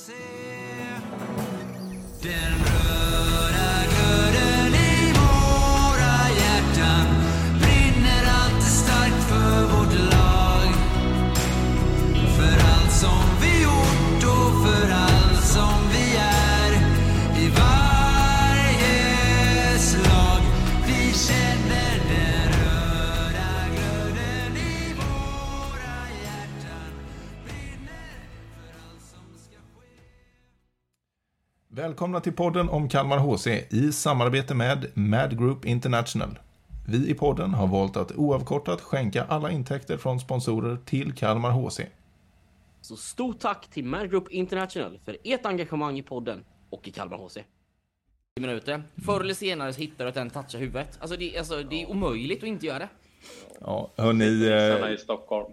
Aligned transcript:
HC. 0.00 0.40
Välkomna 31.90 32.20
till 32.20 32.32
podden 32.32 32.68
om 32.68 32.88
Kalmar 32.88 33.18
HC 33.18 33.46
i 33.70 33.92
samarbete 33.92 34.54
med 34.54 34.86
Mad 34.94 35.38
Group 35.38 35.64
International. 35.64 36.38
Vi 36.88 37.10
i 37.10 37.14
podden 37.14 37.54
har 37.54 37.66
valt 37.66 37.96
att 37.96 38.12
oavkortat 38.12 38.80
skänka 38.80 39.24
alla 39.24 39.50
intäkter 39.50 39.96
från 39.96 40.20
sponsorer 40.20 40.78
till 40.84 41.12
Kalmar 41.14 41.50
HC. 41.50 41.80
Så 42.80 42.96
stort 42.96 43.38
tack 43.40 43.70
till 43.70 43.84
Mad 43.84 44.10
Group 44.10 44.30
International 44.30 44.98
för 45.04 45.16
ert 45.24 45.46
engagemang 45.46 45.98
i 45.98 46.02
podden 46.02 46.44
och 46.70 46.88
i 46.88 46.90
Kalmar 46.90 47.16
HC. 47.18 47.34
10 47.34 47.42
minuter. 48.46 48.82
Förr 49.06 49.20
eller 49.20 49.34
senare 49.34 49.72
så 49.72 49.80
hittar 49.80 50.04
du 50.04 50.08
att 50.08 50.14
den 50.14 50.30
touchar 50.30 50.58
huvudet. 50.58 50.98
Alltså 51.00 51.16
det, 51.16 51.38
alltså, 51.38 51.62
det 51.62 51.82
är 51.82 51.90
omöjligt 51.90 52.42
att 52.42 52.48
inte 52.48 52.66
göra 52.66 52.78
det. 52.78 52.88
Ja, 53.60 53.90
hörni, 53.96 54.46
eh, 54.86 54.92
i 54.94 54.98
Stockholm. 54.98 55.52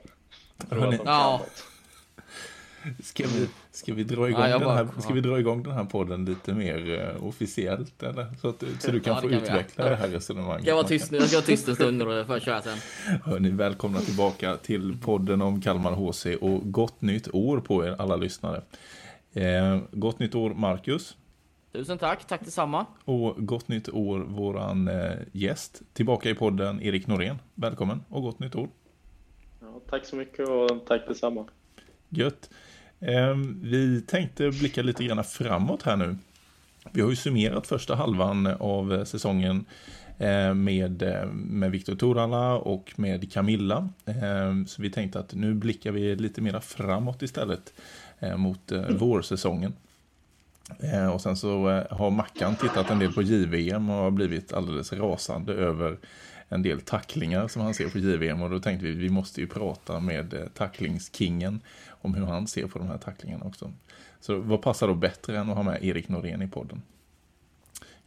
Hörni- 0.69 0.99
Ja. 1.05 1.41
ska, 3.03 3.23
vi, 3.27 3.49
ska, 3.77 3.93
vi 3.93 4.03
dra 4.03 4.29
igång 4.29 4.41
Ja, 4.41 4.49
jag 4.49 4.59
den 4.61 4.67
bara- 4.67 4.75
här, 4.75 4.87
ska 5.01 5.13
vi 5.13 5.21
dra 5.21 5.39
igång 5.39 5.63
den 5.63 5.71
här 5.73 5.83
podden 5.85 6.25
lite 6.25 6.53
mer 6.53 6.99
eh, 7.17 7.27
officiellt? 7.27 8.03
Eller? 8.03 8.27
Så, 8.41 8.47
att, 8.49 8.63
så 8.79 8.91
du 8.91 8.99
kan 8.99 9.13
Ja, 9.13 9.21
få 9.21 9.29
kan 9.29 9.29
vi 9.29 9.35
utveckla 9.45 9.89
det 9.89 9.95
här 9.95 10.07
resonemanget. 10.07 10.61
Ska 10.61 10.69
jag 10.69 10.75
vara 10.75 10.87
tyst 10.87 11.11
nu? 11.11 11.17
Jag 11.17 11.27
ska 11.27 11.37
vara 11.37 11.45
tyst 11.45 11.67
en 11.67 11.75
stund 11.75 12.01
och 12.01 12.27
får 12.27 12.39
köra 12.39 12.61
sen. 12.61 12.77
Hörni, 13.23 13.49
välkomna 13.49 13.99
tillbaka 13.99 14.57
till 14.57 14.97
podden 15.01 15.41
om 15.41 15.61
Kalmar 15.61 15.91
HC 15.91 16.25
och 16.41 16.71
gott 16.71 17.01
nytt 17.01 17.27
år 17.33 17.59
på 17.59 17.85
er 17.85 17.95
alla 17.99 18.15
lyssnare. 18.15 18.61
Eh, 19.33 19.79
gott 19.91 20.19
nytt 20.19 20.35
år 20.35 20.53
Marcus 20.53 21.17
Tusen 21.73 21.97
tack, 21.97 22.27
tack 22.27 22.45
detsamma. 22.45 22.85
och 23.05 23.35
gott 23.47 23.67
nytt 23.67 23.89
år 23.89 24.19
våran 24.19 24.87
eh, 24.87 25.11
gäst 25.31 25.81
tillbaka 25.93 26.29
i 26.29 26.33
podden 26.33 26.81
Erik 26.81 27.07
Norén. 27.07 27.39
Välkommen 27.55 28.03
och 28.09 28.21
gott 28.21 28.39
nytt 28.39 28.55
år. 28.55 28.69
Ja, 29.61 29.81
tack 29.89 30.05
så 30.05 30.15
mycket 30.15 30.47
och 30.49 30.85
tack 30.87 31.07
detsamma. 31.07 31.45
Gött. 32.09 32.49
Eh, 32.99 33.35
vi 33.61 34.01
tänkte 34.07 34.49
blicka 34.49 34.81
lite 34.81 35.03
grann 35.03 35.23
framåt 35.23 35.83
här 35.83 35.95
nu. 35.95 36.15
Vi 36.91 37.01
har 37.01 37.09
ju 37.09 37.15
summerat 37.15 37.67
första 37.67 37.95
halvan 37.95 38.47
av 38.47 39.05
säsongen 39.05 39.65
eh, 40.17 40.53
med, 40.53 41.01
eh, 41.01 41.25
med 41.31 41.71
Viktor 41.71 41.95
Torala 41.95 42.53
och 42.55 42.93
med 42.95 43.31
Camilla. 43.31 43.89
Eh, 44.05 44.65
Så 44.67 44.81
vi 44.81 44.89
tänkte 44.91 45.19
att 45.19 45.33
nu 45.33 45.53
blickar 45.53 45.91
vi 45.91 46.15
lite 46.15 46.41
mera 46.41 46.61
framåt 46.61 47.21
istället 47.21 47.73
eh, 48.19 48.37
mot 48.37 48.71
eh, 48.71 48.81
vårsäsongen. 48.89 49.73
Eh, 50.79 51.07
Och 51.07 51.21
sen 51.21 51.37
så 51.37 51.83
har 51.89 52.11
Mackan 52.11 52.55
tittat 52.55 52.89
en 52.89 52.99
del 52.99 53.13
på 53.13 53.21
JVM 53.21 53.89
och 53.89 53.95
har 53.95 54.11
blivit 54.11 54.53
alldeles 54.53 54.93
rasande 54.93 55.53
över 55.53 55.97
en 56.49 56.61
del 56.61 56.81
tacklingar 56.81 57.47
som 57.47 57.61
han 57.61 57.73
ser 57.73 57.89
på 57.89 57.99
JVM 57.99 58.41
och 58.41 58.49
då 58.49 58.59
tänkte 58.59 58.85
vi 58.85 58.93
vi 58.93 59.09
måste 59.09 59.41
ju 59.41 59.47
prata 59.47 59.99
med 59.99 60.33
eh, 60.33 60.47
tacklingskingen 60.47 61.61
om 61.89 62.13
hur 62.13 62.25
han 62.25 62.47
ser 62.47 62.67
på 62.67 62.79
de 62.79 62.87
här 62.87 62.97
tacklingarna 62.97 63.45
också. 63.45 63.73
Så 64.19 64.39
vad 64.39 64.61
passar 64.61 64.87
då 64.87 64.93
bättre 64.93 65.37
än 65.37 65.49
att 65.49 65.55
ha 65.55 65.63
med 65.63 65.83
Erik 65.83 66.09
Norén 66.09 66.41
i 66.41 66.47
podden? 66.47 66.81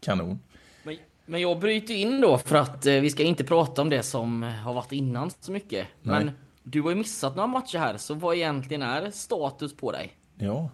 Kanon. 0.01 0.41
Men, 0.83 0.97
men 1.27 1.41
jag 1.41 1.59
bryter 1.59 1.95
in 1.95 2.21
då 2.21 2.39
för 2.39 2.57
att 2.57 2.87
eh, 2.87 2.95
vi 2.95 3.11
ska 3.11 3.23
inte 3.23 3.45
prata 3.45 3.83
om 3.83 3.91
det 3.91 4.03
som 4.03 4.43
har 4.43 4.75
varit 4.75 4.93
innan 4.93 5.31
så 5.41 5.53
mycket. 5.53 5.87
Nej. 6.03 6.25
Men 6.25 6.33
du 6.63 6.81
har 6.83 6.91
ju 6.91 6.97
missat 6.97 7.37
några 7.37 7.47
matcher 7.47 7.79
här, 7.79 7.97
så 7.97 8.15
vad 8.15 8.37
egentligen 8.37 8.83
är 8.83 9.11
status 9.11 9.77
på 9.77 9.93
dig? 9.93 10.17
Ja, 10.35 10.71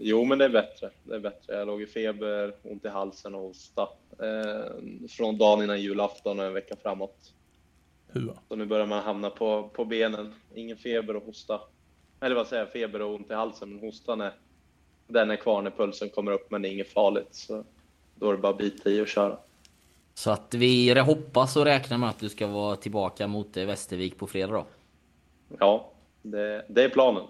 Jo, 0.00 0.24
men 0.24 0.38
det 0.38 0.44
är 0.44 0.48
bättre. 0.48 0.90
Det 1.02 1.14
är 1.14 1.20
bättre. 1.20 1.56
Jag 1.56 1.66
låg 1.66 1.82
i 1.82 1.86
feber, 1.86 2.54
ont 2.62 2.84
i 2.84 2.88
halsen 2.88 3.34
och 3.34 3.40
hosta. 3.40 3.88
Eh, 4.18 4.72
från 5.08 5.38
dagen 5.38 5.64
innan 5.64 5.80
julafton 5.80 6.38
och 6.38 6.44
en 6.44 6.54
vecka 6.54 6.76
framåt. 6.82 7.32
hur? 8.08 8.32
Så 8.48 8.56
nu 8.56 8.66
börjar 8.66 8.86
man 8.86 9.02
hamna 9.02 9.30
på, 9.30 9.70
på 9.74 9.84
benen. 9.84 10.34
Ingen 10.54 10.76
feber 10.76 11.16
och 11.16 11.24
hosta. 11.24 11.60
Eller 12.20 12.34
vad 12.34 12.46
säger 12.46 12.62
jag? 12.62 12.72
Feber 12.72 13.02
och 13.02 13.14
ont 13.14 13.30
i 13.30 13.34
halsen, 13.34 13.68
men 13.70 13.80
hostan 13.80 14.20
är... 14.20 14.32
Den 15.06 15.30
är 15.30 15.36
kvar 15.36 15.62
när 15.62 15.70
pulsen 15.70 16.08
kommer 16.08 16.32
upp, 16.32 16.50
men 16.50 16.62
det 16.62 16.68
är 16.68 16.72
inget 16.72 16.92
farligt. 16.92 17.28
Så 17.34 17.64
då 18.14 18.28
är 18.28 18.32
det 18.32 18.38
bara 18.38 18.52
att 18.52 18.58
bita 18.58 18.90
i 18.90 19.00
och 19.00 19.08
köra. 19.08 19.38
Så 20.14 20.30
att 20.30 20.54
vi 20.54 20.98
hoppas 21.00 21.56
och 21.56 21.64
räknar 21.64 21.98
med 21.98 22.08
att 22.08 22.18
du 22.18 22.28
ska 22.28 22.46
vara 22.46 22.76
tillbaka 22.76 23.26
mot 23.26 23.56
eh, 23.56 23.66
Västervik 23.66 24.18
på 24.18 24.26
fredag 24.26 24.52
då. 24.52 24.66
Ja, 25.58 25.92
det, 26.22 26.64
det 26.68 26.84
är 26.84 26.88
planen. 26.88 27.24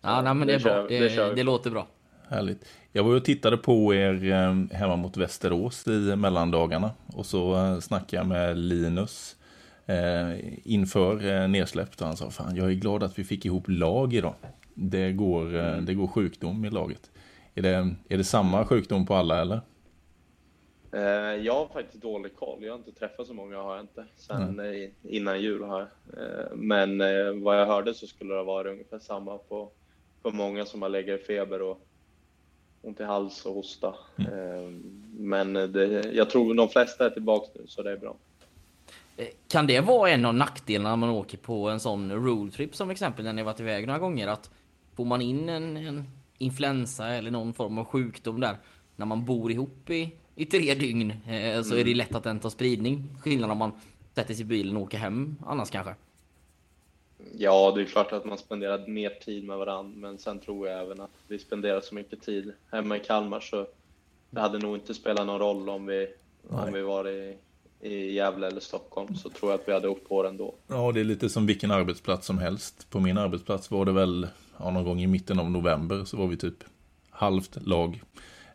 Ja, 0.00 0.22
nej, 0.22 0.34
men 0.34 0.46
det 0.48 0.54
är 0.54 0.58
bra. 0.60 0.70
kör- 0.72 0.88
Det, 0.88 0.98
det 1.08 1.34
det, 1.34 1.42
låter 1.42 1.70
bra. 1.70 1.86
Härligt. 2.28 2.64
Jag 2.92 3.04
var 3.04 3.10
ju 3.10 3.16
och 3.16 3.24
tittade 3.24 3.56
på 3.56 3.94
er 3.94 4.24
eh, 4.32 4.76
hemma 4.78 4.96
mot 4.96 5.16
Västerås 5.16 5.86
i 5.88 6.16
mellandagarna 6.16 6.90
och 7.16 7.26
så 7.26 7.54
eh, 7.56 7.78
snackade 7.78 8.16
jag 8.16 8.26
med 8.26 8.58
Linus 8.58 9.36
eh, 9.86 10.56
inför 10.72 11.48
nedsläppt 11.48 12.00
och 12.00 12.06
han 12.06 12.16
sa 12.16 12.30
fan 12.30 12.56
jag 12.56 12.70
är 12.70 12.74
glad 12.74 13.02
att 13.02 13.18
vi 13.18 13.24
fick 13.24 13.44
ihop 13.44 13.64
lag 13.68 14.14
idag. 14.14 14.34
Det 14.74 15.12
går, 15.12 15.56
eh, 15.56 15.76
det 15.76 15.94
går 15.94 16.06
sjukdom 16.06 16.64
i 16.64 16.70
laget. 16.70 17.10
Är 17.54 17.62
det, 17.62 17.94
är 18.08 18.16
det 18.18 18.24
samma 18.24 18.64
sjukdom 18.66 19.06
på 19.06 19.14
alla 19.14 19.40
eller? 19.40 19.60
Eh, 20.92 21.00
jag 21.44 21.54
har 21.54 21.66
faktiskt 21.66 22.02
dålig 22.02 22.36
koll. 22.36 22.64
Jag 22.64 22.72
har 22.72 22.78
inte 22.78 22.92
träffat 22.92 23.26
så 23.26 23.34
många 23.34 23.56
har 23.58 23.74
jag 23.76 23.84
inte 23.84 24.04
sen 24.16 24.60
eh, 24.60 24.90
innan 25.02 25.40
jul. 25.40 25.62
Har 25.62 25.78
jag. 25.80 25.88
Eh, 26.24 26.46
men 26.56 27.00
eh, 27.00 27.32
vad 27.42 27.60
jag 27.60 27.66
hörde 27.66 27.94
så 27.94 28.06
skulle 28.06 28.34
det 28.34 28.42
vara 28.42 28.70
ungefär 28.70 28.98
samma 28.98 29.38
på, 29.38 29.70
på 30.22 30.30
många 30.30 30.64
som 30.64 30.82
har 30.82 30.88
legat 30.88 31.20
i 31.20 31.24
feber 31.24 31.62
och 31.62 31.86
ont 32.82 33.00
i 33.00 33.04
hals 33.04 33.46
och 33.46 33.54
hosta. 33.54 33.94
Eh, 34.18 34.70
men 35.18 35.52
det, 35.52 36.10
jag 36.12 36.30
tror 36.30 36.54
de 36.54 36.68
flesta 36.68 37.06
är 37.06 37.10
tillbaka 37.10 37.48
nu 37.54 37.66
så 37.66 37.82
det 37.82 37.92
är 37.92 37.96
bra. 37.96 38.16
Eh, 39.16 39.26
Kan 39.48 39.66
det 39.66 39.80
vara 39.80 40.10
en 40.10 40.24
av 40.24 40.34
nackdelarna 40.34 40.90
när 40.90 40.96
man 40.96 41.10
åker 41.10 41.38
på 41.38 41.68
en 41.68 41.80
sån 41.80 42.12
roadtrip 42.12 42.76
som 42.76 42.90
exempel 42.90 43.24
när 43.24 43.32
ni 43.32 43.42
varit 43.42 43.60
iväg 43.60 43.86
några 43.86 43.98
gånger? 43.98 44.28
Att 44.28 44.50
får 44.96 45.04
man 45.04 45.20
in 45.22 45.48
en, 45.48 45.76
en 45.76 46.04
influensa 46.38 47.08
eller 47.08 47.30
någon 47.30 47.52
form 47.52 47.78
av 47.78 47.84
sjukdom 47.84 48.40
där 48.40 48.56
när 48.96 49.06
man 49.06 49.24
bor 49.24 49.52
ihop 49.52 49.90
i, 49.90 50.12
i 50.34 50.44
tre 50.46 50.74
dygn 50.74 51.10
eh, 51.10 51.62
så 51.62 51.76
är 51.76 51.84
det 51.84 51.94
lätt 51.94 52.14
att 52.14 52.24
den 52.24 52.40
tar 52.40 52.50
spridning. 52.50 53.08
Skillnad 53.20 53.50
om 53.50 53.58
man 53.58 53.72
sätter 54.14 54.34
sig 54.34 54.42
i 54.42 54.46
bilen 54.46 54.76
och 54.76 54.82
åker 54.82 54.98
hem 54.98 55.36
annars 55.46 55.70
kanske. 55.70 55.94
Ja, 57.38 57.72
det 57.76 57.80
är 57.80 57.84
klart 57.84 58.12
att 58.12 58.24
man 58.24 58.38
spenderar 58.38 58.86
mer 58.86 59.10
tid 59.10 59.44
med 59.44 59.58
varandra, 59.58 59.92
men 59.96 60.18
sen 60.18 60.38
tror 60.38 60.68
jag 60.68 60.80
även 60.80 61.00
att 61.00 61.10
vi 61.28 61.38
spenderar 61.38 61.80
så 61.80 61.94
mycket 61.94 62.22
tid 62.22 62.52
hemma 62.70 62.96
i 62.96 63.00
Kalmar 63.00 63.40
så 63.40 63.66
det 64.30 64.40
hade 64.40 64.58
nog 64.58 64.76
inte 64.76 64.94
spelat 64.94 65.26
någon 65.26 65.38
roll 65.38 65.68
om 65.68 65.86
vi, 65.86 66.08
Nej. 66.48 66.60
om 66.60 66.72
vi 66.72 66.82
var 66.82 67.08
i, 67.08 67.36
i 67.80 68.12
Gävle 68.12 68.46
eller 68.46 68.60
Stockholm, 68.60 69.14
så 69.14 69.30
tror 69.30 69.52
jag 69.52 69.60
att 69.60 69.68
vi 69.68 69.72
hade 69.72 69.88
åkt 69.88 70.08
på 70.08 70.22
det 70.22 70.28
ändå. 70.28 70.54
Ja, 70.66 70.92
det 70.92 71.00
är 71.00 71.04
lite 71.04 71.28
som 71.28 71.46
vilken 71.46 71.70
arbetsplats 71.70 72.26
som 72.26 72.38
helst. 72.38 72.90
På 72.90 73.00
min 73.00 73.18
arbetsplats 73.18 73.70
var 73.70 73.84
det 73.84 73.92
väl 73.92 74.26
ja, 74.58 74.70
någon 74.70 74.84
gång 74.84 75.00
i 75.00 75.06
mitten 75.06 75.38
av 75.40 75.50
november 75.50 76.04
så 76.04 76.16
var 76.16 76.26
vi 76.26 76.36
typ 76.36 76.64
halvt 77.10 77.66
lag. 77.66 78.02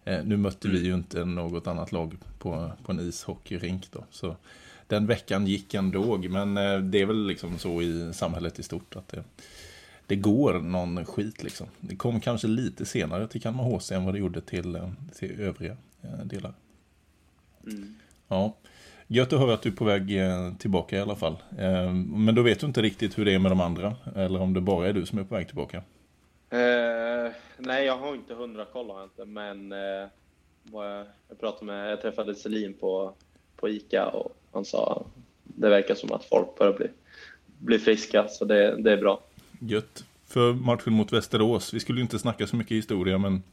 Eh, 0.04 0.24
nu 0.24 0.38
mötte 0.38 0.68
vi 0.68 0.86
ju 0.86 0.94
inte 0.94 1.26
något 1.26 1.68
annat 1.68 1.92
lag 1.92 2.18
på, 2.40 2.72
på 2.86 2.92
en 2.92 3.00
ishockeyrink 3.00 3.92
då. 3.92 4.04
Så 4.12 4.36
den 4.88 5.08
veckan 5.08 5.48
gick 5.48 5.74
ändå, 5.74 6.18
men 6.18 6.58
eh, 6.58 6.80
det 6.80 7.02
är 7.02 7.06
väl 7.06 7.28
liksom 7.28 7.60
så 7.60 7.82
i 7.82 8.14
samhället 8.14 8.60
i 8.60 8.64
stort 8.64 8.96
att 8.96 9.08
det, 9.08 9.24
det 10.08 10.16
går 10.16 10.54
någon 10.54 11.06
skit 11.06 11.44
liksom. 11.44 11.68
Det 11.80 11.96
kom 11.96 12.20
kanske 12.22 12.48
lite 12.48 12.86
senare 12.86 13.28
till 13.28 13.42
Kalmar 13.42 13.64
HC 13.64 13.92
än 13.92 14.06
vad 14.06 14.14
det 14.14 14.20
gjorde 14.20 14.42
till, 14.42 14.76
eh, 14.76 14.90
till 15.20 15.42
övriga 15.42 15.78
eh, 16.02 16.26
delar. 16.26 16.54
Ja, 18.28 18.56
gött 19.08 19.34
att 19.34 19.40
höra 19.40 19.54
att 19.54 19.62
du 19.62 19.70
är 19.70 19.74
på 19.74 19.86
väg 19.86 20.10
tillbaka 20.60 20.98
i 20.98 21.00
alla 21.00 21.16
fall. 21.16 21.38
Men 22.06 22.36
då 22.36 22.42
vet 22.42 22.60
du 22.60 22.68
inte 22.68 22.82
riktigt 22.82 23.18
hur 23.18 23.26
det 23.26 23.34
är 23.34 23.40
med 23.40 23.52
de 23.52 23.62
andra, 23.62 23.96
eller 24.16 24.42
om 24.42 24.54
det 24.54 24.62
bara 24.62 24.88
är 24.88 24.94
du 24.94 25.06
som 25.06 25.20
är 25.20 25.24
på 25.24 25.36
väg 25.36 25.48
tillbaka. 25.48 25.84
Eh, 26.50 27.32
nej, 27.58 27.86
jag 27.86 27.98
har 27.98 28.16
inte 28.16 28.34
hundra 28.34 28.66
koll 28.66 28.90
har 28.90 29.00
jag 29.00 29.06
inte, 29.06 29.26
men 29.26 29.72
eh, 29.72 30.10
jag, 30.72 31.06
jag 31.28 31.40
pratade 31.40 31.66
med, 31.66 31.92
jag 31.92 32.02
träffade 32.02 32.36
Selin 32.36 32.74
på, 32.74 33.14
på 33.56 33.70
Ica 33.70 34.06
och 34.08 34.38
han 34.56 34.66
sa 34.66 35.06
det 35.44 35.70
verkar 35.70 35.96
som 35.96 36.12
att 36.12 36.26
folk 36.26 36.58
börjar 36.58 36.74
bli, 36.74 36.88
bli 37.60 37.80
friska, 37.80 38.28
så 38.28 38.46
det, 38.46 38.82
det 38.82 38.92
är 38.92 38.98
bra. 38.98 39.22
Gött. 39.60 40.06
För 40.28 40.54
matchen 40.54 40.94
mot 40.94 41.14
Västerås, 41.14 41.74
vi 41.74 41.80
skulle 41.80 42.00
ju 42.00 42.04
inte 42.04 42.20
snacka 42.20 42.48
så 42.48 42.56
mycket 42.56 42.78
historia, 42.78 43.18
men 43.18 43.44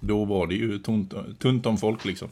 då 0.00 0.24
var 0.24 0.46
det 0.46 0.54
ju 0.54 0.78
tunt, 0.78 1.14
tunt 1.38 1.66
om 1.66 1.78
folk 1.78 2.04
liksom. 2.04 2.28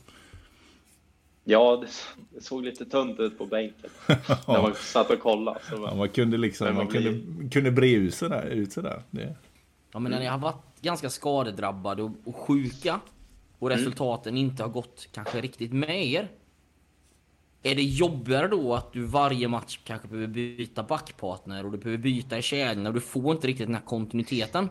Ja, 1.44 1.76
det, 1.76 1.88
det 2.36 2.44
såg 2.44 2.64
lite 2.64 2.84
tunt 2.84 3.20
ut 3.20 3.38
på 3.38 3.46
bänken 3.46 3.90
när 4.48 4.62
man 4.62 4.74
satt 4.74 5.10
och 5.10 5.20
kollade. 5.20 5.60
Så 5.68 5.74
Ja, 5.74 5.80
man, 5.80 5.98
man 5.98 6.08
kunde 6.08 6.36
liksom, 6.36 6.66
man 6.66 6.76
man 6.76 6.88
kunde, 6.88 7.48
kunde 7.48 7.70
bre 7.70 7.90
ut 7.90 8.14
sig 8.14 8.28
där. 8.28 8.46
Ut 8.46 8.72
sig 8.72 8.82
där. 8.82 9.02
Det, 9.10 9.34
Ja, 9.92 9.98
men 9.98 10.12
när 10.12 10.20
ni 10.20 10.26
har 10.26 10.38
varit 10.38 10.62
ganska 10.80 11.10
skadedrabbade 11.10 12.02
och, 12.02 12.10
och 12.24 12.36
sjuka 12.36 13.00
och 13.58 13.70
resultaten 13.70 14.36
inte 14.36 14.62
har 14.62 14.70
gått 14.70 15.08
kanske 15.12 15.40
riktigt 15.40 15.72
med 15.72 16.06
er. 16.06 16.28
Är 17.62 17.74
det 17.74 17.82
jobbigare 17.82 18.48
då 18.48 18.74
att 18.74 18.92
du 18.92 19.04
varje 19.04 19.48
match 19.48 19.78
kanske 19.84 20.08
behöver 20.08 20.28
byta 20.28 20.82
backpartner 20.82 21.64
och 21.64 21.72
du 21.72 21.78
behöver 21.78 22.02
byta 22.02 22.38
i 22.38 22.42
kedjan 22.42 22.86
och 22.86 22.94
du 22.94 23.00
får 23.00 23.32
inte 23.32 23.46
riktigt 23.46 23.66
den 23.66 23.74
här 23.74 23.82
kontinuiteten? 23.82 24.68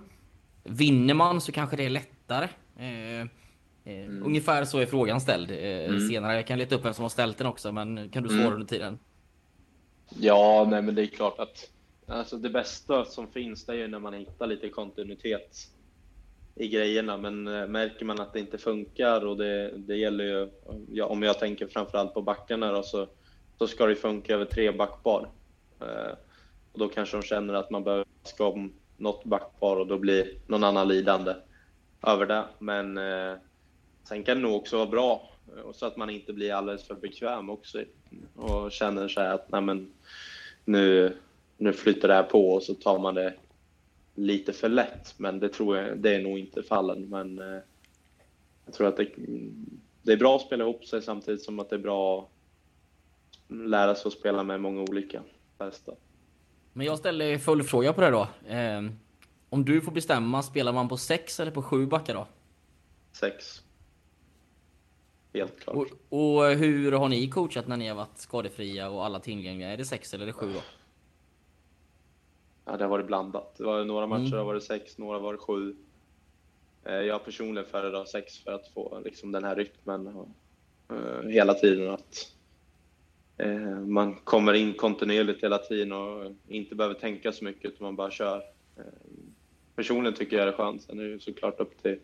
Vinner 0.63 1.13
man 1.13 1.41
så 1.41 1.51
kanske 1.51 1.75
det 1.75 1.85
är 1.85 1.89
lättare. 1.89 2.47
Eh, 2.77 3.21
eh, 3.93 4.09
Ungefär 4.23 4.65
så 4.65 4.79
är 4.79 4.85
frågan 4.85 5.21
ställd. 5.21 5.51
Eh, 5.51 5.99
Senare 6.09 6.35
jag 6.35 6.47
kan 6.47 6.59
leta 6.59 6.75
upp 6.75 6.85
vem 6.85 6.93
som 6.93 7.01
har 7.01 7.09
ställt 7.09 7.37
den 7.37 7.47
också, 7.47 7.71
men 7.71 8.09
kan 8.09 8.23
du 8.23 8.29
svara 8.29 8.53
under 8.53 8.67
tiden? 8.67 8.99
Ja, 10.19 10.67
nej, 10.69 10.81
men 10.81 10.95
det 10.95 11.01
är 11.01 11.07
klart 11.07 11.39
att 11.39 11.69
alltså, 12.07 12.37
det 12.37 12.49
bästa 12.49 13.05
som 13.05 13.27
finns 13.27 13.65
det 13.65 13.73
är 13.73 13.77
ju 13.77 13.87
när 13.87 13.99
man 13.99 14.13
hittar 14.13 14.47
lite 14.47 14.69
kontinuitet 14.69 15.67
i 16.55 16.67
grejerna. 16.67 17.17
Men 17.17 17.47
eh, 17.47 17.67
märker 17.67 18.05
man 18.05 18.19
att 18.19 18.33
det 18.33 18.39
inte 18.39 18.57
funkar 18.57 19.25
och 19.25 19.37
det, 19.37 19.71
det 19.77 19.95
gäller 19.95 20.23
ju, 20.23 20.49
ja, 20.89 21.05
om 21.05 21.23
jag 21.23 21.39
tänker 21.39 21.67
framförallt 21.67 22.13
på 22.13 22.21
backarna 22.21 22.71
då, 22.71 22.83
så, 22.83 23.07
så 23.57 23.67
ska 23.67 23.85
det 23.85 23.95
funka 23.95 24.33
över 24.33 24.45
tre 24.45 24.71
backpar. 24.71 25.29
Eh, 25.81 26.13
och 26.71 26.79
då 26.79 26.87
kanske 26.87 27.17
de 27.17 27.23
känner 27.23 27.53
att 27.53 27.69
man 27.69 27.83
behöver 27.83 28.05
ska 28.23 28.47
om 28.47 28.73
något 28.97 29.23
backpar 29.23 29.75
och 29.75 29.87
då 29.87 29.97
blir 29.97 30.27
någon 30.47 30.63
annan 30.63 30.87
lidande 30.87 31.33
över 32.07 32.25
det. 32.25 32.43
Men 32.59 32.97
eh, 32.97 33.33
sen 34.03 34.23
kan 34.23 34.37
det 34.37 34.43
nog 34.43 34.55
också 34.55 34.77
vara 34.77 34.89
bra 34.89 35.31
och 35.63 35.75
så 35.75 35.85
att 35.85 35.97
man 35.97 36.09
inte 36.09 36.33
blir 36.33 36.53
alldeles 36.53 36.87
för 36.87 36.95
bekväm 36.95 37.49
också 37.49 37.83
och 38.35 38.71
känner 38.71 39.07
sig 39.07 39.27
att 39.27 39.51
nej 39.51 39.61
men, 39.61 39.93
nu, 40.65 41.17
nu 41.57 41.73
flyter 41.73 42.07
det 42.07 42.13
här 42.13 42.23
på 42.23 42.51
och 42.51 42.63
så 42.63 42.73
tar 42.73 42.99
man 42.99 43.15
det 43.15 43.33
lite 44.21 44.53
för 44.53 44.69
lätt. 44.69 45.13
Men 45.17 45.39
det 45.39 45.49
tror 45.49 45.77
jag, 45.77 45.97
det 45.97 46.15
är 46.15 46.23
nog 46.23 46.39
inte 46.39 46.63
fallen. 46.63 47.09
Men 47.09 47.39
eh, 47.39 47.59
jag 48.65 48.73
tror 48.73 48.87
att 48.87 48.97
det, 48.97 49.07
det 50.01 50.11
är 50.11 50.17
bra 50.17 50.35
att 50.35 50.41
spela 50.41 50.63
ihop 50.63 50.85
sig 50.85 51.01
samtidigt 51.01 51.41
som 51.41 51.59
att 51.59 51.69
det 51.69 51.75
är 51.75 51.79
bra 51.79 52.19
att 52.19 53.55
lära 53.55 53.95
sig 53.95 54.07
att 54.07 54.13
spela 54.13 54.43
med 54.43 54.61
många 54.61 54.81
olika 54.81 55.23
bästa. 55.57 55.91
Men 56.73 56.85
jag 56.85 56.97
ställer 56.97 57.37
följdfråga 57.37 57.93
på 57.93 58.01
det 58.01 58.09
då. 58.09 58.27
Eh, 58.47 58.81
om 59.49 59.65
du 59.65 59.81
får 59.81 59.91
bestämma, 59.91 60.43
spelar 60.43 60.73
man 60.73 60.89
på 60.89 60.97
sex 60.97 61.39
eller 61.39 61.51
på 61.51 61.63
sju 61.63 61.85
backar 61.85 62.15
då? 62.15 62.27
Sex. 63.11 63.63
Helt 65.33 65.59
klart. 65.59 65.75
Och, 65.75 65.87
och 66.09 66.51
hur 66.51 66.91
har 66.91 67.09
ni 67.09 67.29
coachat 67.29 67.67
när 67.67 67.77
ni 67.77 67.87
har 67.87 67.95
varit 67.95 68.17
skadefria 68.17 68.89
och 68.89 69.05
alla 69.05 69.19
tillgängliga? 69.19 69.69
Är 69.69 69.77
det 69.77 69.85
sex 69.85 70.13
eller 70.13 70.23
är 70.23 70.27
det 70.27 70.33
sju 70.33 70.53
då? 70.53 70.61
Ja, 72.65 72.77
det 72.77 72.83
har 72.83 72.89
varit 72.89 73.07
blandat. 73.07 73.55
Det 73.57 73.63
var 73.63 73.85
några 73.85 74.07
matcher 74.07 74.25
Mm. 74.25 74.37
har 74.37 74.45
varit 74.45 74.63
sex, 74.63 74.97
några 74.97 75.17
har 75.17 75.23
varit 75.23 75.39
sju. 75.39 75.75
Eh, 76.83 76.93
Jag 76.95 77.25
personligen 77.25 77.69
föredrar 77.69 78.05
sex 78.05 78.37
för 78.39 78.51
att 78.51 78.67
få 78.67 79.01
liksom, 79.05 79.31
den 79.31 79.43
här 79.43 79.55
rytmen 79.55 80.07
och, 80.07 80.27
eh, 80.95 81.27
hela 81.29 81.53
tiden. 81.53 81.89
Att 81.89 82.31
eh, 83.37 83.79
man 83.79 84.15
kommer 84.15 84.53
in 84.53 84.73
kontinuerligt 84.73 85.43
hela 85.43 85.57
tiden 85.57 85.91
och 85.91 86.31
inte 86.47 86.75
behöver 86.75 86.95
tänka 86.95 87.31
så 87.31 87.43
mycket 87.43 87.65
utan 87.71 87.85
man 87.85 87.95
bara 87.95 88.11
kör. 88.11 88.37
Eh, 88.77 88.83
personligen 89.75 90.13
tycker 90.17 90.37
jag 90.37 90.47
det 90.47 90.51
är 90.51 90.57
skönt. 90.57 90.83
Sen 90.83 90.99
är 90.99 91.03
det 91.03 91.19
såklart 91.19 91.59
upp 91.59 91.81
till, 91.81 91.99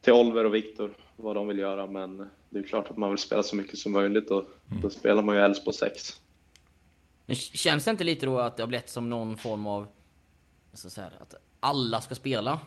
till 0.00 0.12
Oliver 0.12 0.44
och 0.46 0.54
Viktor 0.54 0.90
vad 1.16 1.36
de 1.36 1.48
vill 1.48 1.58
göra. 1.58 1.86
Men 1.86 2.30
det 2.50 2.58
är 2.58 2.62
klart 2.62 2.90
att 2.90 2.96
man 2.96 3.10
vill 3.10 3.18
spela 3.18 3.42
så 3.42 3.56
mycket 3.56 3.78
som 3.78 3.92
möjligt 3.92 4.30
och 4.30 4.44
då 4.82 4.90
spelar 4.90 5.22
man 5.22 5.34
ju 5.34 5.40
helst 5.40 5.64
på 5.64 5.72
sex. 5.72 6.20
Men 7.26 7.36
känns 7.36 7.84
det 7.84 7.90
inte 7.90 8.04
lite 8.04 8.26
då 8.26 8.38
att 8.38 8.56
det 8.56 8.62
har 8.62 8.68
blivit 8.68 8.88
som 8.88 9.10
någon 9.10 9.36
form 9.36 9.66
av... 9.66 9.86
Så 10.72 11.00
här, 11.00 11.10
att 11.20 11.34
alla 11.60 12.00
ska 12.00 12.14
spela? 12.14 12.60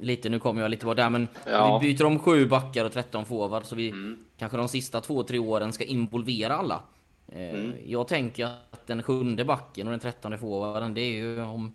Lite, 0.00 0.28
nu 0.28 0.38
kommer 0.40 0.62
jag 0.62 0.70
lite 0.70 0.86
vara 0.86 0.94
där, 0.94 1.10
men 1.10 1.28
Ja. 1.46 1.78
vi 1.78 1.94
byter 1.94 2.04
om 2.06 2.18
sju 2.18 2.46
backar 2.46 2.84
och 2.84 2.92
13 2.92 3.24
forward, 3.24 3.64
så 3.64 3.74
vi 3.76 3.88
Mm. 3.88 4.18
kanske 4.38 4.56
de 4.58 4.68
sista 4.68 5.00
två, 5.00 5.22
tre 5.22 5.38
åren 5.38 5.72
ska 5.72 5.84
involvera 5.84 6.56
alla. 6.56 6.82
Eh, 7.28 7.50
Mm. 7.54 7.72
Jag 7.86 8.08
tänker 8.08 8.44
att 8.70 8.86
den 8.86 9.02
sjunde 9.02 9.44
backen 9.44 9.86
och 9.86 9.90
den 9.90 10.00
trettonde 10.00 10.38
forwarden, 10.38 10.94
det 10.94 11.00
är 11.00 11.12
ju 11.16 11.42
om 11.42 11.74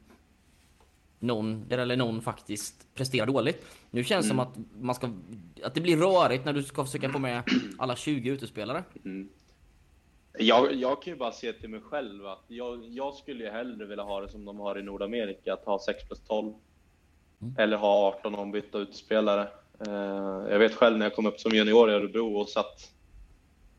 någon, 1.19 1.65
eller 1.69 1.95
någon 1.97 2.21
faktiskt 2.21 2.87
presterar 2.95 3.25
dåligt. 3.27 3.65
Nu 3.91 4.03
känns 4.03 4.25
det 4.25 4.29
som 4.29 4.39
att 4.39 4.57
man 4.81 4.95
ska, 4.95 5.09
att 5.63 5.73
det 5.73 5.81
blir 5.81 5.97
rörigt 5.97 6.45
när 6.45 6.53
du 6.53 6.63
ska 6.63 6.85
försöka 6.85 7.09
få 7.09 7.19
med 7.19 7.43
alla 7.77 7.95
20 7.95 8.29
utespelare. 8.29 8.83
Jag, 10.37 10.73
jag 10.73 11.01
kan 11.01 11.13
ju 11.13 11.19
bara 11.19 11.31
se 11.31 11.53
till 11.53 11.69
mig 11.69 11.81
själv 11.81 12.25
att 12.27 12.43
jag, 12.47 12.85
jag 12.85 13.13
skulle 13.13 13.43
ju 13.43 13.49
hellre 13.49 13.85
vilja 13.85 14.03
ha 14.03 14.21
det 14.21 14.29
som 14.29 14.45
de 14.45 14.59
har 14.59 14.79
i 14.79 14.83
Nordamerika, 14.83 15.53
att 15.53 15.65
ha 15.65 15.79
6 15.79 16.07
plus 16.07 16.21
12. 16.27 16.53
Eller 17.57 17.77
ha 17.77 18.07
18 18.07 18.35
ombytta 18.35 18.77
utspelare. 18.77 19.47
Eh, 19.87 20.51
jag 20.51 20.59
vet 20.59 20.75
själv 20.75 20.97
när 20.97 21.05
jag 21.05 21.15
kom 21.15 21.25
upp 21.25 21.39
som 21.39 21.51
junior 21.51 21.89
i 21.89 21.93
Örebro 21.93 22.35
och 22.35 22.49
satt, 22.49 22.91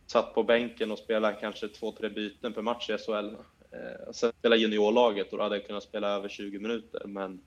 satt 0.06 0.34
på 0.34 0.42
bänken 0.42 0.90
och 0.90 0.98
spelade 0.98 1.36
kanske 1.40 1.68
två, 1.68 1.92
tre 1.92 2.08
byten 2.08 2.52
per 2.52 2.62
match 2.62 2.90
i 2.90 2.98
SHL. 2.98 3.34
Eh, 3.70 4.12
sen 4.12 4.32
spelade 4.38 4.60
juniorlaget 4.60 5.32
och 5.32 5.38
då 5.38 5.44
hade 5.44 5.56
jag 5.56 5.66
kunnat 5.66 5.82
spela 5.82 6.08
över 6.08 6.28
20 6.28 6.58
minuter, 6.58 7.02
men 7.06 7.40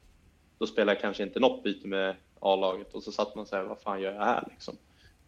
då 0.58 0.68
spelade 0.68 0.92
jag 0.92 1.02
kanske 1.02 1.24
inte 1.24 1.40
något 1.40 1.64
byte 1.64 1.88
med 1.88 2.16
A-laget 2.40 2.94
och 2.94 3.04
så 3.04 3.12
satt 3.12 3.36
man 3.36 3.46
så 3.46 3.56
här, 3.56 3.64
vad 3.64 3.82
fan 3.82 4.02
gör 4.02 4.14
jag 4.14 4.26
här 4.26 4.48
liksom? 4.52 4.78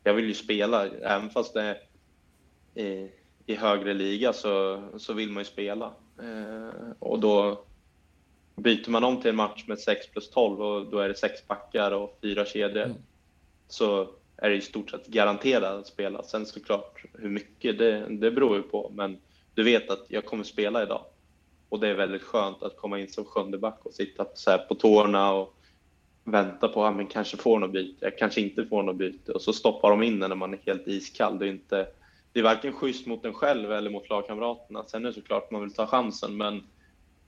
Jag 0.03 0.13
vill 0.13 0.25
ju 0.25 0.33
spela, 0.33 0.87
även 0.87 1.29
fast 1.29 1.53
det 1.53 1.77
är 2.75 3.18
i, 3.49 3.55
högre 3.55 3.93
liga 3.93 4.33
så, 4.33 4.83
så 4.97 5.13
vill 5.13 5.29
man 5.29 5.41
ju 5.41 5.45
spela. 5.45 5.91
Eh, 6.21 6.91
och 6.99 7.19
då 7.19 7.63
byter 8.55 8.89
man 8.89 9.03
om 9.03 9.21
till 9.21 9.29
en 9.29 9.35
match 9.35 9.63
med 9.67 9.79
6 9.79 10.07
plus 10.11 10.29
12 10.29 10.61
och 10.61 10.85
då 10.85 10.99
är 10.99 11.07
det 11.07 11.15
sex 11.15 11.47
backar 11.47 11.91
och 11.91 12.17
fyra 12.21 12.45
kedjor. 12.45 12.83
Mm. 12.83 12.97
Så 13.67 14.09
är 14.37 14.49
det 14.49 14.55
i 14.55 14.61
stort 14.61 14.89
sett 14.89 15.07
garanterat 15.07 15.79
att 15.79 15.87
spela. 15.87 16.23
Sen 16.23 16.45
såklart 16.45 17.03
hur 17.13 17.29
mycket, 17.29 17.77
det, 17.77 18.05
det 18.09 18.31
beror 18.31 18.55
ju 18.55 18.61
på. 18.61 18.91
Men 18.95 19.17
du 19.53 19.63
vet 19.63 19.89
att 19.89 20.05
jag 20.07 20.25
kommer 20.25 20.43
spela 20.43 20.83
idag. 20.83 21.05
Och 21.69 21.79
det 21.79 21.87
är 21.87 21.93
väldigt 21.93 22.21
skönt 22.21 22.63
att 22.63 22.77
komma 22.77 22.99
in 22.99 23.09
som 23.09 23.25
sjunde 23.25 23.57
back 23.57 23.79
och 23.83 23.93
sitta 23.93 24.25
så 24.33 24.57
på 24.57 24.75
tårna 24.75 25.33
och 25.33 25.55
vänta 26.23 26.67
på 26.67 26.85
att 26.85 26.95
men 26.95 27.07
kanske 27.07 27.37
får 27.37 27.59
något 27.59 27.71
byte, 27.71 28.05
jag 28.05 28.17
kanske 28.17 28.41
inte 28.41 28.65
får 28.65 28.83
något 28.83 28.95
byte. 28.95 29.31
Och 29.31 29.41
så 29.41 29.53
stoppar 29.53 29.89
de 29.89 30.03
in 30.03 30.19
när 30.19 30.35
man 30.35 30.53
är 30.53 30.59
helt 30.65 30.87
iskall. 30.87 31.39
Det 31.39 31.45
är, 31.45 31.49
inte, 31.49 31.87
det 32.33 32.39
är 32.39 32.43
varken 32.43 32.73
schysst 32.73 33.07
mot 33.07 33.25
en 33.25 33.33
själv 33.33 33.71
eller 33.71 33.89
mot 33.89 34.09
lagkamraterna. 34.09 34.83
Sen 34.87 35.05
är 35.05 35.09
det 35.09 35.13
såklart 35.13 35.43
att 35.43 35.51
man 35.51 35.61
vill 35.61 35.73
ta 35.73 35.87
chansen, 35.87 36.37
men 36.37 36.63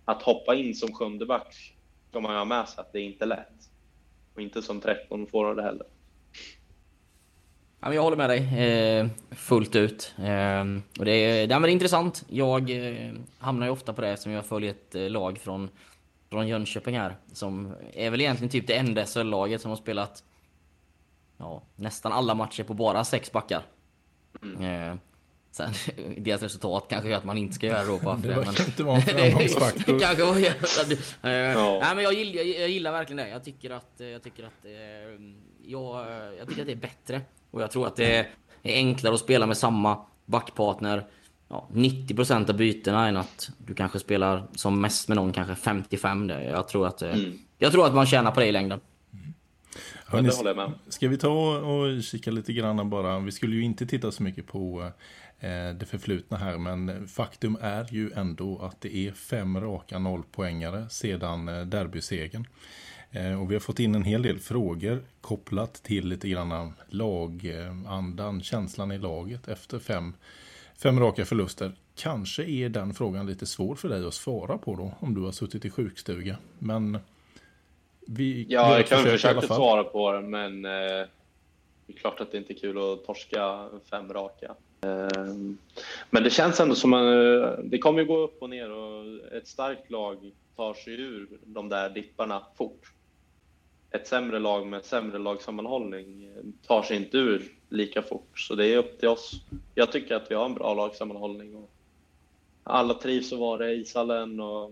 att 0.06 0.22
hoppa 0.22 0.56
in 0.56 0.76
som 0.76 0.94
sjunde 0.94 1.26
back 1.26 1.76
ska 2.10 2.20
man 2.20 2.32
ju 2.32 2.38
ha 2.38 2.46
med 2.46 2.70
sig 2.70 2.82
att 2.82 2.94
det 2.94 3.00
är 3.00 3.04
inte 3.04 3.26
lätt. 3.26 3.70
Och 4.36 4.42
inte 4.42 4.62
som 4.62 4.82
13 4.82 5.28
får 5.28 5.56
det 5.56 5.64
heller. 5.64 5.86
Jag 7.80 8.02
håller 8.02 8.18
med 8.18 8.30
dig 8.30 8.68
eh, 8.68 9.08
fullt 9.32 9.76
ut. 9.76 10.14
Ehm, 10.18 10.84
och 11.00 11.06
det, 11.06 11.12
är, 11.12 11.48
det, 11.48 11.56
är, 11.56 11.68
intressant. 11.68 12.26
Jag 12.30 12.70
eh, 12.70 13.12
hamnar 13.40 13.66
ju 13.66 13.72
ofta 13.72 13.94
på 13.94 14.02
det 14.02 14.18
som 14.18 14.32
jag 14.32 14.46
följer 14.46 14.72
ett 14.72 14.96
eh, 14.96 15.10
lag 15.10 15.40
från, 15.40 15.70
från 16.30 16.48
Jönköping 16.48 16.98
här. 16.98 17.16
Som 17.34 17.74
är 17.94 18.10
väl 18.10 18.22
egentligen 18.22 18.50
typ 18.50 18.68
det 18.68 18.74
enda 18.74 19.06
SHL-laget 19.06 19.62
som 19.62 19.70
har 19.70 19.76
spelat 19.76 20.24
ja, 21.38 21.62
nästan 21.76 22.12
alla 22.12 22.34
matcher 22.34 22.64
på 22.64 22.74
bara 22.74 23.04
sex 23.04 23.32
backar. 23.32 23.62
Eh, 24.44 24.96
sen, 25.52 25.74
deras 26.18 26.42
resultat 26.42 26.86
kanske 26.90 27.10
gör 27.10 27.18
att 27.18 27.24
man 27.24 27.38
inte 27.38 27.56
ska 27.56 27.68
göra 27.68 27.86
då. 27.86 28.00
För 28.00 28.16
Det 28.16 28.28
det, 28.28 28.34
verkar 28.34 28.66
inte 28.66 28.84
vara 28.84 28.96
en 28.96 29.02
framgångsfaktor. 29.32 30.00
Kanske 30.00 30.24
var 30.24 30.38
eh, 30.38 31.32
Ja. 31.32 31.80
Nej 31.82 31.96
men 31.96 32.04
jag 32.04 32.14
gillar, 32.14 32.44
jag, 32.44 32.48
jag 32.62 32.70
gillar 32.70 32.92
verkligen 32.92 33.18
det. 33.18 33.30
Jag 33.30 33.44
tycker 33.44 33.70
att, 33.70 34.02
eh, 34.02 34.08
jag 34.08 34.24
tycker 34.24 34.44
att, 34.44 34.66
eh, 34.66 34.72
jag, 35.66 36.06
jag 36.40 36.48
tycker 36.48 36.62
att 36.62 36.68
det 36.68 36.74
är 36.74 36.76
bättre. 36.76 37.22
Och 37.52 37.62
jag 37.62 37.72
tror 37.72 37.88
att 37.88 37.96
det 37.96 38.18
är 38.18 38.28
enklare 38.64 39.14
att 39.14 39.20
spela 39.20 39.46
med 39.46 39.58
samma 39.58 40.06
backpartner 40.26 41.06
ja, 41.50 41.68
90% 41.74 42.50
av 42.50 42.56
bytena 42.58 43.08
än 43.08 43.18
att 43.18 43.50
du 43.58 43.74
kanske 43.74 44.00
spelar 44.00 44.44
som 44.56 44.82
mest 44.82 45.08
med 45.08 45.16
någon 45.16 45.34
kanske 45.34 45.56
55. 45.56 46.28
Det. 46.28 46.44
Jag, 46.44 46.68
tror 46.68 46.88
att, 46.88 47.02
eh, 47.02 47.16
jag 47.58 47.72
tror 47.72 47.86
att 47.86 47.94
man 47.94 48.06
tjänar 48.06 48.32
på 48.32 48.40
det 48.40 48.46
i 48.46 48.52
längden. 48.52 48.80
Hörrni, 50.12 50.30
det 50.30 50.36
håller 50.36 50.50
jag 50.50 50.58
med. 50.58 50.72
Ska 50.88 51.08
vi 51.08 51.18
ta 51.18 51.58
och 51.58 52.04
kika 52.04 52.32
lite 52.32 52.54
grann 52.54 52.90
bara. 52.90 53.20
Vi 53.20 53.32
skulle 53.32 53.56
ju 53.56 53.64
inte 53.64 53.86
titta 53.86 54.12
så 54.12 54.24
mycket 54.24 54.48
på 54.48 54.92
eh, 55.40 55.50
det 55.50 55.86
förflutna 55.86 56.38
här. 56.38 56.58
Men 56.58 57.08
faktum 57.08 57.58
är 57.62 57.88
ju 57.92 58.12
ändå 58.12 58.60
att 58.60 58.82
det 58.82 58.96
är 58.96 59.12
fem 59.12 59.62
raka 59.62 60.00
nollpoängare 60.00 60.90
sedan 60.90 61.50
eh, 61.50 61.62
derbysegern. 61.66 62.48
Eh, 63.12 63.42
och 63.42 63.52
vi 63.52 63.56
har 63.56 63.60
fått 63.60 63.80
in 63.80 63.96
en 63.96 64.04
hel 64.04 64.22
del 64.22 64.40
frågor 64.40 65.04
kopplat 65.22 65.74
till 65.74 66.08
lite 66.08 66.30
grann 66.30 66.74
lagandan, 66.90 68.44
känslan 68.44 68.92
i 68.92 68.98
laget 68.98 69.48
efter 69.48 69.80
fem, 69.80 70.14
fem 70.78 71.00
raka 71.00 71.26
förluster. 71.26 71.76
Kanske 71.96 72.44
är 72.44 72.70
den 72.70 72.94
frågan 72.94 73.26
lite 73.26 73.46
svår 73.46 73.76
för 73.76 73.90
dig 73.90 74.08
att 74.08 74.14
svara 74.14 74.58
på 74.58 74.76
då, 74.76 74.94
om 75.00 75.14
du 75.14 75.22
har 75.22 75.32
suttit 75.32 75.66
i 75.66 75.70
sjukstuga. 75.70 76.38
Men 76.60 77.00
vi 78.08 78.46
Ja, 78.50 78.72
jag 78.72 78.80
ett 78.80 78.90
kan 78.90 79.04
väl 79.04 79.12
försök 79.12 79.32
i 79.32 79.34
alla 79.34 79.42
försöka 79.42 79.48
fall. 79.48 79.58
svara 79.58 79.84
på 79.84 80.12
det, 80.12 80.22
men 80.22 80.66
eh, 80.66 80.72
det 81.88 81.94
är 81.94 81.98
klart 81.98 82.20
att 82.22 82.32
det 82.32 82.38
inte 82.38 82.54
är 82.54 82.58
kul 82.58 82.78
att 82.78 83.06
torska 83.06 83.70
fem 83.90 84.14
raka. 84.14 84.56
Eh, 84.82 85.34
men 86.10 86.24
det 86.24 86.30
känns 86.30 86.60
ändå 86.60 86.76
som 86.76 86.94
att 86.94 87.04
eh, 87.06 87.64
det 87.64 87.78
kommer 87.78 88.04
gå 88.04 88.18
upp 88.18 88.42
och 88.42 88.50
ner 88.50 88.72
och 88.72 89.06
ett 89.34 89.48
starkt 89.48 89.92
lag 89.92 90.32
tar 90.56 90.74
sig 90.74 90.94
ur 90.94 91.28
de 91.46 91.70
där 91.70 91.90
dipparna 91.90 92.42
fort. 92.58 92.92
ett 93.92 94.08
sämre 94.08 94.40
lag 94.40 94.68
med 94.68 94.86
sämre 94.86 95.18
lagsammanhållning 95.20 96.30
tar 96.68 96.84
sig 96.84 96.98
inte 96.98 97.18
ur 97.18 97.52
lika 97.70 98.02
fort. 98.02 98.40
Så 98.40 98.56
det 98.56 98.68
är 98.68 98.78
upp 98.78 99.00
till 99.00 99.10
oss. 99.10 99.32
Jag 99.76 99.92
tycker 99.92 100.16
att 100.16 100.32
vi 100.32 100.36
har 100.36 100.46
en 100.46 100.54
bra 100.54 100.74
lagsammanhållning. 100.74 101.56
Och 101.56 101.70
alla 102.64 102.94
trivs 102.94 103.34
att 103.34 103.40
vara 103.40 103.72
i 103.72 103.82
ishallen 103.82 104.40
och 104.40 104.72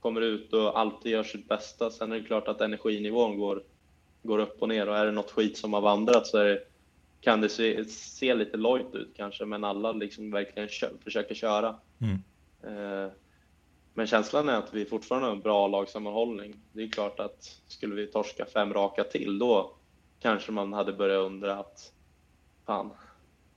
kommer 0.00 0.20
ut 0.20 0.52
och 0.52 0.78
alltid 0.78 1.12
gör 1.12 1.22
sitt 1.22 1.48
bästa. 1.48 1.90
Sen 1.90 2.12
är 2.12 2.16
det 2.16 2.26
klart 2.26 2.48
att 2.48 2.60
energinivån 2.60 3.38
går, 3.38 3.62
går 4.22 4.38
upp 4.38 4.62
och 4.62 4.68
ner 4.68 4.88
och 4.88 4.96
är 4.96 5.06
det 5.06 5.12
något 5.12 5.30
skit 5.30 5.58
som 5.58 5.72
har 5.72 5.80
vandrat 5.80 6.26
så 6.26 6.36
det, 6.36 6.62
kan 7.20 7.40
det 7.40 7.48
se, 7.48 7.84
se 7.84 8.34
lite 8.34 8.56
lojt 8.56 8.94
ut 8.94 9.12
kanske, 9.16 9.44
men 9.44 9.64
alla 9.64 9.92
liksom 9.92 10.30
verkligen 10.30 10.68
kö, 10.68 10.88
försöker 11.04 11.34
köra. 11.34 11.76
Mm. 12.00 12.18
Eh, 12.62 13.12
men 13.94 14.06
känslan 14.06 14.48
är 14.48 14.56
att 14.56 14.74
vi 14.74 14.84
fortfarande 14.84 15.28
har 15.28 15.34
en 15.34 15.40
bra 15.40 15.68
lagsammanhållning. 15.68 16.54
Det 16.72 16.82
är 16.82 16.88
klart 16.88 17.20
att 17.20 17.60
skulle 17.66 17.94
vi 17.94 18.06
torska 18.06 18.46
fem 18.46 18.74
raka 18.74 19.04
till 19.04 19.38
då 19.38 19.76
kanske 20.20 20.52
man 20.52 20.72
hade 20.72 20.92
börjat 20.92 21.26
undra 21.26 21.56
att 21.56 21.92
fan. 22.66 22.90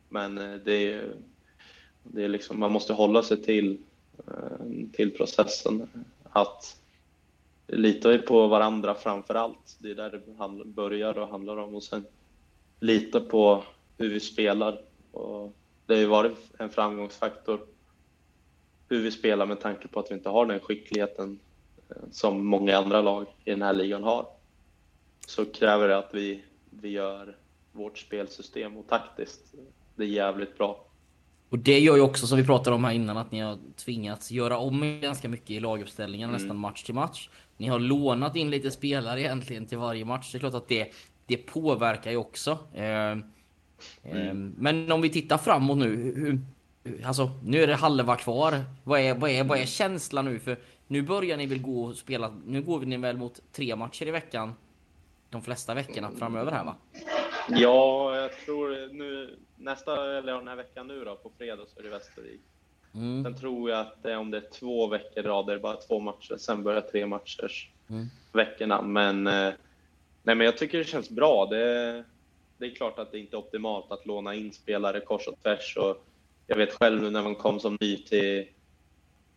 Men 0.10 0.38
eh, 0.38 0.56
det 0.56 0.94
är, 0.94 1.16
det 2.04 2.24
är 2.24 2.30
liksom, 2.30 2.60
man 2.60 2.72
måste 2.72 2.94
hålla 2.94 3.24
sig 3.24 3.44
till, 3.44 3.78
eh, 4.28 4.92
till 4.94 5.12
processen. 5.12 5.90
Att 6.32 6.82
lita 7.68 8.18
på 8.18 8.48
varandra 8.48 8.96
framför 8.96 9.36
allt. 9.36 9.78
Det 9.80 9.92
är 9.92 9.96
där 9.96 10.12
det 10.12 10.66
börjar 10.66 11.18
och 11.18 11.28
handlar 11.28 11.58
om. 11.58 11.76
Och 11.76 11.84
sen 11.84 12.06
lita 12.80 13.20
på 13.20 13.64
hur 13.98 14.10
vi 14.10 14.20
spelar. 14.20 14.82
Och 15.12 15.54
det 15.86 15.94
har 15.94 16.02
ju 16.02 16.06
varit 16.06 16.38
en 16.58 16.70
framgångsfaktor 16.70 17.60
hur 18.90 19.02
vi 19.02 19.12
spelar 19.12 19.46
med 19.46 19.60
tanke 19.60 19.88
på 19.88 20.00
att 20.00 20.12
vi 20.12 20.16
inte 20.16 20.30
har 20.30 20.46
den 20.46 20.60
skickligheten 20.60 21.40
eh, 21.90 21.96
som 22.12 22.46
många 22.46 22.78
andra 22.78 23.02
lag 23.02 23.26
i 23.46 23.50
den 23.50 23.62
här 23.62 23.74
ligan 23.74 24.04
har. 24.04 24.28
Så 25.28 25.46
kräver 25.46 25.88
det 25.88 25.98
att 25.98 26.14
vi, 26.14 26.44
vi 26.70 26.90
gör 26.90 27.38
vårt 27.72 27.98
spelsystem 27.98 28.78
och 28.78 28.88
taktiskt. 28.88 29.54
Det 29.96 30.04
är 30.04 30.08
jävligt 30.08 30.58
bra. 30.58 30.86
Och 31.50 31.60
det 31.60 31.80
gör 31.80 31.96
ju 31.96 32.02
också 32.02 32.28
som 32.28 32.38
vi 32.38 32.44
pratade 32.44 32.76
om 32.76 32.84
här 32.84 32.92
innan 32.92 33.18
att 33.18 33.32
ni 33.32 33.40
har 33.40 33.58
tvingats 33.76 34.32
göra 34.32 34.58
om 34.58 35.00
ganska 35.02 35.30
mycket 35.30 35.50
i 35.50 35.60
laguppställningen 35.60 36.30
Mm. 36.30 36.42
nästan 36.42 36.58
match 36.58 36.84
till 36.84 36.96
match. 36.96 37.30
Ni 37.58 37.68
har 37.68 37.80
lånat 37.80 38.36
in 38.36 38.50
lite 38.50 38.72
spelare 38.72 39.22
egentligen 39.22 39.66
till 39.66 39.78
varje 39.78 40.06
match. 40.06 40.32
Det 40.32 40.38
är 40.38 40.40
klart 40.40 40.54
att 40.54 40.68
det, 40.68 40.92
det 41.26 41.38
påverkar 41.38 42.12
ju 42.12 42.18
också. 42.18 42.58
Eh, 42.74 43.12
eh, 44.04 44.34
Men 44.34 44.92
om 44.92 45.02
vi 45.02 45.10
tittar 45.10 45.38
framåt 45.38 45.78
nu. 45.78 46.40
Alltså, 47.06 47.32
nu 47.44 47.64
är 47.64 47.68
det 47.68 47.76
halva 47.76 48.16
kvar. 48.16 48.64
Vad 48.84 49.00
är, 49.00 49.16
vad, 49.16 49.30
är, 49.30 49.44
vad 49.44 49.60
är 49.60 49.66
känslan 49.66 50.26
nu? 50.26 50.40
För 50.40 50.60
nu 50.88 51.02
börjar 51.02 51.38
ni 51.38 51.46
väl 51.46 51.62
gå 51.62 51.84
och 51.84 51.96
spela. 51.96 52.34
Nu 52.46 52.62
går 52.62 52.80
ni 52.80 52.98
väl 52.98 53.18
mot 53.18 53.42
tre 53.52 53.76
matcher 53.76 54.06
i 54.08 54.12
veckan. 54.12 54.54
De 55.30 55.42
flesta 55.42 55.74
veckorna 55.74 56.12
framöver 56.20 56.52
här 56.52 56.64
va? 56.64 56.76
Ja, 57.52 58.16
jag 58.16 58.32
tror 58.46 58.94
nu 58.94 59.40
nästa, 59.56 60.18
eller 60.18 60.34
den 60.34 60.48
här 60.48 60.56
veckan 60.56 60.88
nu 60.88 61.04
då, 61.06 61.16
på 61.16 61.32
fredag 61.38 61.66
så 61.68 61.80
är 61.80 61.84
det 61.84 61.90
Västervik. 61.90 62.42
Mm. 62.94 63.24
Sen 63.24 63.36
tror 63.36 63.70
jag 63.70 63.80
att 63.80 64.04
det, 64.04 64.12
är 64.12 64.18
om 64.18 64.32
det 64.32 64.38
är 64.38 64.50
två 64.60 64.88
veckor 64.88 65.24
i 65.26 65.28
rad, 65.28 65.48
det 65.48 65.54
är 65.54 65.60
bara 65.60 65.76
två 65.76 66.00
matcher, 66.00 66.38
sen 66.38 66.64
börjar 66.64 66.82
tre 66.82 67.06
matchers 67.06 67.70
Mm. 67.90 68.06
veckorna. 68.32 68.82
Men, 68.82 69.28
eh, 69.28 69.54
nej, 70.24 70.36
men 70.36 70.40
jag 70.40 70.58
tycker 70.58 70.78
det 70.78 70.84
känns 70.84 71.10
bra. 71.10 71.46
Det, 71.46 72.04
det 72.58 72.66
är 72.66 72.76
klart 72.76 73.00
att 73.00 73.12
det 73.12 73.20
inte 73.20 73.36
är 73.36 73.38
optimalt 73.38 73.92
att 73.92 74.06
låna 74.06 74.36
in 74.36 74.54
spelare 74.54 75.00
kors 75.00 75.28
och 75.28 75.44
tvärs. 75.44 75.78
Och 75.78 76.06
jag 76.48 76.56
vet 76.58 76.74
själv 76.74 77.02
nu 77.02 77.10
när 77.10 77.24
man 77.24 77.36
kom 77.36 77.60
som 77.60 77.78
ny 77.82 77.98
till, 77.98 78.48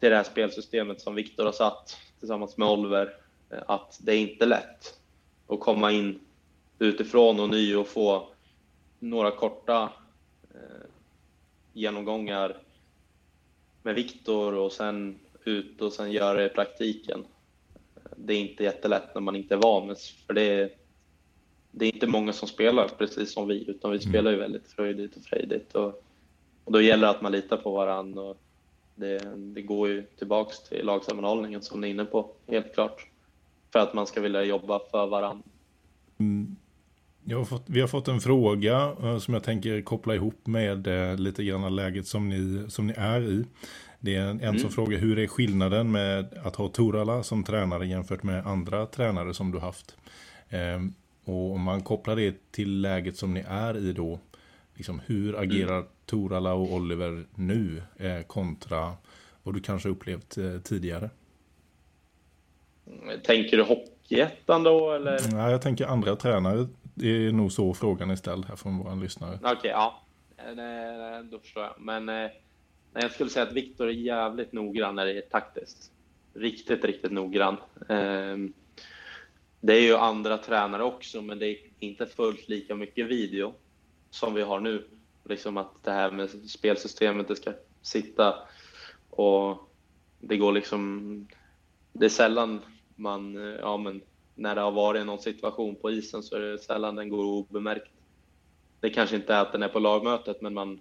till 0.01 0.11
det 0.11 0.17
här 0.17 0.23
spelsystemet 0.23 1.01
som 1.01 1.15
Viktor 1.15 1.45
har 1.45 1.53
satt 1.53 1.97
tillsammans 2.19 2.57
med 2.57 2.69
Oliver, 2.69 3.15
eh, 3.51 3.63
att 3.67 3.99
det 4.03 4.13
är 4.13 4.19
inte 4.19 4.47
lätt 4.47 5.01
att 5.49 5.61
komma 5.61 5.93
in 5.93 6.21
utifrån 6.83 7.41
och 7.41 7.49
ny 7.49 7.77
och 7.77 7.89
få 7.89 8.29
några 8.99 9.31
korta 9.31 9.93
eh, 10.55 10.87
genomgångar 11.73 12.57
med 13.83 13.95
Viktor 13.95 14.55
och 14.55 14.73
sen 14.73 15.19
ut 15.45 15.83
och 15.83 15.93
sen 15.93 16.13
göra 16.13 16.39
det 16.39 16.47
i 16.47 16.49
praktiken. 16.49 17.25
Det 18.17 18.35
är 18.35 18.39
inte 18.39 18.65
jättelätt 18.65 19.15
när 19.15 19.21
man 19.21 19.37
inte 19.37 19.55
är 19.55 19.59
van 19.59 19.97
för 20.27 20.35
det 20.35 20.43
är, 20.43 20.71
det 21.71 21.87
är 21.87 21.93
inte 21.95 22.07
många 22.07 22.33
som 22.33 22.49
spelar 22.49 22.89
precis 22.89 23.33
som 23.33 23.49
vi, 23.49 23.71
utan 23.71 23.91
vi 23.91 24.01
spelar 24.01 24.31
ju 24.31 24.37
väldigt 24.37 24.67
fröjdigt 24.67 25.17
och 25.17 25.23
frejdigt. 25.23 25.75
Och, 25.75 26.05
och 26.65 26.73
då 26.73 26.81
gäller 26.81 27.07
det 27.07 27.11
att 27.11 27.23
man 27.23 27.33
litar 27.33 27.57
på 27.57 27.73
varandra. 27.73 28.23
Och 28.23 28.37
det, 28.95 29.19
det 29.37 29.63
går 29.63 29.89
ju 29.89 30.03
tillbaks 30.03 30.63
till 30.63 30.87
lagsammanhållningen 30.87 31.63
som 31.63 31.81
ni 31.81 31.87
är 31.87 31.91
inne 31.91 32.05
på, 32.05 32.31
helt 32.47 32.75
klart. 32.75 33.09
För 33.73 33.79
att 33.79 33.95
man 33.95 34.07
ska 34.07 34.21
vilja 34.21 34.45
jobba 34.45 34.81
för 34.91 35.07
varandra. 35.07 35.45
Jag 36.17 36.57
har 37.31 37.45
fått, 37.45 37.65
vi 37.67 37.81
har 37.81 37.89
fått 37.89 38.09
en 38.09 38.21
fråga 38.21 38.97
eh, 39.03 39.19
som 39.19 39.35
jag 39.35 39.43
tänker 39.43 39.83
koppla 39.83 40.15
ihop 40.15 40.47
med 40.47 40.87
eh, 40.87 41.17
lite 41.17 41.45
grann 41.45 41.77
läget 41.77 42.07
som 42.07 42.29
ni, 42.29 42.71
som 42.71 42.87
ni 42.87 42.95
är 42.97 43.21
i. 43.21 43.45
Det 44.01 44.17
är 44.17 44.27
en, 44.27 44.41
en 44.41 44.59
som 44.59 44.71
frågar 44.71 44.99
hur 44.99 45.19
är 45.19 45.27
skillnaden 45.27 45.93
med 45.93 46.39
att 46.43 46.57
ha 46.57 46.69
Torala 46.69 47.23
som 47.23 47.45
tränare 47.45 47.87
jämfört 47.87 48.23
med 48.23 48.47
andra 48.47 48.87
tränare 48.87 49.35
som 49.35 49.53
du 49.53 49.59
haft? 49.59 49.97
Ehm, 50.51 50.95
och 51.25 51.53
om 51.53 51.61
man 51.61 51.83
kopplar 51.83 52.17
det 52.17 52.53
till 52.53 52.81
läget 52.81 53.17
som 53.17 53.35
ni 53.35 53.45
är 53.49 53.77
i 53.77 53.93
då, 53.93 54.19
liksom 54.75 55.01
hur 55.07 55.41
agerar 55.41 55.85
Torala 56.07 56.53
och 56.53 56.73
Oliver 56.73 57.25
nu 57.35 57.83
eh, 57.97 58.23
kontra 58.23 58.93
vad 59.43 59.55
du 59.55 59.61
kanske 59.61 59.89
upplevt 59.89 60.39
eh, 60.39 60.59
tidigare? 60.59 61.11
Tänker 63.25 63.57
du 63.57 63.63
Hockeyettan 63.63 64.63
då, 64.63 64.93
eller? 64.93 65.21
Ja, 65.33 65.51
jag 65.51 65.63
tänker 65.63 65.87
andra 65.87 66.17
tränare. 66.17 66.67
Det 66.95 67.09
är 67.09 67.33
nog 67.33 67.53
så 67.53 67.75
frågan 67.75 68.11
är 68.11 68.17
ställd 68.17 68.45
här 68.45 68.57
från 68.57 68.79
våran 68.79 69.01
lyssnare. 69.01 69.39
Okej, 69.43 69.71
ja. 69.71 70.03
Eh, 70.37 71.25
då 71.25 71.39
förstår 71.39 71.63
jag. 71.63 71.75
Men 71.79 72.09
eh, 72.09 72.15
nej, 72.15 72.33
jag 72.93 73.13
skulle 73.13 73.31
säga 73.31 73.47
att 73.47 73.53
Viktor 73.53 73.89
är 73.89 73.93
jävligt 73.93 74.53
noggrann 74.53 74.95
när 74.95 75.07
det 75.07 75.13
är 75.13 75.21
taktiskt. 75.21 75.93
Riktigt, 76.35 76.85
riktigt 76.85 77.13
noggrann. 77.13 77.57
Ehm, 77.89 78.53
det 79.61 79.73
är 79.73 79.81
ju 79.81 79.97
andra 79.97 80.39
tränare 80.39 80.83
också, 80.83 81.23
men 81.23 81.39
det 81.39 81.47
är 81.47 81.57
inte 81.79 82.07
fullt 82.07 82.49
lika 82.49 82.75
mycket 82.75 83.07
video 83.07 83.55
som 84.11 84.35
vi 84.35 84.43
har 84.43 84.61
nu. 84.61 84.89
Liksom 85.25 85.57
att 85.57 85.85
det 85.85 85.91
här 85.91 86.11
med 86.11 86.31
spelsystemet, 86.31 87.29
det 87.29 87.37
ska 87.37 87.53
sitta 87.83 88.35
och 89.11 89.71
det 90.21 90.37
går 90.37 90.53
liksom... 90.53 91.29
Det 91.93 92.05
är 92.05 92.11
sällan 92.11 92.61
man, 92.97 93.37
eh, 93.37 93.61
ja 93.61 93.77
men 93.77 94.03
när 94.43 94.55
det 94.55 94.61
har 94.61 94.73
varit 94.73 95.07
någon 95.07 95.19
situation 95.19 95.75
på 95.75 95.91
isen 95.91 96.23
så 96.23 96.37
är 96.37 96.41
det 96.41 96.59
sällan 96.59 96.97
den 96.97 97.09
går 97.09 97.25
obemärkt. 97.25 97.91
Det 98.81 98.91
kanske 98.91 99.17
inte 99.17 99.35
är 99.35 99.41
att 99.43 99.53
den 99.53 99.63
är 99.63 99.69
på 99.69 99.79
lagmötet, 99.79 100.41
men 100.43 100.55
man 100.55 100.81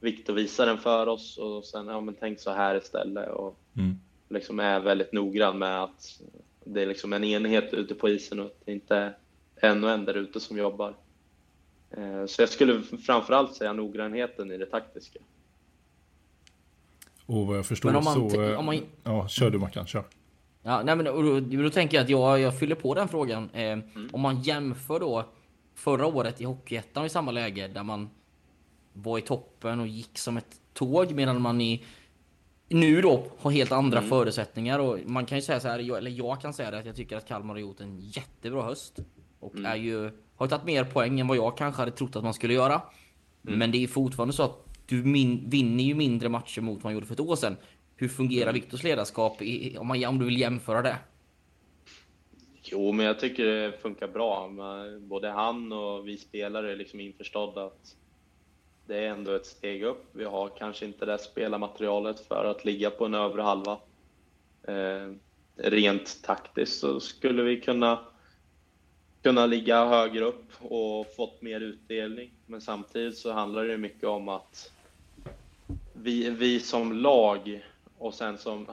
Viktor 0.00 0.34
visar 0.34 0.66
den 0.66 0.78
för 0.78 1.06
oss 1.06 1.38
och 1.38 1.64
sen, 1.64 1.86
ja 1.86 2.00
men 2.00 2.14
tänk 2.20 2.40
så 2.40 2.50
här 2.50 2.74
istället 2.76 3.30
och 3.30 3.58
Mm. 3.76 3.94
liksom 4.28 4.60
är 4.60 4.80
väldigt 4.80 5.12
noggrann 5.12 5.58
med 5.58 5.82
att 5.82 6.20
det 6.64 6.82
är 6.82 6.86
liksom 6.86 7.12
en 7.12 7.24
enhet 7.24 7.74
ute 7.74 7.94
på 7.94 8.08
isen 8.08 8.40
och 8.40 8.46
att 8.46 8.60
det 8.64 8.72
inte 8.72 8.96
är 8.96 9.14
en 9.56 9.84
och 9.84 9.90
en 9.90 10.04
där 10.04 10.14
ute 10.14 10.40
som 10.40 10.58
jobbar. 10.58 10.94
Eh, 11.90 12.26
Så 12.26 12.42
jag 12.42 12.48
skulle 12.48 12.82
framförallt 12.82 13.54
säga 13.54 13.72
noggrannheten 13.72 14.50
i 14.52 14.56
det 14.58 14.66
taktiska. 14.66 15.18
Och 17.26 17.46
vad 17.46 17.58
jag 17.58 17.66
förstår 17.66 17.94
om 17.96 18.04
man 18.04 18.30
så... 18.30 18.42
eh, 18.42 18.58
om 18.58 18.64
man- 18.64 18.80
Ja, 19.04 19.28
kör 19.28 19.50
du 19.50 19.58
Mackan, 19.58 19.86
kör. 19.86 20.04
Ja, 20.66 20.82
nej 20.82 20.96
men 20.96 21.04
då, 21.04 21.40
då 21.62 21.70
tänker 21.70 21.96
jag 21.96 22.04
att 22.04 22.10
jag, 22.10 22.40
jag 22.40 22.58
fyller 22.58 22.74
på 22.74 22.94
den 22.94 23.08
frågan. 23.08 23.50
Eh, 23.52 23.62
Mm. 23.62 24.08
Om 24.12 24.20
man 24.20 24.40
jämför 24.42 25.00
då 25.00 25.24
förra 25.74 26.06
året 26.06 26.40
i 26.40 26.44
Hockeyettan 26.44 27.06
i 27.06 27.08
samma 27.08 27.30
läge 27.30 27.68
där 27.68 27.82
man 27.82 28.10
var 28.92 29.18
i 29.18 29.22
toppen 29.22 29.80
och 29.80 29.86
gick 29.86 30.18
som 30.18 30.36
ett 30.36 30.60
tåg 30.74 31.12
medan 31.12 31.42
man 31.42 31.60
i 31.60 31.84
nu 32.68 33.02
då 33.02 33.24
har 33.38 33.50
helt 33.50 33.72
andra 33.72 33.98
Mm. 33.98 34.10
förutsättningar 34.10 34.78
och 34.78 34.98
man 35.06 35.26
kan 35.26 35.38
ju 35.38 35.42
säga 35.42 35.60
så 35.60 35.68
här, 35.68 35.78
jag- 35.78 35.98
eller 35.98 36.10
jag 36.10 36.40
kan 36.40 36.52
säga 36.52 36.70
det 36.70 36.78
att 36.78 36.86
jag 36.86 36.96
tycker 36.96 37.16
att 37.16 37.28
Kalmar 37.28 37.54
har 37.54 37.60
gjort 37.60 37.80
en 37.80 37.98
jättebra 38.00 38.62
höst 38.62 38.98
och 39.40 39.54
Mm. 39.54 39.66
är 39.66 39.76
ju 39.76 40.10
har 40.36 40.46
tagit 40.46 40.64
mer 40.66 40.84
poäng 40.84 41.20
än 41.20 41.26
vad 41.28 41.36
jag 41.36 41.56
kanske 41.58 41.82
hade 41.82 41.92
trott 41.92 42.16
att 42.16 42.24
man 42.24 42.34
skulle 42.34 42.54
göra. 42.54 42.82
Mm. 43.46 43.58
Men 43.58 43.70
det 43.70 43.82
är 43.84 43.86
fortfarande 43.88 44.32
så 44.34 44.42
att 44.42 44.66
du 44.86 45.02
min, 45.04 45.50
vinner 45.50 45.84
ju 45.84 45.94
mindre 45.94 46.28
matcher 46.28 46.60
mot 46.60 46.74
vad 46.76 46.84
man 46.84 46.92
gjorde 46.94 47.06
för 47.06 47.14
ett 47.14 47.20
år 47.20 47.36
sedan. 47.36 47.56
Hur 47.96 48.08
fungerar 48.08 48.42
Mm. 48.42 48.54
Viktors 48.54 48.82
ledarskap 48.82 49.42
i, 49.42 49.78
om, 49.78 49.86
man, 49.86 50.04
om 50.04 50.18
du 50.18 50.24
vill 50.24 50.40
jämföra 50.40 50.82
det? 50.82 50.96
Jo, 52.62 52.92
men 52.92 53.06
jag 53.06 53.20
tycker 53.20 53.44
det 53.44 53.72
funkar 53.82 54.08
bra. 54.08 54.50
Både 55.00 55.30
han 55.30 55.72
och 55.72 56.08
vi 56.08 56.18
spelare 56.18 56.72
är 56.72 56.76
liksom 56.76 57.00
införstådda 57.00 57.64
att 57.64 57.96
det 58.86 58.98
är 58.98 59.08
ändå 59.08 59.32
ett 59.32 59.46
steg 59.46 59.82
upp. 59.82 60.04
Vi 60.12 60.24
har 60.24 60.48
kanske 60.58 60.84
inte 60.84 61.06
det 61.06 61.18
spelarmaterialet 61.18 62.20
för 62.20 62.44
att 62.44 62.64
ligga 62.64 62.90
på 62.90 63.04
en 63.04 63.14
övre 63.14 63.42
halva. 63.42 63.78
Eh, 64.62 65.12
rent 65.56 66.22
taktiskt 66.22 66.80
så 66.80 67.00
skulle 67.00 67.42
vi 67.42 67.60
kunna, 67.60 67.98
kunna 69.22 69.46
ligga 69.46 69.84
högre 69.84 70.24
upp 70.24 70.50
och 70.60 71.14
fått 71.16 71.42
mer 71.42 71.60
utdelning. 71.60 72.30
Men 72.46 72.60
samtidigt 72.60 73.18
så 73.18 73.32
handlar 73.32 73.64
det 73.64 73.76
mycket 73.76 74.04
om 74.04 74.28
att 74.28 74.72
vi, 75.92 76.30
vi 76.30 76.60
som 76.60 76.92
lag 76.92 77.64
och 77.98 78.14
sen 78.14 78.38
som, 78.38 78.66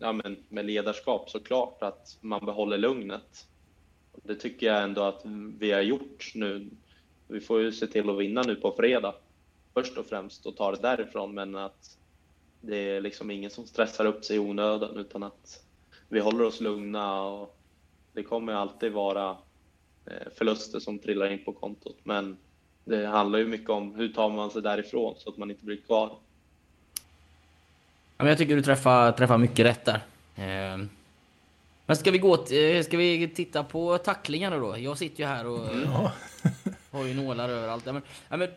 ja, 0.00 0.12
men 0.12 0.36
med 0.48 0.66
ledarskap 0.66 1.30
såklart, 1.30 1.82
att 1.82 2.18
man 2.20 2.46
behåller 2.46 2.78
lugnet. 2.78 3.46
Det 4.22 4.34
tycker 4.34 4.66
jag 4.66 4.82
ändå 4.82 5.02
att 5.02 5.22
vi 5.58 5.72
har 5.72 5.80
gjort 5.80 6.32
nu. 6.34 6.70
Vi 7.28 7.40
får 7.40 7.60
ju 7.60 7.72
se 7.72 7.86
till 7.86 8.10
att 8.10 8.18
vinna 8.18 8.42
nu 8.42 8.54
på 8.54 8.72
fredag 8.72 9.14
först 9.74 9.98
och 9.98 10.06
främst 10.06 10.46
och 10.46 10.56
ta 10.56 10.70
det 10.70 10.82
därifrån, 10.82 11.34
men 11.34 11.54
att 11.54 11.98
det 12.60 12.76
är 12.76 13.00
liksom 13.00 13.30
ingen 13.30 13.50
som 13.50 13.66
stressar 13.66 14.04
upp 14.04 14.24
sig 14.24 14.36
i 14.36 14.38
onödan 14.38 14.96
utan 14.96 15.22
att 15.22 15.64
vi 16.08 16.20
håller 16.20 16.44
oss 16.44 16.60
lugna 16.60 17.22
och 17.22 17.58
det 18.12 18.22
kommer 18.22 18.52
alltid 18.52 18.92
vara 18.92 19.36
eh, 20.06 20.32
förluster 20.34 20.78
som 20.78 20.98
trillar 20.98 21.30
in 21.30 21.44
på 21.44 21.52
kontot. 21.52 21.96
Men 22.04 22.36
det 22.84 23.06
handlar 23.06 23.38
ju 23.38 23.46
mycket 23.46 23.70
om 23.70 23.94
hur 23.94 24.08
tar 24.08 24.30
man 24.30 24.50
sig 24.50 24.62
därifrån 24.62 25.14
så 25.18 25.30
att 25.30 25.36
man 25.36 25.50
inte 25.50 25.64
blir 25.64 25.76
kvar. 25.76 26.18
Ja, 28.18 28.24
men 28.24 28.26
jag 28.26 28.38
tycker 28.38 28.56
du 28.56 28.62
träffar, 28.62 29.12
träffar 29.12 29.38
mycket 29.38 29.66
rätt 29.66 29.84
där. 29.84 30.00
Eh, 30.36 30.86
men 31.86 31.96
ska 31.96 32.10
vi 32.10 32.18
gå 32.18 32.36
till, 32.36 32.84
ska 32.84 32.96
vi 32.96 33.28
titta 33.28 33.64
på 33.64 33.98
tacklingarna 33.98 34.56
då? 34.56 34.78
Jag 34.78 34.98
sitter 34.98 35.22
ju 35.22 35.26
här 35.28 35.46
och 35.46 35.68
Ja. 35.84 36.12
har 36.90 37.04
ju 37.04 37.14
nålar 37.14 37.48
överallt. 37.48 37.86
Ja, 37.86 37.92
men, 37.92 38.02
ja, 38.28 38.36
men, 38.36 38.48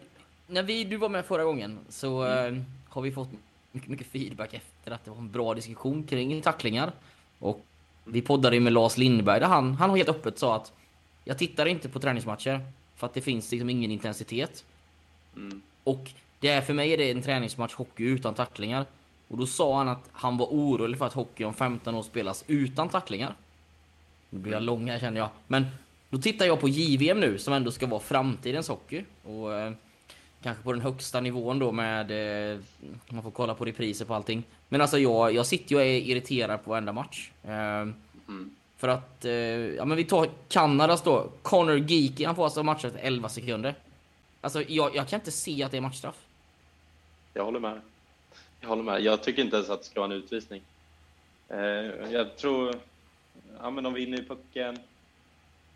när 0.47 0.63
vi, 0.63 0.83
du 0.83 0.97
var 0.97 1.09
med 1.09 1.25
förra 1.25 1.43
gången 1.43 1.79
så 1.89 2.25
eh, 2.25 2.55
har 2.89 3.01
vi 3.01 3.11
fått 3.11 3.29
mycket, 3.71 3.89
mycket 3.89 4.07
feedback 4.07 4.53
efter 4.53 4.91
att 4.91 5.05
det 5.05 5.11
var 5.11 5.17
en 5.17 5.31
bra 5.31 5.53
diskussion 5.53 6.03
kring 6.03 6.41
tacklingar. 6.41 6.91
Och 7.39 7.65
vi 8.05 8.21
poddade 8.21 8.55
ju 8.55 8.59
med 8.61 8.73
Lars 8.73 8.97
Lindberg 8.97 9.39
där 9.39 9.47
han, 9.47 9.73
han 9.73 9.89
har 9.89 9.97
helt 9.97 10.09
öppet 10.09 10.39
sa 10.39 10.55
att 10.55 10.71
jag 11.23 11.37
tittar 11.37 11.65
inte 11.65 11.89
på 11.89 11.99
träningsmatcher 11.99 12.61
för 12.95 13.07
att 13.07 13.13
det 13.13 13.21
finns 13.21 13.51
liksom 13.51 13.69
ingen 13.69 13.91
intensitet. 13.91 14.65
Mm. 15.35 15.61
Och 15.83 16.11
det 16.39 16.49
är 16.49 16.61
för 16.61 16.73
mig 16.73 16.93
är 16.93 16.97
det 16.97 17.11
en 17.11 17.21
träningsmatch 17.21 17.73
hockey 17.73 18.03
utan 18.03 18.33
tacklingar. 18.33 18.85
Och 19.29 19.37
då 19.37 19.45
sa 19.45 19.77
han 19.77 19.87
att 19.87 20.09
han 20.11 20.37
var 20.37 20.45
orolig 20.45 20.97
för 20.97 21.05
att 21.05 21.13
hockey 21.13 21.43
om 21.43 21.53
15 21.53 21.95
år 21.95 22.03
spelas 22.03 22.43
utan 22.47 22.89
tacklingar. 22.89 23.35
Nu 24.29 24.39
blir 24.39 24.53
jag 24.53 24.63
lång 24.63 24.89
här 24.89 24.99
känner 24.99 25.19
jag. 25.19 25.29
Men 25.47 25.65
då 26.09 26.17
tittar 26.17 26.45
jag 26.45 26.59
på 26.59 26.69
JVM 26.69 27.19
nu 27.19 27.37
som 27.37 27.53
ändå 27.53 27.71
ska 27.71 27.87
vara 27.87 27.99
framtidens 27.99 28.67
hockey. 28.67 29.03
Och 29.23 29.53
eh, 29.53 29.73
kanske 30.41 30.63
på 30.63 30.71
den 30.73 30.81
högsta 30.81 31.21
nivån 31.21 31.59
då 31.59 31.71
med... 31.71 32.11
Eh, 32.53 32.59
man 33.09 33.23
får 33.23 33.31
kolla 33.31 33.55
på 33.55 33.65
repriser 33.65 34.05
på 34.05 34.13
allting. 34.13 34.43
Men 34.69 34.81
alltså 34.81 34.97
jag, 34.99 35.33
jag 35.33 35.45
sitter 35.45 35.69
ju 35.71 35.75
och 35.75 35.81
är 35.83 35.97
irriterad 35.99 36.63
på 36.63 36.69
varenda 36.71 36.93
match. 36.93 37.31
Eh, 37.43 37.87
Mm. 38.29 38.55
för 38.77 38.87
att, 38.87 39.25
eh, 39.25 39.31
ja 39.33 39.85
men 39.85 39.97
vi 39.97 40.03
tar 40.03 40.29
Kanadas 40.47 41.01
då. 41.01 41.29
Connor 41.41 41.77
Geeky, 41.77 42.25
han 42.25 42.35
får 42.35 42.43
alltså 42.43 42.63
matcha 42.63 42.87
efter 42.87 42.99
11 42.99 43.29
sekunder. 43.29 43.75
Alltså 44.41 44.61
jag, 44.67 44.95
jag 44.95 45.07
kan 45.07 45.19
inte 45.19 45.31
se 45.31 45.63
att 45.63 45.71
det 45.71 45.77
är 45.77 45.81
matchstraff. 45.81 46.15
Jag 47.33 47.45
håller 47.45 47.59
med. 47.59 47.81
Jag 48.61 48.69
håller 48.69 48.83
med. 48.83 49.01
Jag 49.01 49.23
tycker 49.23 49.41
inte 49.41 49.55
ens 49.55 49.69
att 49.69 49.79
det 49.79 49.85
ska 49.85 49.99
vara 49.99 50.11
en 50.11 50.17
utvisning. 50.17 50.61
Eh, 51.49 52.11
jag 52.11 52.37
tror... 52.37 52.75
Ja, 53.61 53.69
men 53.69 53.83
de 53.83 53.93
vinner 53.93 54.17
ju 54.17 54.25
pucken. 54.25 54.79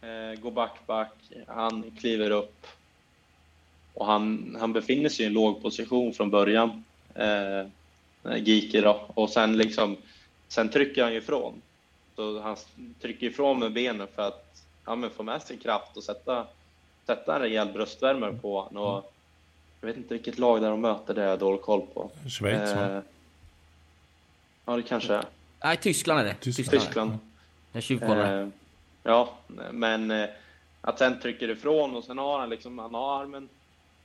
Eh, 0.01 0.39
går 0.41 0.51
back, 0.51 0.87
back. 0.87 1.13
Han 1.47 1.91
kliver 1.99 2.31
upp. 2.31 2.67
Och 3.93 4.05
han, 4.05 4.55
han 4.59 4.73
befinner 4.73 5.09
sig 5.09 5.23
i 5.23 5.27
en 5.27 5.33
låg 5.33 5.61
position 5.61 6.13
från 6.13 6.29
början. 6.29 6.83
Eh, 7.15 7.67
Giki 8.37 8.81
då. 8.81 9.05
Och 9.07 9.29
sen 9.29 9.57
liksom... 9.57 9.97
Sen 10.47 10.69
trycker 10.69 11.03
han 11.03 11.11
ju 11.11 11.17
ifrån. 11.17 11.61
Så 12.15 12.39
han 12.39 12.55
trycker 13.01 13.27
ifrån 13.27 13.59
med 13.59 13.73
benen 13.73 14.07
för 14.15 14.27
att 14.27 14.65
ja, 14.85 14.95
men 14.95 15.09
få 15.09 15.23
med 15.23 15.41
sig 15.41 15.57
kraft 15.57 15.97
och 15.97 16.03
sätta, 16.03 16.47
sätta 17.05 17.35
en 17.35 17.41
rejäl 17.41 17.67
bröstvärmare 17.73 18.33
på 18.33 18.61
honom. 18.61 18.83
Och 18.83 19.12
jag 19.83 19.87
vet 19.87 19.97
inte 19.97 20.13
vilket 20.13 20.37
lag 20.37 20.61
där 20.61 20.69
de 20.69 20.81
möter, 20.81 21.13
det 21.13 21.21
har 21.21 21.27
jag 21.27 21.39
dålig 21.39 21.61
koll 21.61 21.81
på. 21.93 22.11
Schweiz, 22.29 22.75
va? 22.75 22.97
Eh, 22.97 23.01
ja, 24.65 24.75
det 24.75 24.83
kanske 24.83 25.13
är. 25.13 25.25
Nej, 25.63 25.77
Tyskland 25.77 26.19
är 26.19 26.23
det. 26.23 26.33
Tyskland. 26.33 26.83
Tyskland. 26.83 27.17
Jag 27.71 27.83
tjuvkollar. 27.83 28.41
Eh, 28.41 28.47
ja, 29.03 29.33
men 29.71 30.11
eh, 30.11 30.29
att 30.81 30.99
sen 30.99 31.19
trycker 31.19 31.49
ifrån 31.49 31.95
och 31.95 32.03
sen 32.03 32.17
har 32.17 32.39
han 32.39 32.49
liksom, 32.49 32.79
han 32.79 32.93
har 32.93 33.21
armen 33.21 33.49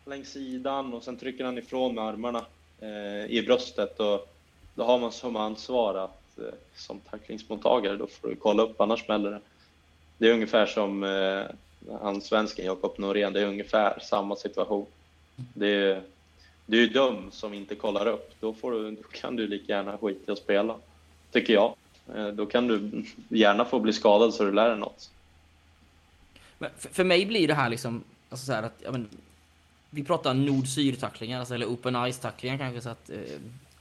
längs 0.04 0.28
sidan 0.28 0.94
och 0.94 1.02
sen 1.02 1.16
trycker 1.16 1.44
han 1.44 1.58
ifrån 1.58 1.94
med 1.94 2.04
armarna 2.04 2.44
eh, 2.80 3.30
i 3.30 3.42
bröstet 3.46 4.00
och 4.00 4.34
då 4.74 4.84
har 4.84 4.98
man 4.98 5.12
som 5.12 5.36
ansvar 5.36 5.94
att 5.94 6.38
eh, 6.38 6.44
som 6.74 7.00
tacklingsmottagare, 7.00 7.96
då 7.96 8.06
får 8.06 8.28
du 8.28 8.36
kolla 8.36 8.62
upp, 8.62 8.80
annars 8.80 9.04
smäller 9.04 9.30
det. 9.30 9.40
Det 10.18 10.28
är 10.28 10.32
ungefär 10.32 10.66
som 10.66 11.04
eh, 11.04 11.42
han 12.00 12.20
svensken 12.20 12.64
Jakob 12.64 12.94
Norén, 12.98 13.32
det 13.32 13.40
är 13.40 13.46
ungefär 13.46 13.98
samma 14.00 14.36
situation. 14.36 14.86
Det 15.54 15.68
är, 15.68 16.02
du 16.66 16.84
är 16.84 16.88
dum 16.88 17.30
som 17.30 17.54
inte 17.54 17.74
kollar 17.74 18.06
upp, 18.06 18.34
då, 18.40 18.54
får 18.54 18.72
du, 18.72 18.90
då 18.90 19.02
kan 19.02 19.36
du 19.36 19.46
lika 19.46 19.72
gärna 19.72 19.98
skita 19.98 20.32
i 20.32 20.32
att 20.32 20.38
spela, 20.38 20.76
tycker 21.32 21.52
jag. 21.54 21.74
Eh, 22.14 22.28
då 22.28 22.46
kan 22.46 22.68
du 22.68 23.04
gärna 23.28 23.64
få 23.64 23.80
bli 23.80 23.92
skadad 23.92 24.34
så 24.34 24.44
du 24.44 24.52
lär 24.52 24.68
dig 24.68 24.78
något. 24.78 25.10
Men 26.58 26.70
för, 26.78 26.88
för 26.88 27.04
mig 27.04 27.26
blir 27.26 27.48
det 27.48 27.54
här 27.54 27.68
liksom, 27.68 28.04
alltså 28.30 28.46
så 28.46 28.52
här 28.52 28.62
att, 28.62 28.82
ja, 28.84 28.92
men, 28.92 29.08
vi 29.90 30.04
pratar 30.04 30.34
nord-syd-tacklingar, 30.34 31.38
alltså, 31.38 31.54
eller 31.54 31.66
open 31.66 31.96
ice-tacklingar 31.96 32.58
kanske 32.58 32.80
så 32.80 32.88
att 32.88 33.10
eh, 33.10 33.18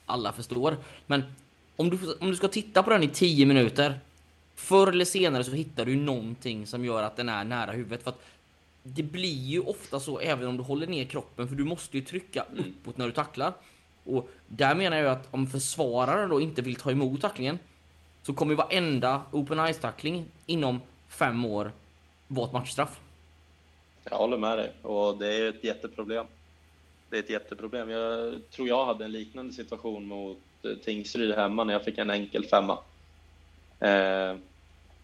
alla 0.05 0.33
förstår. 0.33 0.77
Men 1.05 1.23
om 1.75 1.89
du, 1.89 2.13
om 2.19 2.29
du 2.29 2.35
ska 2.35 2.47
titta 2.47 2.83
på 2.83 2.89
den 2.89 3.03
i 3.03 3.07
10 3.07 3.45
minuter, 3.45 3.99
förr 4.55 4.87
eller 4.87 5.05
senare 5.05 5.43
så 5.43 5.51
hittar 5.51 5.85
du 5.85 5.95
någonting 5.95 6.67
som 6.67 6.85
gör 6.85 7.03
att 7.03 7.15
den 7.15 7.29
är 7.29 7.43
nära 7.43 7.71
huvudet. 7.71 8.03
För 8.03 8.09
att 8.09 8.21
det 8.95 9.03
blir 9.03 9.45
ju 9.45 9.59
ofta 9.59 9.99
så 9.99 10.19
även 10.19 10.47
om 10.47 10.57
du 10.57 10.63
håller 10.63 10.87
ner 10.87 11.05
kroppen, 11.05 11.47
för 11.47 11.55
du 11.55 11.63
måste 11.63 11.97
ju 11.97 12.03
trycka 12.03 12.45
uppåt 12.57 12.97
när 12.97 13.05
du 13.05 13.11
tacklar. 13.11 13.53
Och 14.03 14.29
där 14.47 14.75
menar 14.75 14.97
jag 14.97 15.11
att 15.11 15.27
om 15.31 15.47
försvararen 15.47 16.29
då 16.29 16.41
inte 16.41 16.61
vill 16.61 16.75
ta 16.75 16.91
emot 16.91 17.21
tacklingen, 17.21 17.59
så 18.23 18.33
kommer 18.33 18.51
ju 18.51 18.57
varenda 18.57 19.21
open 19.31 19.59
ice-tackling 19.59 20.25
inom 20.45 20.81
fem 21.07 21.45
år 21.45 21.71
vara 22.27 22.47
ett 22.47 22.53
matchstraff. 22.53 22.99
Jag 24.03 24.17
håller 24.17 24.37
med 24.37 24.57
dig 24.57 24.71
och 24.81 25.17
det 25.17 25.35
är 25.35 25.49
ett 25.49 25.63
jätteproblem. 25.63 26.25
Det 27.09 27.17
är 27.17 27.23
ett 27.23 27.29
jätteproblem. 27.29 27.89
Jag 27.89 28.35
tror 28.51 28.67
jag 28.67 28.85
hade 28.85 29.05
en 29.05 29.11
liknande 29.11 29.53
situation 29.53 30.07
mot 30.07 30.37
eh, 30.63 30.71
Tingsryd 30.83 31.35
hemma 31.35 31.63
när 31.63 31.73
jag 31.73 31.85
fick 31.85 31.97
en 31.97 32.09
enkel 32.09 32.45
femma. 32.45 32.77
Eh, 33.79 34.35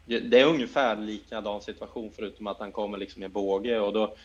det 0.05 0.39
är 0.39 0.45
ungefär 0.45 0.95
likadan 0.95 1.61
situation 1.61 2.11
förutom 2.15 2.47
att 2.47 2.59
han 2.59 2.71
kommer 2.71 2.97
liksom 2.97 3.23
i 3.23 3.27
båge 3.27 3.79
och 3.79 3.93
då 3.93 4.15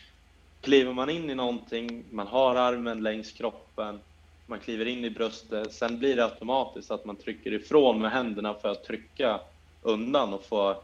kliver 0.61 0.93
man 0.93 1.09
in 1.09 1.29
i 1.29 1.35
någonting, 1.35 2.03
man 2.11 2.27
har 2.27 2.55
armen 2.55 3.03
längs 3.03 3.31
kroppen, 3.31 3.99
man 4.45 4.59
kliver 4.59 4.85
in 4.85 5.05
i 5.05 5.09
bröstet, 5.09 5.73
sen 5.73 5.99
blir 5.99 6.15
det 6.15 6.25
automatiskt 6.25 6.91
att 6.91 7.05
man 7.05 7.15
trycker 7.15 7.53
ifrån 7.53 8.01
med 8.01 8.11
händerna 8.11 8.53
för 8.53 8.69
att 8.69 8.83
trycka 8.83 9.39
undan 9.81 10.33
och 10.33 10.45
få 10.45 10.75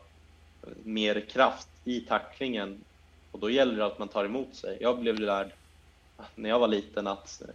mer 0.83 1.19
kraft 1.19 1.67
i 1.83 1.99
tacklingen. 1.99 2.83
Och 3.31 3.39
då 3.39 3.49
gäller 3.49 3.77
det 3.77 3.85
att 3.85 3.99
man 3.99 4.07
tar 4.07 4.25
emot 4.25 4.55
sig. 4.55 4.77
Jag 4.81 4.99
blev 4.99 5.19
lärd 5.19 5.51
när 6.35 6.49
jag 6.49 6.59
var 6.59 6.67
liten 6.67 7.07
att 7.07 7.41
eh, 7.41 7.47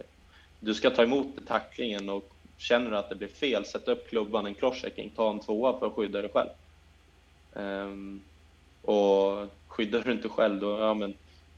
du 0.59 0.73
ska 0.73 0.89
ta 0.89 1.03
emot 1.03 1.27
tacklingen 1.47 2.09
och 2.09 2.31
känner 2.57 2.91
du 2.91 2.97
att 2.97 3.09
det 3.09 3.15
blir 3.15 3.27
fel, 3.27 3.65
sätt 3.65 3.87
upp 3.87 4.09
klubban, 4.09 4.45
en 4.45 4.53
crosschecking, 4.53 5.11
ta 5.15 5.29
en 5.29 5.39
tvåa 5.39 5.79
för 5.79 5.87
att 5.87 5.93
skydda 5.93 6.21
dig 6.21 6.31
själv. 6.33 6.49
Um, 7.53 8.21
och 8.81 9.47
skyddar 9.67 10.01
du 10.01 10.11
inte 10.11 10.29
själv, 10.29 10.59
då, 10.59 10.79
ja 10.79 10.93
men 10.93 11.13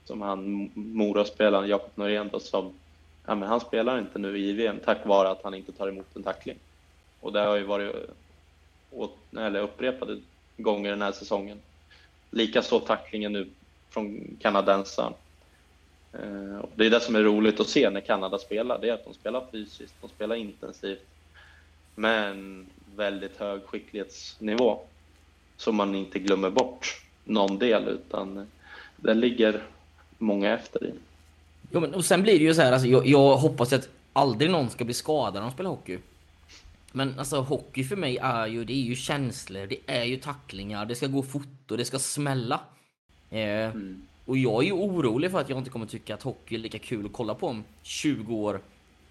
som 0.05 0.21
han 0.21 0.69
Mora-spelaren 0.73 1.69
Jakob 1.69 1.91
Norén 1.95 2.29
då, 2.31 2.39
som, 2.39 2.73
ja 3.25 3.35
men 3.35 3.49
han 3.49 3.59
spelar 3.59 3.99
inte 3.99 4.19
nu 4.19 4.37
i 4.37 4.53
VM 4.53 4.79
tack 4.85 5.05
vare 5.05 5.29
att 5.29 5.43
han 5.43 5.53
inte 5.53 5.71
tar 5.71 5.87
emot 5.87 6.15
en 6.15 6.23
tackling. 6.23 6.57
Och 7.19 7.33
det 7.33 7.39
har 7.39 7.55
ju 7.55 7.63
varit 7.63 7.95
åt, 8.91 9.17
eller 9.37 9.61
upprepade 9.61 10.19
gånger 10.57 10.89
den 10.89 11.01
här 11.01 11.11
säsongen. 11.11 11.59
Likaså 12.31 12.79
tacklingen 12.79 13.33
nu 13.33 13.47
från 13.89 14.37
kanadensaren. 14.41 15.13
Eh, 16.13 16.65
det 16.75 16.85
är 16.85 16.89
det 16.89 16.99
som 16.99 17.15
är 17.15 17.23
roligt 17.23 17.59
att 17.59 17.67
se 17.67 17.89
när 17.89 18.01
Kanada 18.01 18.39
spelar, 18.39 18.79
det 18.79 18.89
är 18.89 18.93
att 18.93 19.05
de 19.05 19.13
spelar 19.13 19.45
fysiskt, 19.51 19.95
de 20.01 20.09
spelar 20.09 20.35
intensivt, 20.35 21.05
men 21.95 22.65
väldigt 22.95 23.37
hög 23.37 23.63
skicklighetsnivå. 23.63 24.81
Så 25.57 25.71
man 25.71 25.95
inte 25.95 26.19
glömmer 26.19 26.49
bort 26.49 27.01
någon 27.23 27.59
del, 27.59 27.87
utan 27.87 28.47
det 28.97 29.13
ligger 29.13 29.63
många 30.17 30.53
efter 30.53 30.85
i. 30.85 30.93
Jo, 31.71 31.79
men, 31.79 31.93
och 31.93 32.05
sen 32.05 32.21
blir 32.23 32.39
det 32.39 32.45
ju 32.45 32.53
så 32.53 32.61
här, 32.61 32.71
alltså, 32.71 32.87
jag, 32.87 33.07
jag 33.07 33.37
hoppas 33.37 33.73
att 33.73 33.89
aldrig 34.13 34.51
någon 34.51 34.69
ska 34.69 34.85
bli 34.85 34.93
skadad 34.93 35.33
när 35.33 35.41
de 35.41 35.51
spelar 35.51 35.69
hockey. 35.69 35.99
Men 36.91 37.19
alltså 37.19 37.41
hockey 37.41 37.83
för 37.83 37.95
mig 37.95 38.17
är 38.17 38.47
ju, 38.47 38.65
det 38.65 38.73
är 38.73 38.81
ju 38.83 38.95
känslor, 38.95 39.67
det 39.67 39.77
är 39.87 40.03
ju 40.03 40.17
tacklingar, 40.17 40.85
det 40.85 40.95
ska 40.95 41.07
gå 41.07 41.23
fort 41.23 41.71
och 41.71 41.77
det 41.77 41.85
ska 41.85 41.99
smälla. 41.99 42.61
Eh, 43.29 43.71
Och 44.25 44.37
jag 44.37 44.63
är 44.63 44.67
ju 44.67 44.71
orolig 44.73 45.31
för 45.31 45.39
att 45.41 45.49
jag 45.49 45.57
inte 45.57 45.69
kommer 45.69 45.85
tycka 45.85 46.13
att 46.13 46.23
hockey 46.23 46.55
är 46.55 46.59
lika 46.59 46.79
kul 46.79 47.05
att 47.05 47.13
kolla 47.13 47.35
på 47.35 47.47
om 47.47 47.63
20 47.81 48.35
år. 48.35 48.61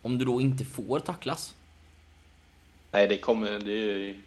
Om 0.02 0.18
du 0.18 0.24
då 0.24 0.40
inte 0.40 0.64
får 0.64 1.00
tacklas. 1.00 1.56
Nej, 2.92 3.08
det 3.08 3.18
kommer, 3.18 3.58
det 3.58 3.72
är 3.72 3.98
ju, 3.98 4.22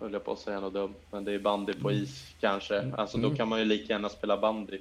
höll 0.00 0.12
jag 0.12 0.24
på 0.24 0.32
att 0.32 0.38
säga 0.38 0.60
något 0.60 0.74
dumt, 0.74 0.94
men 1.10 1.24
det 1.24 1.32
är 1.32 1.38
bandy 1.38 1.72
på 1.72 1.92
is 1.92 2.34
kanske. 2.40 2.92
Alltså 2.96 3.18
då 3.18 3.34
kan 3.34 3.48
man 3.48 3.58
ju 3.58 3.64
lika 3.64 3.92
gärna 3.92 4.08
spela 4.08 4.36
bandy 4.36 4.78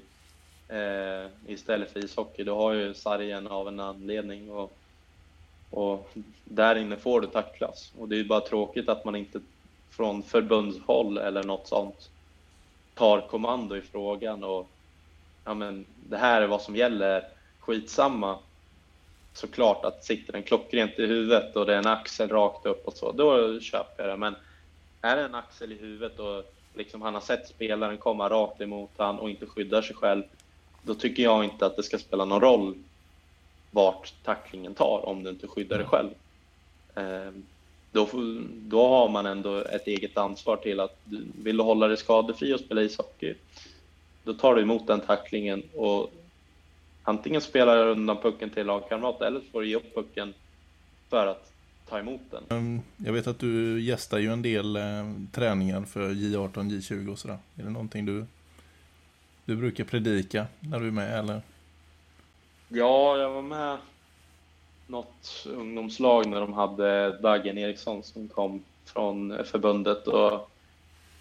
eh, 0.67 1.31
istället 1.47 1.91
för 1.91 2.05
ishockey. 2.05 2.43
Du 2.43 2.51
har 2.51 2.73
ju 2.73 2.93
sargen 2.93 3.47
av 3.47 3.67
en 3.67 3.79
anledning 3.79 4.51
och, 4.51 4.77
och 5.71 6.09
där 6.43 6.75
inne 6.75 6.97
får 6.97 7.21
du 7.21 7.27
tacklas. 7.27 7.93
Och 7.99 8.09
det 8.09 8.15
är 8.15 8.17
ju 8.17 8.27
bara 8.27 8.41
tråkigt 8.41 8.89
att 8.89 9.05
man 9.05 9.15
inte 9.15 9.39
från 9.89 10.23
förbundshåll 10.23 11.17
eller 11.17 11.43
något 11.43 11.67
sånt 11.67 12.09
tar 12.93 13.21
kommando 13.21 13.75
i 13.75 13.81
frågan 13.81 14.43
och 14.43 14.67
ja, 15.45 15.53
men 15.53 15.85
det 16.09 16.17
här 16.17 16.41
är 16.41 16.47
vad 16.47 16.61
som 16.61 16.75
gäller, 16.75 17.23
skitsamma. 17.59 18.39
Såklart 19.33 19.85
att 19.85 20.05
sitter 20.05 20.33
den 20.33 20.43
klockrent 20.43 20.99
i 20.99 21.05
huvudet 21.05 21.55
och 21.55 21.65
det 21.65 21.73
är 21.73 21.77
en 21.77 21.87
axel 21.87 22.29
rakt 22.29 22.65
upp 22.65 22.87
och 22.87 22.93
så, 22.93 23.11
då 23.11 23.59
köper 23.59 24.03
jag 24.03 24.09
det. 24.09 24.17
Men 24.17 24.35
är 25.01 25.15
det 25.15 25.25
en 25.25 25.35
axel 25.35 25.71
i 25.71 25.75
huvudet 25.75 26.19
och 26.19 26.43
liksom 26.73 27.01
han 27.01 27.13
har 27.13 27.21
sett 27.21 27.47
spelaren 27.47 27.97
komma 27.97 28.29
rakt 28.29 28.61
emot 28.61 28.89
han 28.97 29.19
och 29.19 29.29
inte 29.29 29.45
skyddar 29.45 29.81
sig 29.81 29.95
själv, 29.95 30.23
då 30.83 30.95
tycker 30.95 31.23
jag 31.23 31.43
inte 31.43 31.65
att 31.65 31.75
det 31.75 31.83
ska 31.83 31.97
spela 31.97 32.25
någon 32.25 32.41
roll 32.41 32.75
vart 33.71 34.13
tacklingen 34.23 34.73
tar 34.73 35.05
om 35.05 35.23
du 35.23 35.29
inte 35.29 35.47
skyddar 35.47 35.77
dig 35.77 35.87
själv. 35.87 36.09
Eh, 36.95 37.31
då, 37.91 38.09
då 38.51 38.87
har 38.87 39.09
man 39.09 39.25
ändå 39.25 39.57
ett 39.57 39.87
eget 39.87 40.17
ansvar 40.17 40.57
till 40.57 40.79
att 40.79 40.97
vill 41.43 41.57
du 41.57 41.63
hålla 41.63 41.87
dig 41.87 41.97
skadefri 41.97 42.53
och 42.53 42.59
spela 42.59 42.81
ishockey, 42.81 43.35
då 44.23 44.33
tar 44.33 44.55
du 44.55 44.61
emot 44.61 44.87
den 44.87 45.01
tacklingen 45.01 45.63
och 45.75 46.11
antingen 47.03 47.41
spelar 47.41 47.85
du 47.85 47.91
undan 47.91 48.17
pucken 48.17 48.49
till 48.49 48.65
lagkamrat 48.65 49.21
eller 49.21 49.39
så 49.39 49.45
får 49.51 49.61
du 49.61 49.67
ge 49.67 49.75
upp 49.75 49.95
pucken 49.95 50.33
för 51.09 51.27
att 51.27 51.48
ta 51.89 51.99
emot 51.99 52.21
den. 52.31 52.43
Ehm, 52.49 52.81
jag 52.97 53.13
vet 53.13 53.27
att 53.27 53.39
du 53.39 53.81
gästar 53.81 54.17
ju 54.17 54.33
en 54.33 54.41
del 54.41 54.75
eh, 54.75 54.83
träningar 55.31 55.81
för 55.81 56.09
J18, 56.09 56.53
J20 56.53 57.11
och 57.11 57.19
sådär. 57.19 57.37
Är 57.55 57.63
det 57.63 57.69
någonting 57.69 58.05
du, 58.05 58.25
du 59.45 59.55
brukar 59.55 59.83
predika 59.83 60.47
när 60.59 60.79
du 60.79 60.87
är 60.87 60.91
med 60.91 61.19
eller? 61.19 61.41
Ja, 62.67 63.17
jag 63.17 63.29
var 63.29 63.41
med 63.41 63.77
något 64.87 65.47
ungdomslag 65.47 66.25
när 66.27 66.39
de 66.39 66.53
hade 66.53 67.19
Dagen 67.21 67.57
Eriksson 67.57 68.03
som 68.03 68.27
kom 68.27 68.63
från 68.85 69.45
förbundet 69.45 70.07
och, 70.07 70.33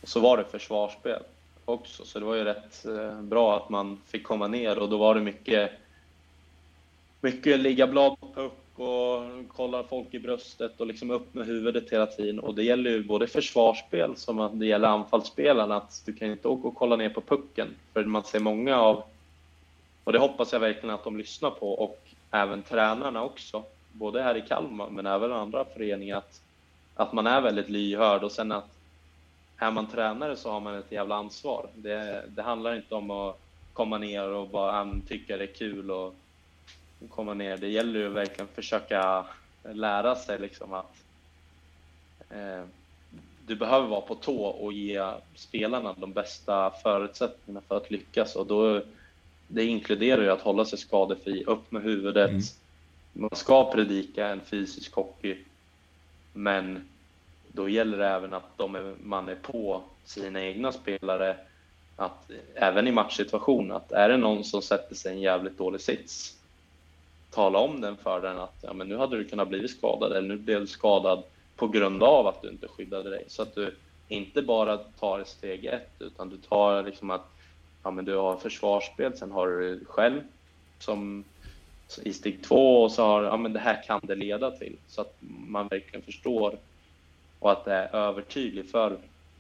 och 0.00 0.09
så 0.09 0.20
var 0.20 0.37
det 0.37 0.44
försvarsspel 0.44 1.22
också, 1.64 2.04
så 2.04 2.18
det 2.18 2.24
var 2.24 2.35
ju 2.35 2.44
rätt 2.44 2.87
eh, 2.87 3.20
bra 3.22 3.57
att 3.57 3.68
man 3.68 4.00
fick 4.07 4.24
komma 4.24 4.46
ner 4.46 4.78
och 4.78 4.88
då 4.88 4.96
var 4.96 5.14
det 5.14 5.20
mycket, 5.20 5.70
mycket 7.20 7.61
ligga 7.61 7.87
blad 7.87 8.16
puck 8.35 8.67
och 8.80 9.22
kollar 9.48 9.82
folk 9.82 10.14
i 10.14 10.18
bröstet 10.18 10.80
och 10.80 10.86
liksom 10.86 11.10
upp 11.10 11.34
med 11.34 11.46
huvudet 11.46 11.92
hela 11.92 12.06
tiden. 12.06 12.40
Och 12.40 12.54
det 12.54 12.62
gäller 12.62 12.90
ju 12.90 13.04
både 13.04 13.26
försvarsspel 13.26 14.16
som 14.16 14.40
att 14.40 14.60
det 14.60 14.66
gäller 14.66 14.88
anfallsspelarna, 14.88 15.76
att 15.76 16.02
du 16.06 16.12
kan 16.12 16.30
inte 16.30 16.48
åka 16.48 16.68
och 16.68 16.74
kolla 16.74 16.96
ner 16.96 17.08
på 17.08 17.20
pucken. 17.20 17.68
För 17.92 18.04
man 18.04 18.24
ser 18.24 18.40
många 18.40 18.80
av, 18.80 19.02
och 20.04 20.12
det 20.12 20.18
hoppas 20.18 20.52
jag 20.52 20.60
verkligen 20.60 20.94
att 20.94 21.04
de 21.04 21.18
lyssnar 21.18 21.50
på, 21.50 21.72
och 21.72 21.98
även 22.30 22.62
tränarna 22.62 23.24
också, 23.24 23.64
både 23.92 24.22
här 24.22 24.36
i 24.36 24.40
Kalmar 24.40 24.90
men 24.90 25.06
även 25.06 25.32
andra 25.32 25.64
föreningar, 25.64 26.16
att, 26.16 26.40
att 26.94 27.12
man 27.12 27.26
är 27.26 27.40
väldigt 27.40 27.68
lyhörd 27.68 28.24
och 28.24 28.32
sen 28.32 28.52
att 28.52 28.68
är 29.58 29.70
man 29.70 29.86
tränare 29.86 30.36
så 30.36 30.50
har 30.50 30.60
man 30.60 30.74
ett 30.74 30.92
jävla 30.92 31.14
ansvar. 31.14 31.66
Det, 31.74 32.24
det 32.28 32.42
handlar 32.42 32.76
inte 32.76 32.94
om 32.94 33.10
att 33.10 33.40
komma 33.72 33.98
ner 33.98 34.28
och 34.28 34.48
bara 34.48 34.80
ah, 34.80 34.94
tycka 35.08 35.36
det 35.36 35.44
är 35.44 35.54
kul 35.54 35.90
och 35.90 36.14
komma 37.11 37.34
ner. 37.34 37.56
Det 37.56 37.68
gäller 37.68 38.00
ju 38.00 38.08
verkligen 38.08 38.48
försöka 38.48 39.26
lära 39.62 40.16
sig 40.16 40.38
liksom 40.38 40.72
att 40.72 40.94
eh, 42.30 42.64
du 43.46 43.56
behöver 43.56 43.88
vara 43.88 44.00
på 44.00 44.14
tå 44.14 44.44
och 44.44 44.72
ge 44.72 45.11
spelarna 45.34 45.94
de 45.98 46.12
bästa 46.12 46.70
förutsättningarna 46.70 47.66
för 47.68 47.76
att 47.76 47.90
lyckas 47.90 48.37
och 48.37 48.46
då 48.46 48.82
det 49.48 49.64
inkluderar 49.64 50.22
ju 50.22 50.30
att 50.30 50.40
hålla 50.40 50.64
sig 50.64 50.78
skadefri, 50.78 51.44
upp 51.44 51.70
med 51.70 51.82
huvudet. 51.82 52.30
Mm. 52.30 52.42
Man 53.12 53.30
ska 53.37 53.72
predika 53.72 54.28
en 54.28 54.40
fysisk 54.40 54.94
hockey, 54.94 55.37
men 56.32 56.88
då 57.52 57.68
gäller 57.68 57.98
det 57.98 58.06
även 58.06 58.34
att 58.34 58.56
de 58.56 58.74
är, 58.74 58.94
man 59.02 59.28
är 59.28 59.34
på 59.34 59.82
sina 60.04 60.42
egna 60.42 60.72
spelare, 60.72 61.37
att 61.96 62.30
även 62.54 62.88
i 62.88 62.92
matchsituation, 62.92 63.72
att 63.72 63.92
är 63.92 64.08
det 64.08 64.16
någon 64.16 64.44
som 64.44 64.62
sätter 64.62 64.94
sig 64.94 65.12
i 65.12 65.14
en 65.14 65.20
jävligt 65.20 65.58
dålig 65.58 65.80
sits, 65.80 66.38
tala 67.30 67.58
om 67.58 67.80
den 67.80 67.96
för 67.96 68.20
den 68.20 68.38
att 68.38 68.56
ja, 68.60 68.72
men 68.72 68.88
nu 68.88 68.96
hade 68.96 69.16
du 69.16 69.24
kunnat 69.24 69.48
bli 69.48 69.68
skadad 69.68 70.12
eller 70.12 70.28
nu 70.28 70.36
blev 70.36 70.60
du 70.60 70.66
skadad 70.66 71.22
på 71.56 71.68
grund 71.68 72.02
av 72.02 72.26
att 72.26 72.42
du 72.42 72.48
inte 72.48 72.68
skyddade 72.68 73.10
dig. 73.10 73.24
Så 73.28 73.42
att 73.42 73.54
du 73.54 73.74
inte 74.08 74.42
bara 74.42 74.76
tar 74.76 75.24
steg 75.24 75.64
ett 75.64 75.90
utan 75.98 76.28
du 76.28 76.36
tar 76.36 76.82
liksom 76.82 77.10
att 77.10 77.26
ja, 77.82 77.90
men 77.90 78.04
du 78.04 78.16
har 78.16 78.36
försvarsspel, 78.36 79.16
sen 79.16 79.30
har 79.30 79.46
du 79.48 79.84
själv 79.84 80.20
som 80.78 81.24
i 82.02 82.12
steg 82.12 82.44
två 82.44 82.82
och 82.82 82.92
så 82.92 83.02
har 83.02 83.22
ja, 83.22 83.36
men 83.36 83.52
det 83.52 83.60
här 83.60 83.82
kan 83.82 84.00
det 84.02 84.14
leda 84.14 84.50
till 84.50 84.76
så 84.88 85.00
att 85.00 85.16
man 85.46 85.68
verkligen 85.68 86.04
förstår 86.04 86.58
och 87.38 87.52
att 87.52 87.64
det 87.64 87.72
är 87.72 87.96
övertydligt 87.96 88.70
för 88.70 88.98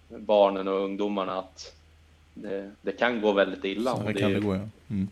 barnen 0.08 0.68
och 0.68 0.80
ungdomarna 0.80 1.38
att 1.38 1.74
det, 2.34 2.70
det 2.82 2.92
kan 2.92 3.20
gå 3.20 3.32
väldigt 3.32 3.64
illa. 3.64 3.96
Så 3.96 4.02
här 4.02 4.12
kan 4.12 4.32
det 4.32 4.40
gå, 4.40 4.54
ja. 4.54 4.60
Mm 4.90 5.08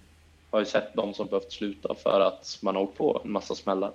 har 0.57 0.61
ju 0.61 0.67
sett 0.67 0.95
de 0.95 1.15
som 1.15 1.27
behövt 1.27 1.53
sluta 1.53 1.95
för 1.95 2.21
att 2.21 2.59
man 2.63 2.75
har 2.75 2.83
åkt 2.83 2.99
på 2.99 3.21
en 3.25 3.33
massa 3.33 3.55
smällar. 3.55 3.93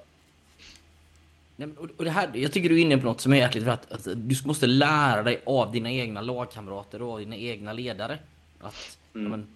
och 1.98 2.06
det 2.06 2.10
här, 2.10 2.30
jag 2.34 2.52
tycker 2.52 2.70
du 2.70 2.76
är 2.78 2.82
inne 2.82 2.98
på 2.98 3.06
något 3.06 3.22
som 3.22 3.34
är 3.34 3.38
jäkligt 3.38 3.68
rätt. 3.68 3.92
Att 3.92 4.04
du 4.04 4.36
måste 4.46 4.68
lära 4.68 5.24
dig 5.24 5.42
av 5.46 5.72
dina 5.72 5.92
egna 5.92 6.22
lagkamrater 6.22 7.02
och 7.02 7.20
dina 7.20 7.36
egna 7.36 7.74
ledare. 7.74 8.20
Att, 8.60 8.98
mm. 9.16 9.32
men, 9.32 9.48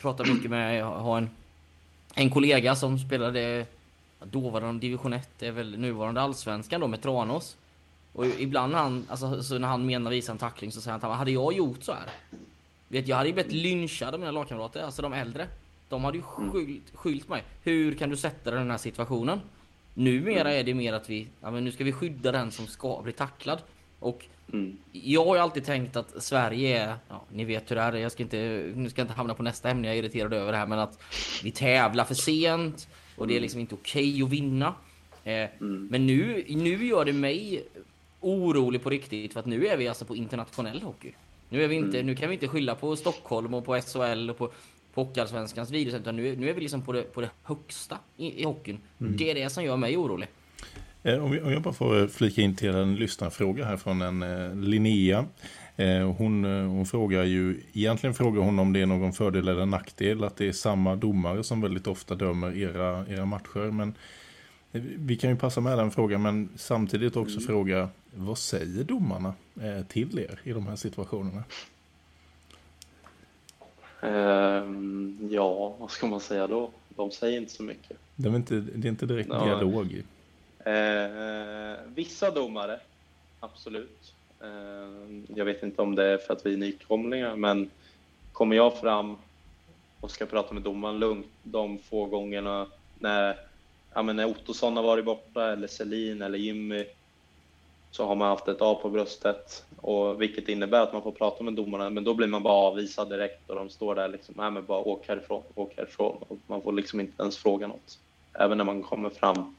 pratar 0.00 0.24
mycket 0.24 0.50
med, 0.50 0.78
jag 0.78 0.86
har 0.86 1.18
en, 1.18 1.30
en 2.14 2.30
kollega 2.30 2.74
som 2.74 2.98
spelade 2.98 3.66
dåvarande 4.24 4.80
division 4.80 5.12
1, 5.12 5.42
är 5.42 5.50
väl 5.50 5.78
nuvarande 5.78 6.20
allsvenskan 6.20 6.80
då 6.80 6.86
med 6.86 7.02
Tranås. 7.02 7.56
Och 8.12 8.26
ibland 8.26 8.74
han, 8.74 9.06
alltså, 9.08 9.42
så 9.42 9.58
när 9.58 9.68
han 9.68 9.86
menar 9.86 10.10
visa 10.10 10.32
en 10.32 10.38
tackling 10.38 10.72
så 10.72 10.80
säger 10.80 10.98
han 10.98 11.10
att 11.10 11.18
hade 11.18 11.30
jag 11.30 11.52
gjort 11.52 11.82
så 11.82 11.92
här. 11.92 12.10
Vet, 12.88 13.08
jag 13.08 13.16
hade 13.16 13.28
ju 13.28 13.34
blivit 13.34 13.52
lynchad 13.52 14.14
av 14.14 14.20
mina 14.20 14.32
lagkamrater, 14.32 14.82
alltså 14.82 15.02
de 15.02 15.12
äldre. 15.12 15.48
De 15.94 16.04
hade 16.04 16.18
ju 16.18 16.24
mm. 16.38 16.52
skylt, 16.52 16.82
skylt 16.94 17.28
mig. 17.28 17.42
Hur 17.62 17.94
kan 17.94 18.10
du 18.10 18.16
sätta 18.16 18.50
dig 18.50 18.60
i 18.60 18.62
den 18.62 18.70
här 18.70 18.78
situationen? 18.78 19.40
Numera 19.94 20.40
mm. 20.40 20.60
är 20.60 20.64
det 20.64 20.74
mer 20.74 20.92
att 20.92 21.10
vi, 21.10 21.28
ja 21.40 21.50
men 21.50 21.64
nu 21.64 21.72
ska 21.72 21.84
vi 21.84 21.92
skydda 21.92 22.32
den 22.32 22.50
som 22.50 22.66
ska 22.66 23.02
bli 23.02 23.12
tacklad. 23.12 23.62
Och 23.98 24.26
mm. 24.52 24.76
jag 24.92 25.24
har 25.24 25.34
ju 25.34 25.42
alltid 25.42 25.64
tänkt 25.64 25.96
att 25.96 26.22
Sverige 26.22 26.82
är, 26.84 26.96
ja, 27.08 27.24
ni 27.32 27.44
vet 27.44 27.70
hur 27.70 27.76
det 27.76 27.82
är, 27.82 27.92
jag 27.92 28.12
ska 28.12 28.22
inte, 28.22 28.72
nu 28.74 28.90
ska 28.90 29.00
jag 29.00 29.04
inte 29.04 29.14
hamna 29.14 29.34
på 29.34 29.42
nästa 29.42 29.70
ämne, 29.70 29.88
jag 29.88 29.96
är 29.96 30.02
irriterad 30.02 30.32
över 30.32 30.52
det 30.52 30.58
här, 30.58 30.66
men 30.66 30.78
att 30.78 31.02
vi 31.42 31.50
tävlar 31.50 32.04
för 32.04 32.14
sent 32.14 32.88
och 33.16 33.26
det 33.26 33.32
är 33.32 33.36
mm. 33.36 33.42
liksom 33.42 33.60
inte 33.60 33.74
okej 33.74 34.10
okay 34.10 34.22
att 34.22 34.30
vinna. 34.30 34.74
Eh, 35.24 35.32
mm. 35.32 35.88
Men 35.90 36.06
nu, 36.06 36.44
nu 36.48 36.86
gör 36.86 37.04
det 37.04 37.12
mig 37.12 37.64
orolig 38.20 38.82
på 38.82 38.90
riktigt 38.90 39.32
för 39.32 39.40
att 39.40 39.46
nu 39.46 39.66
är 39.66 39.76
vi 39.76 39.88
alltså 39.88 40.04
på 40.04 40.16
internationell 40.16 40.82
hockey. 40.82 41.12
Nu, 41.48 41.64
är 41.64 41.68
vi 41.68 41.74
inte, 41.74 41.98
mm. 41.98 42.06
nu 42.06 42.14
kan 42.14 42.28
vi 42.28 42.34
inte 42.34 42.48
skylla 42.48 42.74
på 42.74 42.96
Stockholm 42.96 43.54
och 43.54 43.64
på 43.64 43.80
SHL 43.80 44.30
och 44.30 44.38
på 44.38 44.52
Hockeyallsvenskans 44.94 45.70
virus 45.70 45.94
utan 45.94 46.16
nu, 46.16 46.36
nu 46.36 46.50
är 46.50 46.54
vi 46.54 46.60
liksom 46.60 46.82
på 46.82 46.92
det, 46.92 47.02
på 47.02 47.20
det 47.20 47.30
högsta 47.42 47.98
i, 48.16 48.40
i 48.40 48.44
hockeyn. 48.44 48.78
Mm. 49.00 49.16
Det 49.16 49.30
är 49.30 49.34
det 49.34 49.50
som 49.50 49.64
gör 49.64 49.76
mig 49.76 49.96
orolig. 49.96 50.28
Eh, 51.06 51.24
om 51.24 51.34
jag 51.34 51.62
bara 51.62 51.74
får 51.74 52.08
flika 52.08 52.42
in 52.42 52.56
till 52.56 52.74
en 52.74 52.96
lyssnarfråga 52.96 53.64
här 53.64 53.76
från 53.76 54.02
en 54.02 54.22
eh, 54.22 54.54
Linnea. 54.54 55.24
Eh, 55.76 56.12
hon, 56.12 56.44
hon 56.44 56.86
frågar 56.86 57.24
ju, 57.24 57.60
egentligen 57.72 58.14
frågar 58.14 58.42
hon 58.42 58.58
om 58.58 58.72
det 58.72 58.80
är 58.80 58.86
någon 58.86 59.12
fördel 59.12 59.48
eller 59.48 59.66
nackdel 59.66 60.24
att 60.24 60.36
det 60.36 60.48
är 60.48 60.52
samma 60.52 60.96
domare 60.96 61.44
som 61.44 61.60
väldigt 61.60 61.86
ofta 61.86 62.14
dömer 62.14 62.56
era, 62.56 63.06
era 63.08 63.24
matcher. 63.24 63.70
Men 63.70 63.94
vi 64.96 65.16
kan 65.16 65.30
ju 65.30 65.36
passa 65.36 65.60
med 65.60 65.78
den 65.78 65.90
frågan 65.90 66.22
men 66.22 66.48
samtidigt 66.56 67.16
också 67.16 67.36
mm. 67.36 67.46
fråga, 67.46 67.88
vad 68.14 68.38
säger 68.38 68.84
domarna 68.84 69.34
till 69.88 70.18
er 70.18 70.40
i 70.44 70.52
de 70.52 70.66
här 70.66 70.76
situationerna? 70.76 71.44
Ehm, 74.04 75.28
ja, 75.30 75.74
vad 75.78 75.90
ska 75.90 76.06
man 76.06 76.20
säga 76.20 76.46
då? 76.46 76.70
De 76.88 77.10
säger 77.10 77.40
inte 77.40 77.52
så 77.52 77.62
mycket. 77.62 77.96
Det 78.16 78.28
är 78.28 78.36
inte, 78.36 78.54
det 78.54 78.88
är 78.88 78.90
inte 78.90 79.06
direkt 79.06 79.28
ja. 79.32 79.44
dialog. 79.44 80.02
Eh, 80.64 81.76
vissa 81.94 82.30
domare, 82.30 82.80
absolut. 83.40 84.14
Eh, 84.40 85.36
jag 85.36 85.44
vet 85.44 85.62
inte 85.62 85.82
om 85.82 85.94
det 85.94 86.04
är 86.04 86.18
för 86.18 86.32
att 86.32 86.46
vi 86.46 86.52
är 86.52 86.58
nykomlingar, 86.58 87.36
men 87.36 87.70
kommer 88.32 88.56
jag 88.56 88.80
fram 88.80 89.16
och 90.00 90.10
ska 90.10 90.26
prata 90.26 90.54
med 90.54 90.62
domaren 90.62 90.98
lugnt 90.98 91.26
de 91.42 91.78
få 91.78 92.06
gångerna 92.06 92.66
när, 92.98 93.36
ja, 93.94 94.02
men 94.02 94.16
när 94.16 94.24
Ottosson 94.24 94.76
har 94.76 94.82
varit 94.82 95.04
borta, 95.04 95.52
eller 95.52 95.66
Selin 95.66 96.22
eller 96.22 96.38
Jimmy, 96.38 96.84
så 97.94 98.06
har 98.06 98.14
man 98.14 98.28
haft 98.28 98.48
ett 98.48 98.62
A 98.62 98.78
på 98.82 98.90
bröstet, 98.90 99.64
och 99.76 100.22
vilket 100.22 100.48
innebär 100.48 100.80
att 100.80 100.92
man 100.92 101.02
får 101.02 101.12
prata 101.12 101.44
med 101.44 101.54
domarna, 101.54 101.90
men 101.90 102.04
då 102.04 102.14
blir 102.14 102.26
man 102.26 102.42
bara 102.42 102.54
avvisad 102.54 103.08
direkt 103.08 103.50
och 103.50 103.56
de 103.56 103.70
står 103.70 103.94
där 103.94 104.08
liksom, 104.08 104.34
nej 104.38 104.50
men 104.50 104.64
bara 104.64 104.78
åk 104.78 105.08
härifrån, 105.08 105.42
åk 105.54 105.72
härifrån. 105.76 106.16
Och 106.28 106.38
man 106.46 106.62
får 106.62 106.72
liksom 106.72 107.00
inte 107.00 107.22
ens 107.22 107.36
fråga 107.36 107.66
något. 107.66 107.98
Även 108.32 108.58
när 108.58 108.64
man 108.64 108.82
kommer 108.82 109.10
fram 109.10 109.56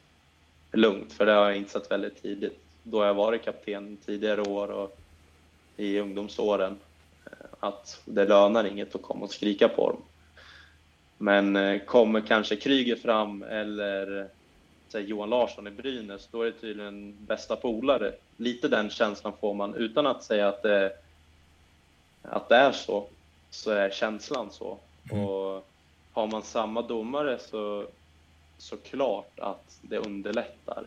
lugnt, 0.71 1.13
för 1.13 1.25
det 1.25 1.31
har 1.31 1.45
jag 1.45 1.57
insett 1.57 1.91
väldigt 1.91 2.21
tidigt. 2.21 2.59
Då 2.83 2.99
har 2.99 3.05
jag 3.05 3.13
varit 3.13 3.45
kapten 3.45 3.97
tidigare 4.05 4.41
år 4.41 4.71
och 4.71 4.97
i 5.77 5.99
ungdomsåren, 5.99 6.77
eh, 7.25 7.47
att 7.59 8.01
det 8.05 8.25
lönar 8.25 8.67
inget 8.67 8.95
att 8.95 9.01
komma 9.01 9.25
och 9.25 9.31
skrika 9.31 9.67
på 9.67 9.89
dem. 9.89 10.01
Men 11.17 11.55
eh, 11.55 11.79
kommer 11.79 12.21
kanske 12.21 12.55
Kryger 12.55 12.95
fram 12.95 13.43
eller 13.43 14.19
eh, 14.19 14.25
Johan 14.99 15.29
Larsson 15.29 15.67
i 15.67 15.71
Brynäs, 15.71 16.27
då 16.31 16.41
är 16.41 16.45
det 16.45 16.51
tydligen 16.51 17.17
bästa 17.19 17.55
polare. 17.55 18.13
Lite 18.37 18.67
den 18.67 18.89
känslan 18.89 19.33
får 19.39 19.53
man 19.53 19.75
utan 19.75 20.07
att 20.07 20.23
säga 20.23 20.47
att 20.47 20.63
det, 20.63 20.93
att 22.21 22.49
det 22.49 22.55
är 22.55 22.71
så. 22.71 23.07
så 23.49 23.71
är 23.71 23.89
känslan 23.89 24.51
så. 24.51 24.77
Och 25.11 25.67
har 26.13 26.27
man 26.27 26.43
samma 26.43 26.81
domare 26.81 27.39
så 27.39 27.85
såklart 28.57 29.39
att 29.39 29.79
det 29.81 29.97
underlättar 29.97 30.85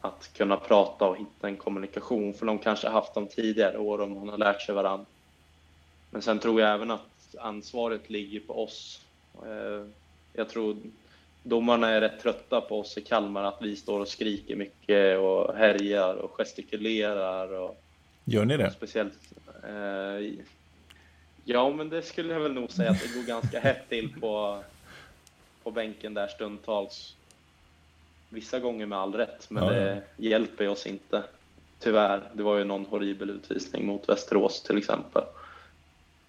att 0.00 0.30
kunna 0.36 0.56
prata 0.56 1.04
och 1.04 1.16
hitta 1.16 1.48
en 1.48 1.56
kommunikation, 1.56 2.34
för 2.34 2.46
de 2.46 2.58
kanske 2.58 2.88
haft 2.88 3.14
dem 3.14 3.26
tidigare 3.26 3.78
år 3.78 4.00
och 4.00 4.08
man 4.08 4.28
har 4.28 4.38
lärt 4.38 4.62
sig 4.62 4.74
varandra. 4.74 5.06
Men 6.10 6.22
sen 6.22 6.38
tror 6.38 6.60
jag 6.60 6.74
även 6.74 6.90
att 6.90 7.36
ansvaret 7.38 8.10
ligger 8.10 8.40
på 8.40 8.64
oss. 8.64 9.00
Eh, 9.42 9.86
Jag 10.32 10.48
tror 10.48 10.76
domarna 11.48 11.88
är 11.88 12.00
rätt 12.00 12.20
trötta 12.20 12.60
på 12.60 12.80
oss 12.80 12.98
i 12.98 13.00
Kalmar, 13.00 13.44
att 13.44 13.58
vi 13.60 13.76
står 13.76 14.00
och 14.00 14.08
skriker 14.08 14.56
mycket 14.56 15.18
och 15.18 15.54
härjar 15.54 16.14
och 16.14 16.30
gestikulerar. 16.30 17.52
Och 17.52 17.82
Gör 18.24 18.44
ni 18.44 18.56
det? 18.56 18.70
speciellt... 18.70 19.18
Eh, 19.68 20.34
ja, 21.44 21.70
men 21.70 21.88
det 21.88 22.02
skulle 22.02 22.32
jag 22.32 22.40
väl 22.40 22.52
nog 22.52 22.70
säga 22.70 22.90
att 22.90 23.02
det 23.02 23.14
går 23.14 23.26
ganska 23.26 23.60
hett 23.60 23.88
till 23.88 24.20
på, 24.20 24.62
på 25.62 25.70
bänken 25.70 26.14
där 26.14 26.28
stundtals. 26.28 27.16
Vissa 28.28 28.60
gånger 28.60 28.86
med 28.86 28.98
all 28.98 29.14
rätt, 29.14 29.50
men 29.50 29.64
Ja, 29.64 29.70
det 29.70 30.02
hjälper 30.16 30.68
oss 30.68 30.86
inte. 30.86 31.22
Tyvärr. 31.78 32.22
Det 32.32 32.42
var 32.42 32.58
ju 32.58 32.64
någon 32.64 32.86
horribel 32.86 33.30
utvisning 33.30 33.86
mot 33.86 34.08
Västerås 34.08 34.62
till 34.62 34.78
exempel. 34.78 35.22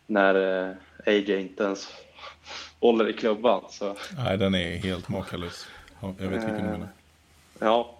När 0.07 0.67
eh, 0.69 0.75
AJ 1.05 1.39
inte 1.41 1.63
ens 1.63 1.87
håller 2.79 3.09
i 3.09 3.13
klubban. 3.13 3.61
Så 3.69 3.95
Nej, 4.17 4.37
den 4.37 4.55
är 4.55 4.77
helt 4.77 5.09
makalös. 5.09 5.67
Ja, 6.01 6.13
jag 6.19 6.27
vet 6.27 6.43
vilken 6.43 6.53
du 6.55 6.59
Eh, 6.59 6.71
menar. 6.71 6.87
Ja, 7.59 7.93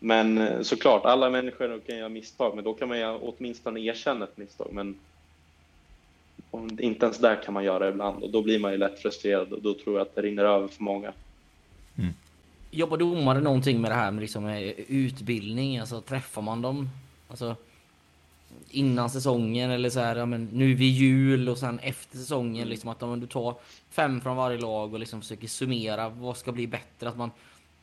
men 0.00 0.38
eh, 0.38 0.62
såklart, 0.62 1.04
alla 1.04 1.30
människor 1.30 1.80
kan 1.86 1.96
göra 1.96 2.08
misstag, 2.08 2.54
men 2.54 2.64
då 2.64 2.74
kan 2.74 2.88
man 2.88 2.98
ju 2.98 3.06
åtminstone 3.06 3.80
erkänna 3.80 4.24
ett 4.24 4.36
misstag. 4.36 4.68
Men 4.72 4.94
om, 6.50 6.78
inte 6.80 7.06
ens 7.06 7.18
där 7.18 7.42
kan 7.42 7.54
man 7.54 7.64
göra 7.64 7.78
det 7.78 7.88
ibland 7.90 8.22
och 8.22 8.30
då 8.30 8.42
blir 8.42 8.58
man 8.58 8.72
ju 8.72 8.78
lätt 8.78 8.98
frustrerad 8.98 9.52
och 9.52 9.62
då 9.62 9.74
tror 9.74 9.96
jag 9.98 10.02
att 10.02 10.14
det 10.14 10.22
rinner 10.22 10.44
över 10.44 10.68
för 10.68 10.82
många. 10.82 11.12
Jobbar 12.70 12.96
domare 12.96 13.40
någonting 13.40 13.80
med 13.80 13.90
det 13.90 13.94
här 13.94 14.10
med 14.10 14.20
liksom 14.20 14.44
med 14.44 14.74
utbildning? 14.88 15.78
Alltså 15.78 16.00
träffar 16.00 16.42
man 16.42 16.62
dem? 16.62 16.90
Alltså 17.28 17.56
innan 18.70 19.10
säsongen 19.10 19.70
eller 19.70 19.90
så 19.90 20.00
här, 20.00 20.16
ja, 20.16 20.26
men 20.26 20.44
nu 20.52 20.74
vid 20.74 20.92
jul 20.92 21.48
och 21.48 21.58
sen 21.58 21.78
efter 21.78 22.18
säsongen 22.18 22.68
liksom 22.68 22.90
att 22.90 23.00
du 23.00 23.26
tar 23.26 23.54
fem 23.90 24.20
från 24.20 24.36
varje 24.36 24.58
lag 24.58 24.92
och 24.94 25.00
liksom 25.00 25.20
försöker 25.20 25.48
summera 25.48 26.08
vad 26.08 26.36
ska 26.36 26.52
bli 26.52 26.66
bättre. 26.66 27.08
Att 27.08 27.16
man, 27.16 27.30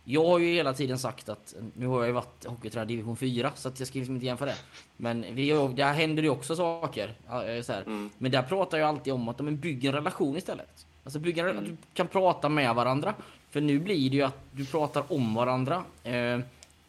jag 0.03 0.25
har 0.27 0.39
ju 0.39 0.53
hela 0.53 0.73
tiden 0.73 0.99
sagt 0.99 1.29
att 1.29 1.55
nu 1.75 1.87
har 1.87 1.97
jag 1.99 2.07
ju 2.07 2.13
varit 2.13 2.45
hockeytränare 2.45 2.87
i 2.91 2.95
division 2.95 3.17
4 3.17 3.51
så 3.55 3.67
att 3.67 3.79
jag 3.79 3.87
ska 3.87 3.99
liksom 3.99 4.15
inte 4.15 4.25
jämföra 4.25 4.49
det. 4.49 4.57
Men 4.97 5.25
vi, 5.31 5.49
där 5.75 5.93
händer 5.93 6.23
ju 6.23 6.29
också 6.29 6.55
saker. 6.55 7.13
eh, 7.29 7.63
Så. 7.63 7.73
Mm. 7.73 8.09
Men 8.17 8.31
där 8.31 8.41
pratar 8.41 8.77
jag 8.77 8.89
alltid 8.89 9.13
om 9.13 9.29
att 9.29 9.37
de 9.37 9.57
bygger 9.57 9.89
en 9.89 9.95
relation 9.95 10.37
istället. 10.37 10.85
Alltså 11.03 11.19
bygga 11.19 11.49
att 11.49 11.65
du 11.65 11.77
kan 11.93 12.07
prata 12.07 12.49
med 12.49 12.75
varandra. 12.75 13.13
För 13.49 13.61
nu 13.61 13.79
blir 13.79 14.09
det 14.09 14.15
ju 14.15 14.23
att 14.23 14.39
du 14.51 14.65
pratar 14.65 15.13
om 15.13 15.35
varandra. 15.35 15.83
Eh, 16.03 16.39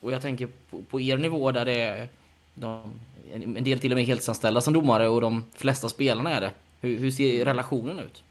och 0.01 0.13
jag 0.13 0.23
tänker 0.23 0.49
på, 0.71 0.83
på 0.83 1.01
er 1.01 1.17
nivå 1.17 1.53
där 1.53 1.65
det 1.65 1.81
är 1.81 2.09
de, 2.55 2.93
en 3.33 3.65
del 3.65 3.81
till 3.81 3.93
och 3.93 3.97
med 3.97 4.05
heltidsanställda 4.05 4.61
som 4.61 4.75
domare 4.75 5.09
och 5.09 5.21
de 5.21 5.45
flesta 5.55 5.89
spelarna 5.89 6.31
är 6.31 6.41
det. 6.41 6.51
Hur, 6.81 6.99
hur 6.99 7.11
ser 7.11 7.45
relationen 7.45 7.99
ut? 7.99 8.23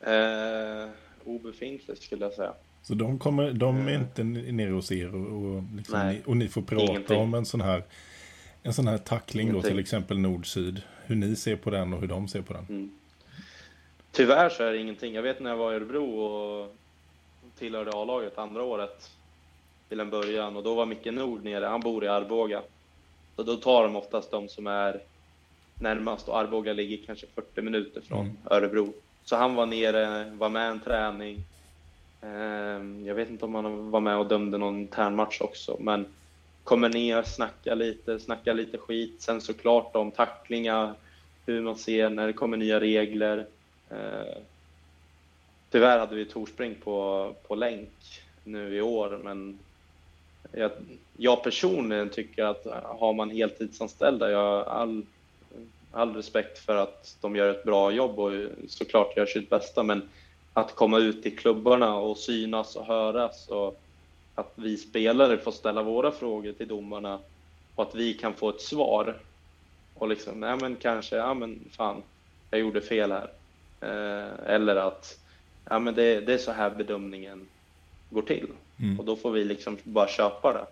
Eh, 0.00 0.90
obefintligt 1.24 2.02
skulle 2.02 2.24
jag 2.24 2.32
säga. 2.32 2.52
Så 2.82 2.94
de, 2.94 3.18
kommer, 3.18 3.52
de 3.52 3.88
är 3.88 3.94
inte 3.94 4.24
nere 4.24 4.70
hos 4.70 4.92
er 4.92 5.14
och, 5.14 5.54
och, 5.56 5.62
liksom, 5.76 5.98
Nej, 5.98 6.14
ni, 6.14 6.22
och 6.26 6.36
ni 6.36 6.48
får 6.48 6.62
prata 6.62 6.84
ingenting. 6.84 7.18
om 7.18 7.34
en 7.34 7.46
sån 7.46 7.60
här 7.60 7.82
en 8.66 8.74
sån 8.74 8.86
här 8.86 8.98
tackling 8.98 9.46
då, 9.46 9.52
Ingenting. 9.52 9.70
till 9.70 9.78
exempel 9.78 10.18
nord-syd. 10.18 10.82
Hur 11.06 11.16
ni 11.16 11.36
ser 11.36 11.56
på 11.56 11.70
den 11.70 11.92
och 11.92 12.00
hur 12.00 12.08
de 12.08 12.28
ser 12.28 12.42
på 12.42 12.52
den. 12.52 12.66
Mm. 12.68 12.90
Tyvärr 14.12 14.48
så 14.48 14.62
är 14.62 14.72
det 14.72 14.78
ingenting. 14.78 15.14
Jag 15.14 15.22
vet 15.22 15.40
när 15.40 15.50
jag 15.50 15.56
var 15.56 15.72
i 15.72 15.76
Örebro 15.76 16.20
och 16.20 16.76
tillhörde 17.58 17.90
A-laget 17.90 18.38
andra 18.38 18.62
året 18.62 19.10
till 19.88 20.00
en 20.00 20.10
början 20.10 20.56
och 20.56 20.62
då 20.62 20.74
var 20.74 20.86
Micke 20.86 21.04
Nord 21.04 21.44
nere, 21.44 21.66
han 21.66 21.80
bor 21.80 22.04
i 22.04 22.08
Arboga. 22.08 22.62
Så 23.36 23.42
då 23.42 23.56
tar 23.56 23.82
de 23.84 23.96
oftast 23.96 24.30
de 24.30 24.48
som 24.48 24.66
är 24.66 25.00
närmast 25.80 26.28
och 26.28 26.38
Arboga 26.38 26.72
ligger 26.72 27.06
kanske 27.06 27.26
40 27.34 27.62
minuter 27.62 28.00
från 28.00 28.20
Mm. 28.20 28.36
Örebro. 28.50 28.92
Så 29.24 29.36
han 29.36 29.54
var 29.54 29.66
nere, 29.66 30.30
var 30.30 30.48
med 30.48 30.70
en 30.70 30.80
träning. 30.80 31.40
Ehm, 32.22 33.06
Jag 33.06 33.14
vet 33.14 33.30
inte 33.30 33.44
om 33.44 33.54
han 33.54 33.90
var 33.90 34.00
med 34.00 34.16
och 34.18 34.26
dömde 34.26 34.58
någon 34.58 34.80
intern 34.80 35.16
match 35.16 35.40
också, 35.40 35.76
men 35.80 36.06
kommer 36.64 36.88
ner, 36.88 37.22
snackar 37.22 37.76
lite, 37.76 38.20
snackar 38.20 38.54
lite 38.54 38.78
skit. 38.78 39.22
Sen 39.22 39.40
såklart 39.40 39.96
om 39.96 40.10
tacklingar, 40.10 40.94
hur 41.46 41.60
man 41.62 41.76
ser 41.76 42.10
när 42.10 42.26
det 42.26 42.32
kommer 42.32 42.56
nya 42.56 42.80
regler. 42.80 43.46
Eh, 43.90 44.36
Tyvärr 45.70 45.98
hade 45.98 46.14
vi 46.16 46.24
Torspring 46.24 46.74
på, 46.74 47.34
på 47.48 47.54
länk 47.54 47.90
nu 48.44 48.76
i 48.76 48.80
år, 48.80 49.20
men 49.24 49.58
jag, 50.56 50.70
jag 51.16 51.42
personligen 51.42 52.10
tycker 52.10 52.44
att 52.44 52.66
har 52.84 53.12
man 53.12 53.30
heltidsanställda, 53.30 54.30
jag 54.30 54.38
har 54.38 54.64
all, 54.64 55.02
all 55.92 56.14
respekt 56.16 56.58
för 56.58 56.76
att 56.76 57.16
de 57.20 57.36
gör 57.36 57.50
ett 57.50 57.64
bra 57.64 57.90
jobb 57.90 58.18
och 58.18 58.32
såklart 58.68 59.16
gör 59.16 59.26
sitt 59.26 59.50
bästa, 59.50 59.82
men 59.82 60.08
att 60.52 60.74
komma 60.74 60.98
ut 60.98 61.26
i 61.26 61.30
klubbarna 61.30 61.96
och 61.96 62.18
synas 62.18 62.76
och 62.76 62.86
höras 62.86 63.48
och 63.48 63.80
att 64.34 64.52
vi 64.54 64.76
spelare 64.76 65.38
får 65.38 65.52
ställa 65.52 65.82
våra 65.82 66.10
frågor 66.12 66.52
till 66.52 66.68
domarna 66.68 67.18
och 67.74 67.82
att 67.82 67.94
vi 67.94 68.14
kan 68.14 68.34
få 68.34 68.48
ett 68.48 68.60
svar. 68.60 69.16
Och 69.94 70.08
liksom, 70.08 70.40
nej 70.40 70.56
men 70.60 70.76
kanske, 70.76 71.16
ja 71.16 71.34
men 71.34 71.60
fan, 71.70 72.02
jag 72.50 72.60
gjorde 72.60 72.80
fel 72.80 73.12
här. 73.12 73.30
Eh, 73.80 74.54
eller 74.54 74.76
att, 74.76 75.18
ja 75.68 75.78
men 75.78 75.94
det, 75.94 76.20
det 76.20 76.34
är 76.34 76.38
så 76.38 76.52
här 76.52 76.70
bedömningen 76.70 77.46
går 78.10 78.22
till. 78.22 78.46
Mm. 78.80 78.98
Och 78.98 79.04
då 79.04 79.16
får 79.16 79.30
vi 79.30 79.44
liksom 79.44 79.76
bara 79.84 80.08
köpa 80.08 80.52
det. 80.52 80.66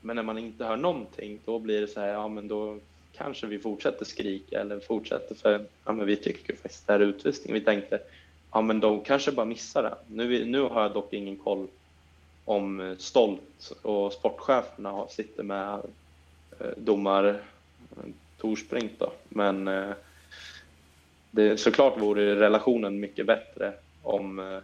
Men 0.00 0.16
när 0.16 0.22
man 0.22 0.38
inte 0.38 0.64
hör 0.64 0.76
någonting, 0.76 1.38
då 1.44 1.58
blir 1.58 1.80
det 1.80 1.86
så 1.86 2.00
här, 2.00 2.08
ja 2.08 2.28
men 2.28 2.48
då 2.48 2.78
kanske 3.12 3.46
vi 3.46 3.58
fortsätter 3.58 4.04
skrika 4.04 4.60
eller 4.60 4.80
fortsätter 4.80 5.34
för, 5.34 5.66
ja 5.84 5.92
men 5.92 6.06
vi 6.06 6.16
tycker 6.16 6.56
faktiskt 6.56 6.86
det 6.86 6.92
här 6.92 7.00
är 7.00 7.04
utvisning. 7.04 7.54
Vi 7.54 7.60
tänkte, 7.60 8.00
ja 8.52 8.62
men 8.62 8.80
de 8.80 9.00
kanske 9.00 9.32
bara 9.32 9.46
missar 9.46 9.82
det. 9.82 9.94
Nu, 10.06 10.44
nu 10.44 10.60
har 10.60 10.82
jag 10.82 10.92
dock 10.92 11.12
ingen 11.12 11.36
koll 11.36 11.66
om 12.44 12.96
Stolt 12.98 13.72
och 13.82 14.12
sportcheferna 14.12 15.08
sitter 15.08 15.42
med 15.42 15.80
eh, 16.60 16.70
domar 16.76 17.28
eh, 17.28 18.02
Torsbrink 18.38 18.92
då. 18.98 19.12
Men 19.28 19.68
eh, 19.68 19.90
det, 21.30 21.60
såklart 21.60 22.00
vore 22.00 22.40
relationen 22.40 23.00
mycket 23.00 23.26
bättre 23.26 23.72
om, 24.02 24.60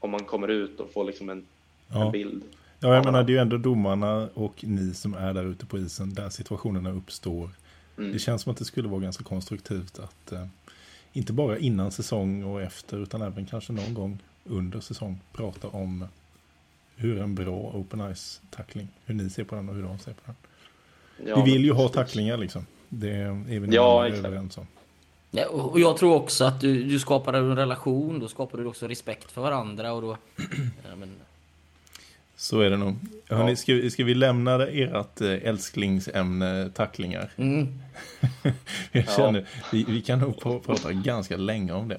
om 0.00 0.10
man 0.10 0.24
kommer 0.24 0.48
ut 0.48 0.80
och 0.80 0.90
får 0.92 1.04
liksom 1.04 1.28
en, 1.28 1.38
en 1.38 2.00
Ja. 2.00 2.10
bild. 2.10 2.42
Ja, 2.80 2.88
jag 2.88 2.96
Ja. 2.96 3.02
menar 3.02 3.22
det 3.22 3.30
är 3.32 3.34
ju 3.34 3.40
ändå 3.40 3.56
domarna 3.56 4.28
och 4.34 4.64
ni 4.64 4.94
som 4.94 5.14
är 5.14 5.34
där 5.34 5.44
ute 5.44 5.66
på 5.66 5.78
isen 5.78 6.14
där 6.14 6.28
situationerna 6.30 6.90
uppstår. 6.90 7.50
Mm. 7.98 8.12
Det 8.12 8.18
känns 8.18 8.42
som 8.42 8.52
att 8.52 8.58
det 8.58 8.64
skulle 8.64 8.88
vara 8.88 9.00
ganska 9.00 9.24
konstruktivt 9.24 9.98
att 9.98 10.32
eh, 10.32 10.46
inte 11.12 11.32
bara 11.32 11.58
innan 11.58 11.92
säsong 11.92 12.44
och 12.44 12.62
efter 12.62 13.02
utan 13.02 13.22
även 13.22 13.46
kanske 13.46 13.72
någon 13.72 13.94
gång 13.94 14.18
under 14.44 14.80
säsong 14.80 15.20
prata 15.32 15.68
om 15.68 16.04
hur 16.96 17.18
en 17.18 17.34
bra 17.34 17.70
open 17.74 18.14
ice 18.14 18.40
tackling, 18.50 18.88
hur 19.04 19.14
ni 19.14 19.30
ser 19.30 19.44
på 19.44 19.54
den 19.54 19.68
och 19.68 19.74
hur 19.74 19.82
de 19.82 19.98
ser 19.98 20.12
på 20.12 20.20
den. 20.26 20.34
Ja, 21.28 21.44
vi 21.44 21.52
vill 21.52 21.64
ju 21.64 21.72
ha 21.72 21.88
tacklingar 21.88 22.36
liksom. 22.36 22.66
Det 22.88 23.10
är 23.12 23.58
vi 23.60 23.74
Ja, 23.76 24.06
exakt. 24.08 24.26
överens 24.26 24.58
om. 24.58 24.66
Ja, 25.36 25.46
och 25.48 25.80
jag 25.80 25.96
tror 25.96 26.14
också 26.14 26.44
att 26.44 26.60
du, 26.60 26.84
du 26.84 26.98
skapar 26.98 27.32
en 27.32 27.56
relation, 27.56 28.18
då 28.20 28.28
skapar 28.28 28.58
du 28.58 28.66
också 28.66 28.86
respekt 28.88 29.32
för 29.32 29.42
varandra 29.42 29.92
och 29.92 30.02
då... 30.02 30.16
Ja, 30.88 30.96
men, 30.98 31.08
Så 32.36 32.60
är 32.60 32.70
det 32.70 32.76
nog. 32.76 32.96
Hörrni, 33.28 33.50
Ja. 33.50 33.56
ska, 33.56 33.90
ska 33.90 34.04
vi 34.04 34.14
lämna 34.14 34.66
ert 34.66 35.20
eh, 35.20 35.30
älsklingsämne 35.48 36.70
tacklingar? 36.74 37.30
mm, 37.36 37.68
Jag 38.92 39.10
känner, 39.16 39.46
vi, 39.72 39.84
vi 39.88 40.02
kan 40.02 40.18
nog 40.18 40.40
prata 40.64 40.92
ganska 40.92 41.36
länge 41.36 41.72
om 41.72 41.88
det. 41.88 41.98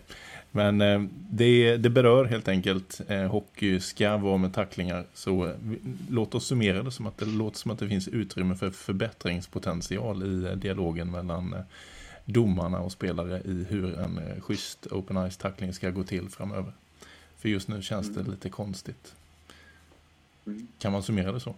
Men 0.52 0.82
eh, 0.82 1.04
det, 1.30 1.78
det 1.78 1.89
berör 1.89 2.26
helt 2.26 2.47
enkelt. 2.47 3.02
Eh, 3.08 3.21
hockey 3.23 3.80
ska 3.80 4.17
vara 4.17 4.38
med 4.38 4.54
tacklingar. 4.54 5.04
Så 5.13 5.45
eh, 5.45 5.52
låt 6.10 6.36
oss 6.36 6.45
summera 6.45 6.84
det 6.84 6.91
som 6.91 7.08
att 7.08 7.17
det 7.17 7.26
låter 7.26 7.58
som 7.58 7.71
att 7.71 7.80
det 7.80 7.88
finns 7.88 8.08
utrymme 8.08 8.56
för 8.56 8.69
förbättringspotential 8.69 10.23
i 10.23 10.45
eh, 10.45 10.52
dialogen 10.52 11.12
mellan 11.12 11.54
eh, 11.54 11.60
domarna 12.28 12.80
och 12.80 12.92
spelare 12.92 13.42
i 13.46 13.66
hur 13.70 14.00
en 14.00 14.18
eh, 14.18 14.42
schysst 14.42 14.88
open 14.88 15.32
ice 15.32 15.38
tackling 15.38 15.74
ska 15.74 15.90
gå 15.90 16.04
till 16.04 16.30
framöver. 16.30 16.74
För 17.38 17.50
just 17.50 17.68
nu 17.68 17.82
känns 17.82 18.13
det 18.13 18.32
lite 18.32 18.50
konstigt. 18.50 19.16
Mm. 20.46 20.68
Kan 20.80 20.92
man 20.92 21.04
summera 21.04 21.32
det 21.32 21.40
så? 21.40 21.56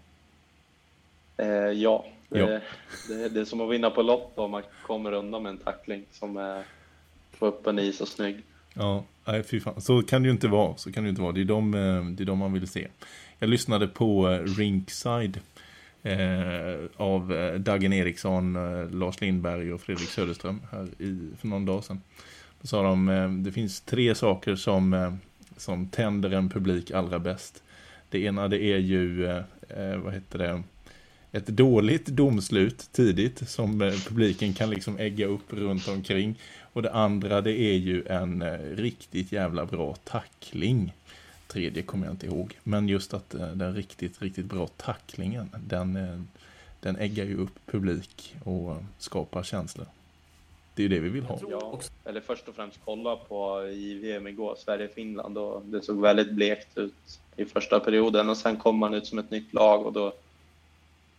Eh, 1.38 1.48
ja, 1.48 2.06
det, 2.30 2.40
Ja. 2.40 2.60
Det, 3.08 3.30
det 3.30 3.40
är 3.40 3.46
som 3.46 3.62
att 3.62 3.72
vinna 3.72 3.90
på 3.90 4.02
Lotto 4.02 4.42
om 4.42 4.52
man 4.52 4.64
kommer 4.86 5.12
undan 5.12 5.44
med 5.44 5.50
en 5.50 5.58
tackling 5.58 6.06
som 6.12 6.38
är 6.38 6.64
på 7.40 7.48
öppen 7.48 7.80
is 7.80 8.02
och 8.02 8.08
snygg. 8.08 8.44
Ja, 8.74 9.04
nej, 9.26 9.44
fy 9.44 9.60
fan. 9.60 9.82
Så 9.82 10.02
kan 10.02 10.22
det 10.22 10.28
ju 10.28 10.32
inte 10.32 10.48
vara. 10.48 10.78
Så 10.78 10.92
kan 10.92 11.04
det 11.04 11.10
inte 11.10 11.22
vara. 11.22 11.32
Det 11.32 11.42
är 11.42 11.46
de, 11.46 11.74
eh, 11.74 12.06
det 12.06 12.24
är 12.24 12.26
de 12.26 12.38
man 12.38 12.54
vill 12.54 12.68
se. 12.68 12.88
Jag 13.40 13.50
lyssnade 13.50 13.88
på 13.88 14.30
eh, 14.30 14.44
Rinkside 14.44 15.40
Eh, 16.04 16.76
av 16.98 17.34
eh, 17.34 17.60
Dagen 17.60 17.94
Eriksson, 17.94 18.56
eh, 18.56 18.90
Lars 18.92 19.22
Lindberg 19.22 19.74
och 19.74 19.82
Fredrik 19.82 20.10
Söderström 20.10 20.62
här 20.72 20.88
i, 21.02 21.20
för 21.40 21.48
någon 21.48 21.66
dag 21.66 21.84
sedan. 21.84 22.02
Då 22.62 22.68
sa 22.68 22.84
de, 22.84 23.10
eh, 23.10 23.30
det 23.30 23.52
finns 23.52 23.82
tre 23.82 24.16
saker 24.16 24.56
som, 24.56 24.94
eh, 24.94 25.14
som 25.58 25.88
tänder 25.88 26.32
en 26.32 26.50
publik 26.50 26.92
allra 26.92 27.20
bäst. 27.20 27.64
Det 28.10 28.20
ena 28.20 28.48
det 28.48 28.64
är 28.64 28.78
ju, 28.78 29.28
eh, 29.28 29.98
vad 29.98 30.14
heter 30.14 30.40
det, 30.40 30.64
ett 31.32 31.48
dåligt 31.48 32.06
domslut 32.06 32.90
tidigt 32.92 33.50
som 33.50 33.80
publiken 34.08 34.54
kan 34.54 34.70
liksom 34.70 34.98
ägga 34.98 35.26
upp 35.26 35.54
runt 35.54 35.88
omkring. 35.88 36.40
Och 36.74 36.82
det 36.82 36.94
andra 36.94 37.42
det 37.42 37.60
är 37.60 37.76
ju 37.76 38.04
en 38.06 38.44
riktigt 38.76 39.32
jävla 39.32 39.66
bra 39.66 39.96
tackling. 40.04 40.94
Tredje 41.52 41.84
kommer 41.84 42.06
jag 42.06 42.14
inte 42.14 42.26
ihåg. 42.26 42.60
Men 42.64 42.88
just 42.88 43.14
att 43.14 43.34
eh, 43.34 43.48
den 43.48 43.76
riktigt, 43.76 44.22
riktigt 44.22 44.46
bra 44.46 44.68
tacklingen, 44.68 45.50
den, 45.68 45.96
eh, 45.96 46.20
den 46.80 46.96
äggar 46.96 47.26
ju 47.26 47.38
upp 47.38 47.66
publik 47.66 48.36
och 48.44 48.76
skapar 48.98 49.44
känslor. 49.44 49.86
Det 50.74 50.82
är 50.82 50.90
ju 50.90 50.96
det 50.96 51.00
vi 51.00 51.10
vill 51.10 51.24
ha. 51.24 51.40
Ja, 51.50 51.80
eller 52.06 52.22
först 52.22 52.48
och 52.48 52.56
främst 52.56 52.80
kolla 52.86 53.16
på 53.16 53.68
i 53.68 53.94
VM 53.94 54.28
igår, 54.28 54.56
Sverige-Finland, 54.60 55.38
och 55.38 55.62
det 55.66 55.82
såg 55.82 56.02
väldigt 56.02 56.32
blekt 56.32 56.78
ut 56.78 57.20
i 57.36 57.46
första 57.46 57.80
perioden 57.80 58.30
och 58.30 58.38
sen 58.38 58.58
kom 58.58 58.78
man 58.78 58.94
ut 58.94 59.08
som 59.08 59.20
ett 59.20 59.32
nytt 59.32 59.54
lag 59.54 59.86
och 59.86 59.94
då, 59.94 60.14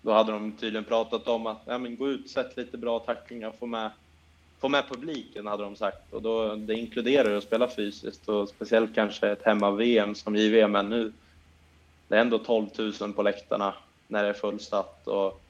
då 0.03 0.13
hade 0.13 0.33
de 0.33 0.53
tydligen 0.53 0.85
pratat 0.85 1.29
om 1.29 1.47
att 1.47 1.63
ja, 1.65 1.79
men 1.79 1.97
gå 1.97 2.09
ut, 2.09 2.31
sätt 2.31 2.57
lite 2.57 2.79
bra 2.79 2.99
tacklingar, 2.99 3.53
få 3.59 3.67
med, 3.67 3.91
få 4.61 4.69
med 4.69 4.89
publiken 4.89 5.47
hade 5.47 5.63
de 5.63 5.77
sagt 5.77 6.13
och 6.13 6.23
då, 6.23 6.55
det 6.55 6.75
inkluderar 6.75 7.31
ju 7.31 7.37
att 7.37 7.45
spela 7.45 7.69
fysiskt 7.69 8.29
och 8.29 8.49
speciellt 8.49 8.95
kanske 8.95 9.29
ett 9.29 9.43
hemma-VM 9.43 10.15
som 10.15 10.37
JVM 10.37 10.77
är 10.77 10.83
nu. 10.83 11.13
Det 12.09 12.17
är 12.17 12.21
ändå 12.21 12.39
12 12.39 12.67
000 13.01 13.13
på 13.13 13.23
läktarna 13.23 13.75
när 14.09 14.23
det 14.23 14.29
är 14.29 14.33
fullsatt 14.33 15.09
och 15.09 15.41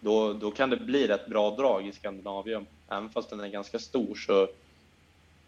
då, 0.00 0.32
då 0.32 0.50
kan 0.50 0.70
det 0.70 0.76
bli 0.76 1.06
rätt 1.06 1.26
bra 1.26 1.50
drag 1.50 1.86
i 1.86 1.92
Skandinavien. 1.92 2.66
Även 2.88 3.10
fast 3.10 3.30
den 3.30 3.40
är 3.40 3.48
ganska 3.48 3.78
stor 3.78 4.14
så, 4.14 4.48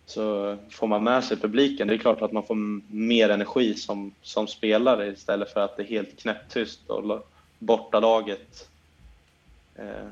så 0.07 0.57
får 0.71 0.87
man 0.87 1.05
med 1.05 1.25
sig 1.25 1.37
publiken. 1.37 1.89
Det 1.89 1.95
är 1.95 1.99
klart 1.99 2.23
att 2.23 2.33
man 2.33 2.47
får 2.47 2.55
mer 2.95 3.29
energi 3.29 3.75
som, 3.75 4.15
som 4.23 4.47
spelare 4.47 5.07
istället 5.07 5.53
för 5.53 5.61
att 5.61 5.77
det 5.77 5.83
är 5.83 5.87
helt 5.87 6.19
knäpptyst 6.19 6.91
och 6.91 7.29
bortalaget 7.59 8.69
eh, 9.75 10.09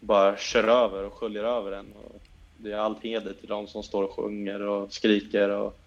bara 0.00 0.36
kör 0.36 0.68
över 0.68 1.04
och 1.04 1.12
sköljer 1.12 1.44
över 1.44 1.72
en. 1.72 1.92
Och 1.92 2.19
det 2.62 2.72
är 2.72 2.76
all 2.76 2.96
heder 3.02 3.32
till 3.32 3.48
de 3.48 3.66
som 3.66 3.82
står 3.82 4.02
och 4.02 4.12
sjunger 4.12 4.60
och 4.60 4.92
skriker 4.92 5.48
och 5.48 5.78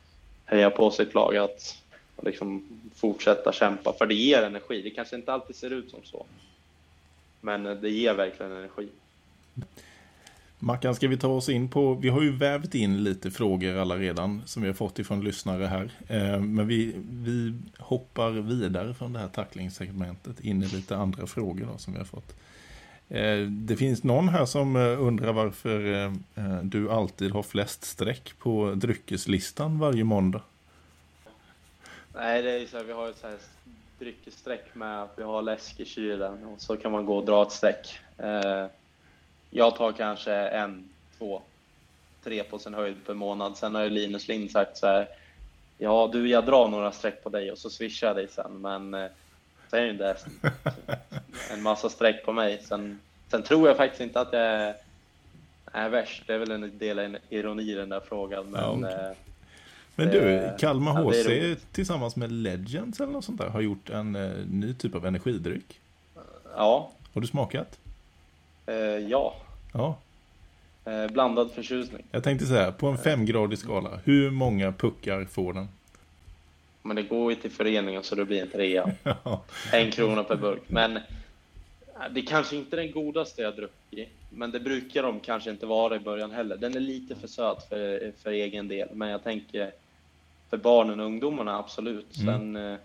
hejar 0.45 0.69
på 0.69 0.91
sitt 0.91 1.13
lag 1.13 1.37
att 1.37 1.77
liksom 2.23 2.63
fortsätta 2.95 3.51
kämpa. 3.51 3.93
För 3.93 4.05
det 4.05 4.15
ger 4.15 4.43
energi. 4.43 4.81
Det 4.81 4.89
kanske 4.89 5.15
inte 5.15 5.33
alltid 5.33 5.55
ser 5.55 5.69
ut 5.69 5.91
som 5.91 5.99
så. 6.03 6.25
Men 7.41 7.63
det 7.63 7.89
ger 7.89 8.13
verkligen 8.13 8.51
energi. 8.51 8.87
Mackan, 10.59 10.95
ska 10.95 11.07
vi 11.07 11.17
ta 11.17 11.27
oss 11.27 11.49
in 11.49 11.69
på, 11.69 11.93
vi 11.93 12.09
har 12.09 12.21
ju 12.21 12.31
vävt 12.31 12.75
in 12.75 13.03
lite 13.03 13.31
frågor 13.31 13.77
alla 13.77 13.97
redan 13.97 14.41
som 14.45 14.61
vi 14.61 14.67
har 14.69 14.75
fått 14.75 14.99
ifrån 14.99 15.23
lyssnare 15.23 15.65
här. 15.65 15.91
Eh, 16.07 16.41
men 16.41 16.67
vi, 16.67 16.95
vi 17.09 17.53
hoppar 17.77 18.29
vidare 18.29 18.93
från 18.93 19.13
det 19.13 19.19
här 19.19 19.27
tacklingssegmentet 19.27 20.39
in 20.39 20.63
i 20.63 20.65
lite 20.65 20.95
andra 20.95 21.27
frågor 21.27 21.67
då, 21.71 21.77
som 21.77 21.93
vi 21.93 21.99
har 21.99 22.05
fått. 22.05 22.35
Eh, 23.13 23.47
det 23.47 23.75
finns 23.75 24.03
någon 24.03 24.29
här 24.29 24.45
som 24.45 24.75
eh, 24.75 25.01
undrar 25.01 25.33
varför 25.33 25.93
eh, 25.93 26.11
du 26.63 26.91
alltid 26.91 27.31
har 27.31 27.43
flest 27.43 27.83
streck 27.83 28.33
på 28.39 28.73
dryckeslistan 28.75 29.79
varje 29.79 30.03
måndag. 30.03 30.41
Nej, 32.15 32.41
det 32.41 32.51
är 32.51 32.65
så 32.65 32.77
här, 32.77 32.83
vi 32.83 32.93
har 32.93 33.09
ett 33.09 33.17
så 33.17 33.27
här 33.27 33.37
dryckesstreck 33.99 34.75
med 34.75 35.03
att 35.03 35.13
vi 35.15 35.23
har 35.23 35.41
läsk 35.41 35.79
i 35.79 35.85
kylen 35.85 36.43
och 36.43 36.61
så 36.61 36.77
kan 36.77 36.91
man 36.91 37.05
gå 37.05 37.17
och 37.17 37.25
dra 37.25 37.43
ett 37.43 37.51
streck. 37.51 37.99
Jag 39.49 39.75
tar 39.75 39.91
kanske 39.91 40.33
en, 40.33 40.89
två, 41.17 41.41
tre 42.23 42.43
på 42.43 42.59
sin 42.59 42.73
höjd 42.73 42.95
per 43.05 43.13
månad. 43.13 43.57
Sen 43.57 43.75
har 43.75 43.83
ju 43.83 43.89
Linus 43.89 44.27
Lind 44.27 44.51
sagt 44.51 44.77
så 44.77 44.87
här. 44.87 45.07
Ja, 45.77 46.09
du, 46.13 46.29
jag 46.29 46.45
drar 46.45 46.67
några 46.67 46.91
streck 46.91 47.23
på 47.23 47.29
dig 47.29 47.51
och 47.51 47.57
så 47.57 47.69
swishar 47.69 48.07
jag 48.07 48.15
dig 48.15 48.27
sen. 48.27 48.61
Men 48.61 49.09
är 49.77 49.81
det 49.81 49.89
inte 49.91 50.15
en 51.53 51.61
massa 51.61 51.89
streck 51.89 52.25
på 52.25 52.31
mig. 52.33 52.61
Sen, 52.63 52.99
sen 53.27 53.43
tror 53.43 53.67
jag 53.67 53.77
faktiskt 53.77 54.01
inte 54.01 54.19
att 54.21 54.33
jag 54.33 54.41
är, 54.41 54.75
är 55.71 55.89
värst. 55.89 56.23
Det 56.27 56.33
är 56.33 56.37
väl 56.39 56.51
en 56.51 56.77
del 56.77 57.17
ironi 57.29 57.71
i 57.71 57.73
den 57.73 57.89
där 57.89 57.99
frågan. 58.07 58.45
Men, 58.45 58.61
Ja, 58.61 58.69
okej. 58.69 59.05
eh, 59.09 59.15
Men 59.95 60.07
Det- 60.07 60.13
du, 60.51 60.57
Kalmar 60.59 61.01
ja, 61.01 61.09
HC 61.11 61.55
tillsammans 61.71 62.15
med 62.15 62.31
Legends 62.31 62.99
eller 62.99 63.11
något 63.13 63.25
sånt 63.25 63.37
där 63.41 63.49
har 63.49 63.61
gjort 63.61 63.89
en 63.89 64.15
eh, 64.15 64.31
ny 64.51 64.73
typ 64.73 64.95
av 64.95 65.05
energidryck. 65.05 65.79
ja, 66.55 66.91
Har 67.13 67.21
du 67.21 67.27
smakat? 67.27 67.79
eh, 68.65 68.75
ja. 68.75 69.35
Ja, 69.73 69.97
blandad 71.11 71.51
förtjusning. 71.51 72.03
jag 72.11 72.23
tänkte 72.23 72.45
säga 72.45 72.71
på 72.71 72.87
en 72.87 72.97
femgradig 72.97 73.57
skala, 73.59 73.89
hur 74.03 74.31
många 74.31 74.71
puckar 74.71 75.25
får 75.25 75.53
den? 75.53 75.67
Men 76.85 76.95
det 76.95 77.03
går 77.03 77.31
ju 77.31 77.35
till 77.39 77.51
föreningen 77.51 78.03
så 78.03 78.15
det 78.15 78.25
blir 78.25 78.41
en 78.41 78.49
trea. 78.49 78.91
En 79.73 79.91
krona 79.91 80.23
per 80.23 80.35
burk. 80.35 80.61
Men 80.67 80.97
eh, 80.97 81.03
det 82.11 82.19
är 82.19 82.25
kanske 82.25 82.55
inte 82.55 82.75
den 82.75 82.91
godaste 82.91 83.41
jag 83.41 83.55
druckit. 83.55 84.09
Men 84.29 84.51
det 84.51 84.59
brukar 84.59 85.03
de 85.03 85.19
kanske 85.19 85.49
inte 85.49 85.65
vara 85.65 85.95
i 85.95 85.99
början 85.99 86.31
heller. 86.31 86.57
Den 86.57 86.75
är 86.75 86.79
lite 86.79 87.15
för 87.15 87.27
söt 87.27 87.69
för, 87.69 88.11
för 88.23 88.31
egen 88.31 88.67
del. 88.67 88.87
Men 88.93 89.09
jag 89.09 89.23
tänker 89.23 89.71
för 90.49 90.57
barnen 90.57 90.99
och 90.99 91.05
ungdomarna 91.05 91.57
absolut. 91.59 92.17
Mm. 92.17 92.33
Sen, 92.39 92.55
eh, 92.55 92.77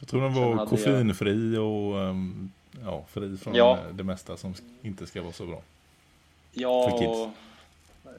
jag 0.00 0.08
tror 0.08 0.20
den 0.22 0.34
var 0.34 0.42
hade 0.48 0.58
jag- 0.60 0.68
koffeinfri 0.68 1.56
och 1.56 2.00
ehm, 2.00 2.50
ja, 2.84 3.04
fri 3.12 3.36
från 3.36 3.54
Ja. 3.54 3.72
eh, 3.88 3.94
det 3.94 4.04
mesta 4.04 4.36
som 4.36 4.54
inte 4.82 5.06
ska 5.06 5.22
vara 5.22 5.32
så 5.32 5.46
bra. 5.46 5.62
ja, 6.52 6.90
För 6.90 6.98
kids. 6.98 7.36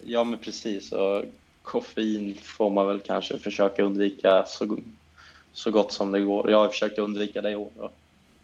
ja, 0.06 0.24
men 0.24 0.40
precis. 0.40 0.92
Och 0.92 1.24
koffein 1.62 2.38
får 2.44 2.70
man 2.70 2.88
väl 2.88 3.00
kanske 3.00 3.40
försöka 3.40 3.84
undvika 3.84 4.46
så, 4.48 4.78
så 5.60 5.72
gott 5.72 5.92
som 5.92 6.12
det 6.12 6.20
går. 6.20 6.52
Jag 6.52 6.58
har 6.58 6.70
försökt 6.70 7.00
undvika 7.00 7.42
det 7.42 7.52
i 7.52 7.56
år 7.56 7.70
och 7.78 7.94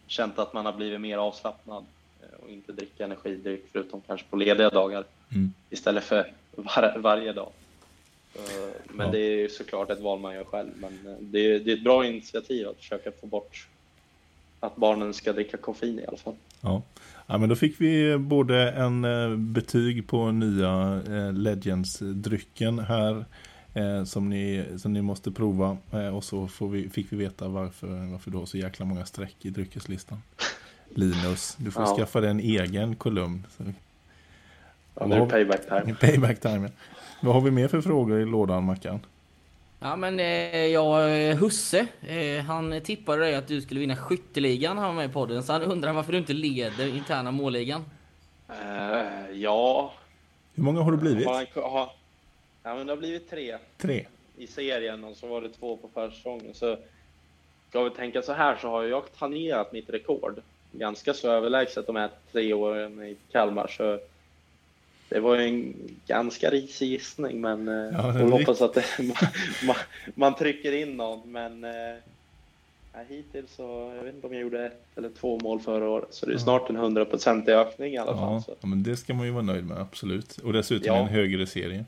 känt 0.08 0.39
att 0.39 0.54
man 0.54 0.65
har 0.65 0.73
blivit 0.73 1.01
mer 1.01 1.17
avslappnad 1.17 1.84
eh, 2.21 2.43
och 2.43 2.49
inte 2.49 2.71
dricka 2.71 3.06
energidryck 3.06 3.65
förutom 3.71 4.01
kanske 4.08 4.28
på 4.30 4.36
lediga 4.38 4.69
dagar 4.69 5.04
Mm. 5.32 5.54
istället 5.69 6.04
för 6.04 6.32
var, 6.56 6.97
varje 6.97 7.34
dag. 7.34 7.49
Men 8.93 9.06
Ja. 9.06 9.12
det 9.12 9.19
är 9.19 9.47
såklart 9.47 9.89
ett 9.89 9.99
val 9.99 10.19
man 10.19 10.34
gör 10.36 10.43
själv. 10.43 10.69
Men 10.75 10.93
eh, 11.06 11.13
det 11.19 11.39
är, 11.39 11.60
det 11.60 11.71
är 11.71 11.78
ett 11.78 11.84
bra 11.84 12.06
initiativ 12.06 12.67
att 12.67 12.78
försöka 12.78 13.12
få 13.21 13.28
bort 13.28 13.67
att 14.60 14.75
barnen 14.75 15.13
ska 15.13 15.34
dricka 15.34 15.58
koffein 15.58 15.99
i 15.99 16.06
alla 16.06 16.17
fall. 16.17 16.36
Ja. 16.62 16.82
ja, 17.28 17.38
men 17.38 17.49
då 17.49 17.56
fick 17.56 17.82
vi 17.82 18.17
både 18.17 18.71
en 18.71 19.06
eh, 19.06 19.36
betyg 19.38 20.08
på 20.08 20.32
nya 20.32 21.01
Legends-drycken 21.34 22.80
här 22.80 23.25
eh, 23.75 24.03
som, 24.03 24.29
ni, 24.29 24.65
som 24.77 24.93
ni 24.93 25.01
måste 25.01 25.31
prova. 25.31 25.77
Eh, 25.91 26.15
och 26.15 26.23
så 26.23 26.47
får 26.47 26.69
vi, 26.69 26.89
fick 26.89 27.11
vi 27.13 27.17
veta 27.17 27.47
varför, 27.47 28.11
varför 28.11 28.31
du 28.31 28.38
har 28.38 28.45
så 28.45 28.57
jäkla 28.57 28.85
många 28.85 29.05
streck 29.05 29.35
i 29.41 29.49
dryckeslistan. 29.49 30.21
Linus, 30.89 31.55
du 31.59 31.71
får 31.71 31.83
Ja. 31.83 31.95
skaffa 31.97 32.21
dig 32.21 32.29
en 32.29 32.39
egen 32.39 32.95
kolumn. 32.95 33.45
Så, 33.57 33.63
Ja, 34.99 35.05
nu 35.05 35.15
är 35.15 35.19
det 35.19 35.25
payback 35.25 35.67
time. 35.67 35.95
payback 36.01 36.39
time. 36.39 36.69
Vad 37.21 37.33
har 37.33 37.41
vi 37.41 37.51
mer 37.51 37.67
för 37.67 37.81
frågor 37.81 38.19
i 38.21 38.25
lådan, 38.25 38.63
Mackan? 38.63 38.99
Ja 39.79 39.95
men 39.95 40.19
eh, 40.19 40.25
ja, 40.65 41.07
eh, 41.09 41.38
Husse, 41.38 41.88
eh, 42.01 42.43
han 42.45 42.81
tippade 42.81 43.21
dig 43.21 43.35
att 43.35 43.47
du 43.47 43.61
skulle 43.61 43.79
vinna 43.79 43.95
skytteligan 43.95 44.77
han 44.77 44.88
var 44.88 44.93
med 44.93 45.09
i 45.09 45.13
podden. 45.13 45.43
Så 45.43 45.53
han 45.53 45.61
undrar 45.61 45.93
varför 45.93 46.11
du 46.11 46.17
inte 46.17 46.33
leder 46.33 46.95
interna 46.95 47.31
målligan. 47.31 47.85
Eh, 48.49 49.31
ja, 49.33 49.93
Hur 50.53 50.63
många 50.63 50.81
har 50.81 50.91
du 50.91 50.97
blivit? 50.97 51.25
har, 51.27 51.33
han- 51.33 51.71
har, 51.71 51.89
ja, 52.65 52.75
men 52.75 52.88
det 52.88 52.93
har 52.93 52.97
blivit 52.97 53.30
tre 53.30 53.58
Tre. 53.78 54.06
i 54.38 54.47
serien 54.47 55.04
och 55.04 55.17
så 55.17 55.28
var 55.28 55.41
det 55.41 55.49
två 55.49 55.78
på 55.78 55.89
försäsongen. 55.93 56.54
Så 56.54 56.78
ska 57.69 57.84
vi 57.84 57.89
tänka 57.89 58.21
så 58.21 58.34
här 58.34 58.56
så 58.56 58.69
har 58.69 58.84
jag 58.84 59.15
tangerat 59.19 59.71
mitt 59.71 59.89
rekord 59.89 60.41
ganska 60.72 61.13
så 61.13 61.32
överlägset 61.32 61.88
de 61.88 61.95
här 61.95 62.09
tre 62.32 62.53
åren 62.53 63.03
i 63.03 63.16
Kalmar. 63.32 63.68
Så 63.68 63.99
det 65.09 65.20
var 65.20 65.36
ju 65.36 65.45
en 65.45 65.76
ganska 66.07 66.49
risig 66.49 66.88
gissning, 66.88 67.41
men 67.41 67.68
Ja, 67.68 67.91
ja, 67.91 68.11
det 68.11 68.20
jag 68.20 68.30
hoppas 68.30 68.61
att 68.61 68.74
det, 68.74 68.86
man, 69.63 69.76
man, 70.16 70.36
trycker 70.36 70.72
in 70.72 70.97
någon. 70.97 71.32
Men 71.32 71.63
eh, 71.63 71.95
ja, 72.93 72.99
hittills 73.09 73.55
så, 73.55 73.93
jag 73.97 74.03
vet 74.03 74.16
inte 74.16 74.28
om 74.28 74.34
jag 74.34 74.41
gjorde 74.41 74.66
ett 74.66 74.86
eller 74.95 75.09
två 75.09 75.39
mål 75.39 75.59
förra 75.59 75.89
året, 75.89 76.13
så 76.13 76.26
det 76.26 76.34
är 76.34 76.38
snart 76.38 76.70
en 76.70 76.76
hundraprocentig 76.76 77.51
ökning 77.51 77.93
i 77.93 77.97
alla 77.97 78.18
fall. 78.18 78.43
Ja, 78.47 78.68
men 78.68 78.84
det 78.84 78.97
ska 78.97 79.13
man 79.13 79.26
ju 79.26 79.32
vara 79.32 79.43
nöjd 79.43 79.66
med, 79.66 79.78
absolut. 79.78 80.38
Och 80.38 80.53
dessutom 80.53 80.95
en 80.95 81.07
högre 81.07 81.47
serie. 81.47 81.86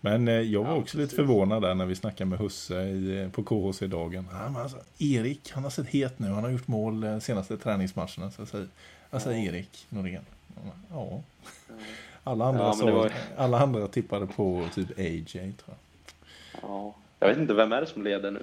Men 0.00 0.28
eh, 0.28 0.34
jag 0.34 0.64
var 0.64 0.70
Ja, 0.70 0.76
också 0.76 0.96
lite 0.96 1.06
precis. 1.06 1.16
förvånad 1.16 1.62
där 1.62 1.74
när 1.74 1.86
vi 1.86 1.94
snackade 1.94 2.30
med 2.30 2.38
Husse 2.38 2.82
i, 2.82 3.30
på 3.32 3.42
KHC-dagen. 3.42 4.26
Ja, 4.32 4.60
alltså, 4.62 4.78
Erik, 4.98 5.50
han 5.52 5.62
har 5.62 5.70
sett 5.70 5.86
het 5.86 6.18
nu. 6.18 6.28
Han 6.28 6.44
har 6.44 6.50
gjort 6.50 6.68
mål 6.68 7.00
de 7.00 7.20
senaste 7.20 7.56
träningsmatcherna. 7.56 8.30
Så 8.30 8.40
jag 8.42 8.48
säger, 8.48 8.68
jag 9.10 9.22
säger 9.22 9.52
Erik 9.54 9.86
Norén. 9.88 10.22
Ja. 10.90 11.20
Alla 12.24 12.44
andra, 12.44 12.62
Ja, 12.62 12.72
sa, 12.72 12.90
var- 12.90 13.12
alla 13.36 13.60
andra 13.60 13.86
tippade 13.88 14.26
på 14.26 14.66
typ 14.74 14.98
AJ, 14.98 15.22
tror 15.32 15.52
jag. 15.66 15.76
Ja. 16.62 16.94
Jag 17.18 17.28
vet 17.28 17.38
inte, 17.38 17.54
vem 17.54 17.72
är 17.72 17.80
det 17.80 17.86
som 17.86 18.02
leder 18.04 18.30
nu? 18.30 18.42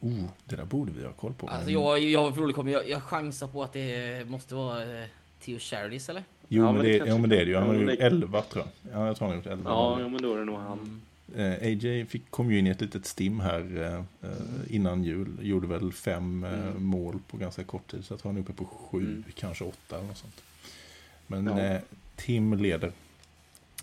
Oh, 0.00 0.24
det 0.44 0.56
där 0.56 0.64
borde 0.64 0.92
vi 0.92 1.04
ha 1.04 1.12
koll 1.12 1.32
på. 1.34 1.48
Alltså 1.48 1.70
jag, 1.70 1.98
jag, 1.98 2.52
jag, 2.68 2.88
jag 2.88 3.02
chansar 3.02 3.46
på 3.48 3.62
att 3.62 3.72
det 3.72 4.28
måste 4.28 4.54
vara 4.54 4.82
eh, 5.02 5.06
Theo 5.44 5.58
Charities 5.58 6.08
eller? 6.08 6.22
Jo, 6.48 6.64
Ja, 6.64 6.72
men 6.72 6.82
det, 6.84 6.92
det 6.92 6.98
kanske- 6.98 7.18
men 7.18 7.30
det 7.30 7.36
är 7.40 7.44
det 7.44 7.50
ju. 7.50 7.56
Han 7.56 7.66
har 7.66 7.74
det- 7.74 7.96
11 7.96 8.42
tror 8.42 8.64
jag. 8.64 8.92
Ja, 9.00 9.06
jag 9.06 9.16
tror 9.16 9.28
han 9.28 9.36
har 9.36 9.42
gjort 9.44 9.52
11. 9.52 9.70
Ja, 9.70 10.00
ja, 10.00 10.08
men 10.08 10.22
då 10.22 10.34
är 10.34 10.38
det 10.38 10.44
nog 10.44 10.58
han. 10.58 11.00
Eh, 11.36 11.52
AJ 11.52 12.04
fick, 12.06 12.30
kom 12.30 12.52
ju 12.52 12.58
in 12.58 12.66
i 12.66 12.70
ett 12.70 12.80
litet 12.80 13.06
stim 13.06 13.40
här 13.40 13.60
eh, 14.22 14.30
eh, 14.30 14.36
innan 14.68 15.04
jul. 15.04 15.28
Gjorde 15.42 15.66
väl 15.66 15.92
fem 15.92 16.44
eh, 16.44 16.52
Mm. 16.68 16.82
mål 16.84 17.18
på 17.30 17.36
ganska 17.36 17.64
kort 17.64 17.90
tid. 17.90 18.04
Så 18.04 18.12
jag 18.12 18.20
tror 18.20 18.32
han 18.32 18.36
är 18.36 18.40
uppe 18.42 18.52
på 18.52 18.64
sju, 18.64 18.98
Mm. 19.00 19.24
kanske 19.34 19.64
åtta 19.64 19.96
eller 19.96 20.06
något 20.08 20.16
sånt. 20.16 20.42
Men 21.26 21.46
Ja. 21.46 21.60
eh, 21.60 21.80
Tim 22.16 22.54
leder. 22.54 22.92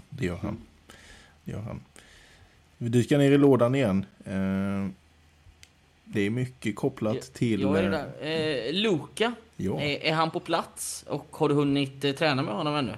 Det 0.10 0.26
gör 0.26 0.38
han. 0.38 0.58
Det 1.44 1.52
gör 1.52 1.62
han. 1.62 1.80
Vi 2.78 2.90
dyker 2.90 3.18
ner 3.18 3.32
i 3.32 3.38
lådan 3.38 3.76
igen. 3.76 4.06
Eh, 6.08 6.12
det 6.14 6.22
är 6.22 6.30
mycket 6.30 6.76
kopplat 6.76 7.22
till... 7.34 7.62
Ja, 7.62 7.78
är 7.78 7.84
eh, 7.84 7.90
där. 7.92 8.68
Eh, 8.68 8.74
Luka, 8.74 9.34
ja. 9.58 9.82
är, 9.82 10.04
är 10.04 10.14
han 10.14 10.32
på 10.32 10.40
plats? 10.40 11.06
Och 11.08 11.28
har 11.32 11.50
du 11.50 11.56
hunnit 11.56 12.04
eh, 12.06 12.12
träna 12.12 12.42
med 12.42 12.54
honom 12.54 12.76
ännu? 12.76 12.94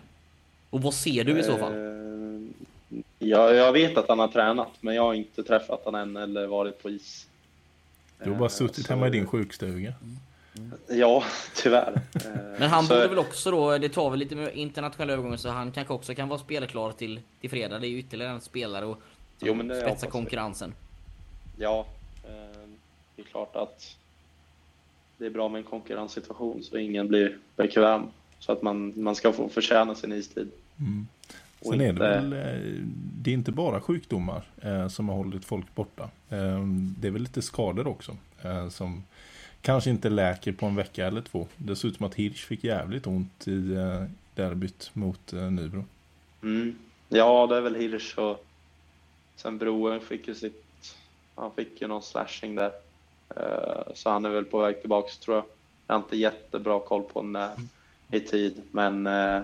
Och 0.69 0.81
vad 0.81 0.93
ser 0.93 1.23
du 1.23 1.39
i 1.39 1.43
så 1.43 1.57
fall? 1.57 1.73
Eh, 1.73 1.87
Ja, 3.19 3.51
jag 3.53 3.71
vet 3.73 3.97
att 3.97 4.09
han 4.09 4.19
har 4.19 4.27
tränat, 4.27 4.67
men 4.81 4.95
jag 4.95 5.03
har 5.03 5.13
inte 5.13 5.43
träffat 5.43 5.85
honom 5.85 6.01
än 6.01 6.17
eller 6.23 6.47
varit 6.47 6.83
på 6.83 6.89
is. 6.89 7.27
Du 8.23 8.29
har 8.29 8.37
bara 8.37 8.45
Eh, 8.45 8.49
suttit 8.49 8.85
så- 8.85 8.93
hemma 8.93 9.07
i 9.07 9.09
din 9.09 9.25
sjukstuga. 9.27 9.93
Ja, 10.87 11.23
tyvärr. 11.55 12.01
Eh, 12.15 12.21
Men 12.59 12.69
han 12.69 12.85
så- 12.85 12.93
borde 12.93 13.07
väl 13.07 13.17
också 13.19 13.51
då, 13.51 13.77
det 13.77 13.89
tar 13.89 14.09
väl 14.09 14.19
lite 14.19 14.35
med 14.35 14.55
internationella 14.55 15.13
övergångar 15.13 15.37
så 15.37 15.49
han 15.49 15.71
kanske 15.71 15.93
också 15.93 16.15
kan 16.15 16.27
vara 16.29 16.39
spelklar 16.39 16.91
till, 16.91 17.19
till 17.41 17.49
fredag. 17.49 17.79
Det 17.79 17.87
är 17.87 17.89
ju 17.89 17.99
ytterligare 17.99 18.31
en 18.31 18.41
spelare 18.41 18.85
och 18.85 18.97
Jo, 19.39 19.55
spetsa 19.81 20.07
konkurrensen. 20.07 20.73
Ja, 21.57 21.85
eh, 22.23 22.66
det 23.17 23.23
är 23.23 23.25
klart 23.25 23.55
att 23.55 23.97
det 25.17 25.25
är 25.25 25.29
bra 25.29 25.49
med 25.49 25.59
en 25.59 25.65
konkurrenssituation 25.65 26.63
så 26.63 26.77
ingen 26.77 27.07
blir 27.07 27.37
bekväm. 27.55 28.03
Så 28.39 28.51
att 28.51 28.61
man, 28.61 28.93
man 28.95 29.15
ska 29.15 29.33
få 29.33 29.49
förtjäna 29.49 29.95
sin 29.95 30.13
istid. 30.13 30.51
Mm. 30.79 31.07
Sen 31.61 31.81
är 31.81 31.93
det 31.93 31.99
väl, 31.99 32.33
eh, 32.33 32.83
det 33.21 33.31
är 33.31 33.33
inte 33.33 33.51
bara 33.51 33.81
sjukdomar 33.81 34.43
eh, 34.61 34.87
som 34.87 35.09
har 35.09 35.15
hållit 35.15 35.45
folk 35.45 35.75
borta. 35.75 36.03
Eh, 36.29 36.65
det 36.99 37.07
är 37.07 37.11
väl 37.11 37.21
lite 37.21 37.41
skador 37.41 37.87
också. 37.87 38.17
Eh, 38.41 38.69
som 38.69 39.03
kanske 39.61 39.89
inte 39.89 40.09
läker 40.09 40.51
på 40.51 40.65
en 40.65 40.75
vecka 40.75 41.07
eller 41.07 41.21
två. 41.21 41.47
Det 41.57 41.75
ser 41.75 41.87
ut 41.87 41.97
som 41.97 42.05
att 42.05 42.15
Hirsch 42.15 42.45
fick 42.45 42.63
jävligt 42.63 43.07
ont 43.07 43.47
i 43.47 43.73
eh, 43.73 44.03
derbyt 44.35 44.89
mot 44.93 45.33
eh, 45.33 45.51
Nybro. 45.51 45.85
Mm. 46.43 46.75
Ja, 47.09 47.47
det 47.47 47.57
är 47.57 47.61
väl 47.61 47.75
Hirsch 47.75 48.17
och 48.17 48.45
sen 49.35 49.57
Broen 49.57 49.99
fick 49.99 50.27
ju 50.27 50.35
sitt... 50.35 50.63
Han 51.35 51.51
fick 51.51 51.81
ju 51.81 51.87
någon 51.87 52.03
slashing 52.03 52.55
där. 52.55 52.71
Eh, 53.35 53.93
så 53.93 54.09
han 54.09 54.25
är 54.25 54.29
väl 54.29 54.45
på 54.45 54.59
väg 54.59 54.81
tillbaks 54.81 55.17
tror 55.17 55.35
jag. 55.35 55.45
Jag 55.87 55.95
har 55.95 55.99
inte 55.99 56.17
jättebra 56.17 56.79
koll 56.79 57.03
på 57.03 57.21
när 57.21 57.51
eh, 58.11 58.17
i 58.17 58.19
tid, 58.19 58.61
men 58.71 59.07
eh, 59.07 59.41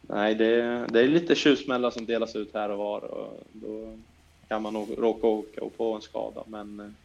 nej, 0.00 0.34
det, 0.34 0.86
det 0.88 1.00
är 1.00 1.08
lite 1.08 1.34
tjuvsmällar 1.34 1.90
som 1.90 2.06
delas 2.06 2.36
ut 2.36 2.54
här 2.54 2.70
och 2.70 2.78
var 2.78 3.04
och 3.04 3.40
då 3.52 3.96
kan 4.48 4.62
man 4.62 4.72
nog 4.72 4.88
råka 4.98 5.26
åka 5.26 5.60
och 5.60 5.76
på 5.76 5.94
en 5.94 6.02
skada, 6.02 6.42
men 6.46 6.96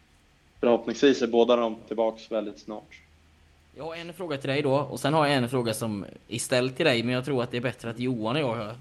förhoppningsvis 0.59 1.21
är 1.21 1.27
båda 1.27 1.55
de 1.55 1.75
tillbaks 1.87 2.31
väldigt 2.31 2.59
snart. 2.59 2.99
Jag 3.75 3.83
har 3.83 3.95
en 3.95 4.13
fråga 4.13 4.37
till 4.37 4.49
dig 4.49 4.61
då 4.61 4.75
och 4.75 4.99
sen 4.99 5.13
har 5.13 5.27
jag 5.27 5.35
en 5.35 5.49
fråga 5.49 5.73
som 5.73 6.05
är 6.27 6.39
ställd 6.39 6.75
till 6.75 6.85
dig 6.85 7.03
men 7.03 7.13
jag 7.13 7.25
tror 7.25 7.43
att 7.43 7.51
det 7.51 7.57
är 7.57 7.61
bättre 7.61 7.89
att 7.89 7.99
Johan 7.99 8.35
och 8.35 8.41
jag 8.41 8.75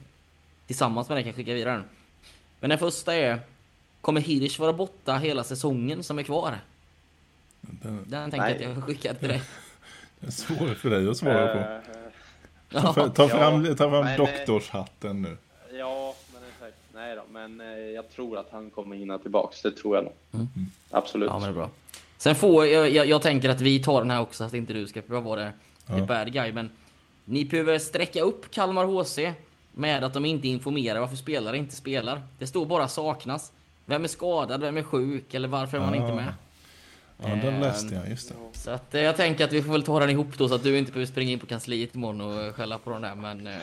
tillsammans 0.66 1.08
med 1.08 1.16
dig 1.16 1.24
kan 1.24 1.32
skicka 1.32 1.54
vidare 1.54 1.74
den. 1.74 1.84
Men 2.60 2.70
den 2.70 2.78
första 2.78 3.14
är 3.14 3.40
Kommer 4.00 4.20
Hirsch 4.20 4.58
vara 4.58 4.72
borta 4.72 5.16
hela 5.16 5.44
säsongen 5.44 6.02
som 6.02 6.18
är 6.18 6.22
kvar? 6.22 6.58
Den, 7.60 8.04
Den 8.08 8.30
tänker 8.30 8.46
Nej. 8.46 8.56
jag 8.62 8.70
att 8.70 8.76
jag 8.76 8.84
skickar 8.84 9.14
till 9.14 9.28
dig. 9.28 9.42
den 10.20 10.28
är 10.28 10.32
svår 10.32 10.74
för 10.74 10.90
dig 10.90 11.08
att 11.08 11.16
svara 11.16 11.46
på. 11.54 11.58
Eh, 11.58 11.80
Ja. 12.72 12.80
Ta, 12.92 13.08
ta 13.08 13.28
fram, 13.28 13.64
Ja, 13.64 13.74
ta 13.74 13.90
fram 13.90 14.04
men, 14.04 14.06
eh, 14.08 14.16
doktorshatten 14.16 15.22
nu. 15.22 15.36
Ja, 15.78 16.14
men 16.32 16.42
exakt. 16.54 16.76
Nej 16.94 17.16
då, 17.16 17.22
men 17.30 17.60
eh, 17.60 17.66
jag 17.68 18.10
tror 18.10 18.38
att 18.38 18.48
han 18.52 18.70
kommer 18.70 18.96
hinna 18.96 19.18
tillbaks. 19.18 19.62
Det 19.62 19.70
tror 19.70 19.96
jag 19.96 20.04
nog. 20.04 20.12
Mm. 20.32 20.48
Absolut. 20.90 21.26
Ja 21.28 21.32
men 21.38 21.42
det 21.42 21.48
är 21.48 21.52
bra. 21.54 21.70
Sen 22.18 22.34
får 22.34 22.66
jag, 22.66 22.90
jag, 22.90 23.06
jag 23.06 23.22
tänker 23.22 23.48
att 23.48 23.60
vi 23.60 23.82
tar 23.82 24.00
den 24.00 24.10
här 24.10 24.20
också 24.20 24.36
så 24.36 24.44
att 24.44 24.54
inte 24.54 24.72
du 24.72 24.86
ska 24.86 25.00
behöva 25.06 25.28
vara 25.28 25.44
the 25.86 25.98
Ja. 25.98 26.04
bad 26.06 26.32
guy. 26.32 26.52
Men 26.52 26.70
ni 27.24 27.44
behöver 27.44 27.78
sträcka 27.78 28.20
upp 28.22 28.50
Kalmar 28.50 28.84
HC 28.84 29.18
med 29.72 30.04
att 30.04 30.14
de 30.14 30.24
inte 30.24 30.48
informerar 30.48 31.00
varför 31.00 31.16
spelare 31.16 31.56
inte 31.56 31.76
spelar. 31.76 32.22
Det 32.38 32.46
står 32.46 32.66
bara 32.66 32.88
saknas. 32.88 33.52
Vem 33.86 34.04
är 34.04 34.08
skadad, 34.08 34.60
vem 34.60 34.76
är 34.76 34.82
sjuk 34.82 35.34
eller 35.34 35.48
varför 35.48 35.76
är 35.76 35.80
man 35.80 35.92
Ah. 35.92 35.96
inte 35.96 36.14
med? 36.14 36.34
Ja, 37.22 37.28
den 37.28 37.54
Ehm, 37.54 37.60
läste 37.60 37.94
jag, 37.94 38.08
just 38.08 38.28
det. 38.28 38.34
Så 38.52 38.70
att 38.70 38.94
eh, 38.94 39.00
jag 39.00 39.16
tänker 39.16 39.44
att 39.44 39.52
vi 39.52 39.62
får 39.62 39.72
väl 39.72 39.82
ta 39.82 40.00
den 40.00 40.10
ihop 40.10 40.38
då 40.38 40.48
så 40.48 40.54
att 40.54 40.62
du 40.62 40.78
inte 40.78 40.92
behöver 40.92 41.06
springa 41.12 41.32
in 41.32 41.38
på 41.38 41.46
kansliet 41.46 41.94
imorgon 41.94 42.20
och 42.20 42.42
eh, 42.44 42.52
skälla 42.52 42.78
på 42.78 42.90
den 42.90 43.02
där. 43.02 43.14
Men 43.14 43.46
eh, 43.46 43.56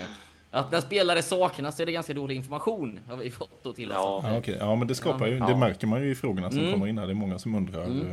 att 0.51 0.71
när 0.71 0.81
spelare 0.81 1.21
saknas 1.21 1.75
så 1.75 1.81
är 1.81 1.85
det 1.85 1.91
ganska 1.91 2.13
dålig 2.13 2.35
information 2.35 2.99
har 3.07 3.17
vi 3.17 3.31
fått 3.31 3.63
då 3.63 3.73
till 3.73 3.91
oss. 3.91 3.95
Ja. 3.97 4.21
Ja, 4.23 4.37
okej. 4.37 4.57
ja, 4.59 4.75
men 4.75 4.87
det 4.87 4.95
skapar 4.95 5.27
ju, 5.27 5.37
Ja. 5.37 5.47
det 5.47 5.55
märker 5.55 5.87
man 5.87 6.01
ju 6.03 6.11
i 6.11 6.15
frågorna 6.15 6.49
som 6.51 6.59
Mm. 6.59 6.71
kommer 6.73 6.87
in 6.87 6.97
här. 6.97 7.05
Det 7.05 7.11
är 7.11 7.15
många 7.15 7.39
som 7.39 7.55
undrar. 7.55 7.83
Mm. 7.85 8.11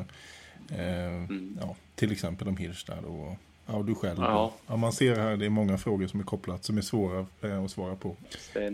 Eh, 0.71 1.37
ja, 1.61 1.77
till 1.95 2.13
exempel 2.13 2.49
om 2.49 2.57
Hirsch 2.57 2.87
där 2.87 3.05
och, 3.05 3.37
ja, 3.67 3.73
och 3.75 3.85
du 3.85 3.95
själv. 3.95 4.19
Ja. 4.21 4.53
Ja, 4.67 4.77
man 4.77 4.93
ser 4.93 5.17
här, 5.17 5.37
det 5.37 5.45
är 5.47 5.51
många 5.51 5.79
frågor 5.79 6.07
som 6.07 6.21
är 6.21 6.25
kopplat 6.25 6.65
som 6.65 6.79
är 6.79 6.83
svåra 6.83 7.27
eh, 7.43 7.65
att 7.65 7.71
svara 7.71 7.97
på. 7.97 8.17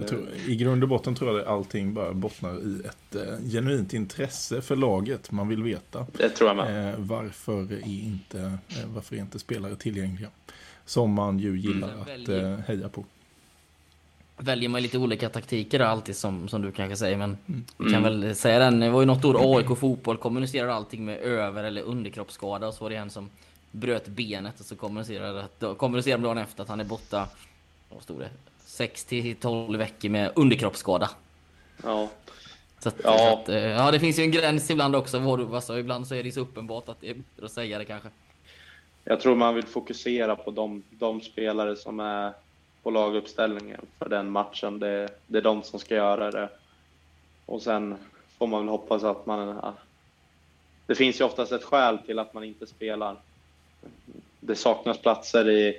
Tror, 0.08 0.28
I 0.46 0.56
grund 0.56 0.82
och 0.82 0.88
botten 0.88 1.14
tror 1.14 1.30
jag 1.30 1.40
att 1.40 1.46
allting 1.46 1.94
bara 1.94 2.12
bottnar 2.12 2.54
i 2.54 2.82
ett 2.86 3.14
eh, 3.14 3.50
genuint 3.52 3.94
intresse 3.94 4.62
för 4.62 4.76
laget. 4.76 5.30
Man 5.32 5.48
vill 5.48 5.62
veta 5.62 6.06
Det 6.12 6.28
tror 6.28 6.48
jag 6.48 6.56
med. 6.56 6.88
eh, 6.94 6.98
varför, 6.98 7.72
är 7.72 7.88
inte, 7.88 8.40
eh, 8.68 8.76
varför 8.94 9.16
är 9.16 9.20
inte 9.20 9.38
spelare 9.38 9.76
tillgängliga. 9.76 10.28
Som 10.84 11.12
man 11.12 11.38
ju 11.38 11.58
gillar 11.58 11.88
Mm. 11.92 12.22
att 12.22 12.28
eh, 12.28 12.64
heja 12.66 12.88
på. 12.88 13.04
väljer 14.38 14.68
man 14.68 14.82
lite 14.82 14.98
olika 14.98 15.28
taktiker 15.28 15.80
alltid 15.80 16.16
som, 16.16 16.48
som 16.48 16.62
du 16.62 16.72
kanske 16.72 16.96
säger 16.96 17.16
men 17.16 17.36
Mm. 17.48 17.64
vi 17.78 17.92
kan 17.92 18.02
väl 18.02 18.34
säga 18.34 18.58
den, 18.58 18.80
det 18.80 18.90
var 18.90 19.00
ju 19.00 19.06
något 19.06 19.24
år 19.24 19.56
AIK 19.58 19.78
fotboll 19.78 20.16
kommunicerar 20.16 20.68
allting 20.68 21.04
med 21.04 21.18
över 21.18 21.64
eller 21.64 21.82
underkroppsskada 21.82 22.68
och 22.68 22.74
så 22.74 22.84
var 22.84 22.90
det 22.90 22.96
en 22.96 23.10
som 23.10 23.30
bröt 23.70 24.08
benet 24.08 24.60
och 24.60 24.66
så 24.66 24.76
kommunicerade, 24.76 25.48
de 25.58 26.22
dagen 26.22 26.38
efter 26.38 26.62
att 26.62 26.68
han 26.68 26.80
är 26.80 26.84
borta, 26.84 27.28
vad 27.88 28.02
stod 28.02 28.20
det? 28.20 28.30
6 28.64 29.04
till 29.04 29.36
12 29.36 29.78
veckor 29.78 30.08
med 30.08 30.32
underkroppsskada. 30.36 31.10
Ja. 31.84 32.08
Så 32.78 32.88
att, 32.88 32.94
Ja. 33.04 33.18
så 33.18 33.32
att, 33.38 33.48
eh, 33.48 33.58
ja 33.58 33.90
det 33.90 34.00
finns 34.00 34.18
ju 34.18 34.22
en 34.22 34.30
gräns 34.30 34.70
ibland 34.70 34.96
också, 34.96 35.18
vad 35.18 35.38
du, 35.38 35.54
alltså, 35.54 35.78
ibland 35.78 36.06
så 36.06 36.14
är 36.14 36.22
det 36.22 36.32
så 36.32 36.40
uppenbart 36.40 36.88
att 36.88 37.00
det 37.00 37.10
är 37.10 37.14
bättre 37.14 37.44
att 37.46 37.52
säga 37.52 37.78
det 37.78 37.84
kanske. 37.84 38.08
Jag 39.04 39.20
tror 39.20 39.36
man 39.36 39.54
vill 39.54 39.66
fokusera 39.66 40.36
på 40.36 40.50
de, 40.50 40.82
de 40.90 41.20
spelare 41.20 41.76
som 41.76 42.00
är 42.00 42.32
på 42.82 42.90
laguppställningen 42.90 43.80
för 43.98 44.08
den 44.08 44.30
matchen. 44.30 44.78
Det, 44.78 45.08
det 45.26 45.38
är 45.38 45.42
de 45.42 45.62
som 45.62 45.78
ska 45.78 45.94
göra 45.94 46.30
det. 46.30 46.48
Och 47.46 47.62
sen 47.62 47.96
får 48.38 48.46
man 48.46 48.60
väl 48.60 48.68
hoppas 48.68 49.04
att 49.04 49.26
man... 49.26 49.60
Det 50.86 50.94
finns 50.94 51.20
ju 51.20 51.24
oftast 51.24 51.52
ett 51.52 51.64
skäl 51.64 51.98
till 51.98 52.18
att 52.18 52.34
man 52.34 52.44
inte 52.44 52.66
spelar. 52.66 53.16
Det 54.40 54.56
saknas 54.56 54.98
platser 54.98 55.50
i, 55.50 55.78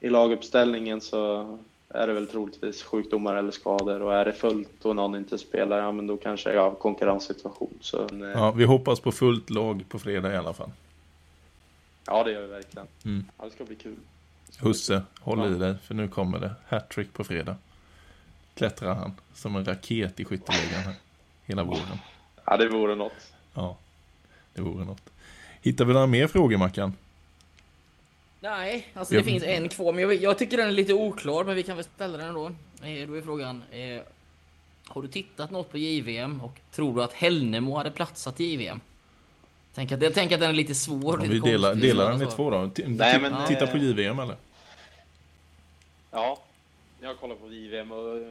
i 0.00 0.08
laguppställningen 0.08 1.00
så 1.00 1.58
är 1.88 2.06
det 2.06 2.12
väl 2.12 2.26
troligtvis 2.26 2.82
sjukdomar 2.82 3.36
eller 3.36 3.50
skador 3.50 4.02
och 4.02 4.14
är 4.14 4.24
det 4.24 4.32
fullt 4.32 4.84
och 4.84 4.96
någon 4.96 5.16
inte 5.16 5.38
spelar, 5.38 5.78
ja 5.78 5.92
men 5.92 6.06
då 6.06 6.16
kanske 6.16 6.50
är 6.50 6.56
av 6.56 6.74
konkurrenssituation. 6.74 7.78
Så, 7.80 8.02
eh, 8.02 8.30
Ja, 8.34 8.50
vi 8.50 8.64
hoppas 8.64 9.00
på 9.00 9.12
fullt 9.12 9.50
lag 9.50 9.84
på 9.88 9.98
fredag 9.98 10.32
i 10.32 10.36
alla 10.36 10.52
fall. 10.52 10.70
ja, 12.06 12.24
det 12.24 12.32
gör 12.32 12.40
vi 12.42 12.46
verkligen. 12.46 12.86
Mm. 13.04 13.24
Ja, 13.38 13.44
det 13.44 13.50
ska 13.50 13.64
bli 13.64 13.76
kul. 13.76 13.94
Bli 14.60 14.68
Husse, 14.68 15.02
håll 15.20 15.38
Ja. 15.38 15.46
i 15.50 15.58
dig 15.58 15.74
för 15.84 15.94
nu 15.94 16.08
kommer 16.08 16.38
det. 16.38 16.54
Hattrick 16.68 17.12
på 17.12 17.24
fredag. 17.24 17.56
Klättrar 18.54 18.94
han 18.94 19.12
som 19.34 19.56
en 19.56 19.64
raket 19.64 20.20
i 20.20 20.24
skytteligan. 20.24 20.92
Hela 21.44 21.64
våren. 21.64 21.98
Ja, 22.44 22.56
det 22.56 22.68
vore 22.68 22.94
något. 22.94 23.32
Ja, 23.54 23.76
det 24.54 24.62
vore 24.62 24.84
något. 24.84 25.02
Hittar 25.62 25.84
vi 25.84 25.92
några 25.92 26.06
mer 26.06 26.26
frågor 26.26 26.56
Mackan? 26.56 26.92
Nej, 28.40 28.88
alltså 28.94 29.14
Jag- 29.14 29.24
det 29.24 29.30
finns 29.30 29.42
en 29.42 29.68
kvar, 29.68 29.92
men 29.92 30.02
jag, 30.02 30.14
jag 30.14 30.38
tycker 30.38 30.56
den 30.56 30.66
är 30.68 30.72
lite 30.72 30.94
oklar, 30.94 31.44
men 31.44 31.54
vi 31.56 31.62
kan 31.62 31.76
väl 31.76 31.84
ställa 31.84 32.18
den 32.18 32.28
ändå. 32.28 32.46
Eh, 32.82 33.08
då 33.08 33.14
är 33.16 33.22
frågan, 33.22 33.62
eh, 33.70 34.02
har 34.88 35.02
du 35.02 35.08
tittat 35.08 35.50
något 35.50 35.70
på 35.70 35.78
JVM 35.78 36.40
och 36.40 36.60
tror 36.72 36.96
du 36.96 37.02
att 37.02 37.12
Hällnemo 37.12 37.76
hade 37.76 37.90
platsat 37.90 38.40
i 38.40 38.44
JVM? 38.44 38.80
Tänk 39.74 39.92
att, 39.92 40.02
jag 40.02 40.14
tänker 40.14 40.34
att 40.34 40.40
den 40.40 40.50
är 40.50 40.54
lite 40.54 40.74
svår. 40.74 41.14
Om 41.14 41.20
lite 41.20 41.32
vi 41.32 41.40
delar, 41.40 41.70
konstig, 41.70 41.90
delar 41.90 42.10
den 42.12 42.22
i 42.22 42.26
två 42.30 42.50
då. 42.50 42.68
T- 42.68 42.84
Nej, 42.86 43.20
men, 43.20 43.46
titta 43.46 43.64
eh, 43.64 43.70
på 43.72 43.78
JVM 43.78 44.18
eller? 44.18 44.36
Ja, 46.10 46.38
jag 47.00 47.18
kollar 47.18 47.34
på 47.34 47.52
JVM 47.52 47.92
och 47.92 48.16
eh, 48.16 48.22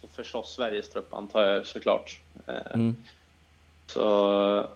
så 0.00 0.08
förstås 0.14 0.54
Sveriges 0.54 0.90
trupp 0.90 1.14
antar 1.14 1.42
jag 1.46 1.66
såklart. 1.66 2.20
Eh, 2.46 2.54
Mm. 2.74 2.96
Så 3.86 4.68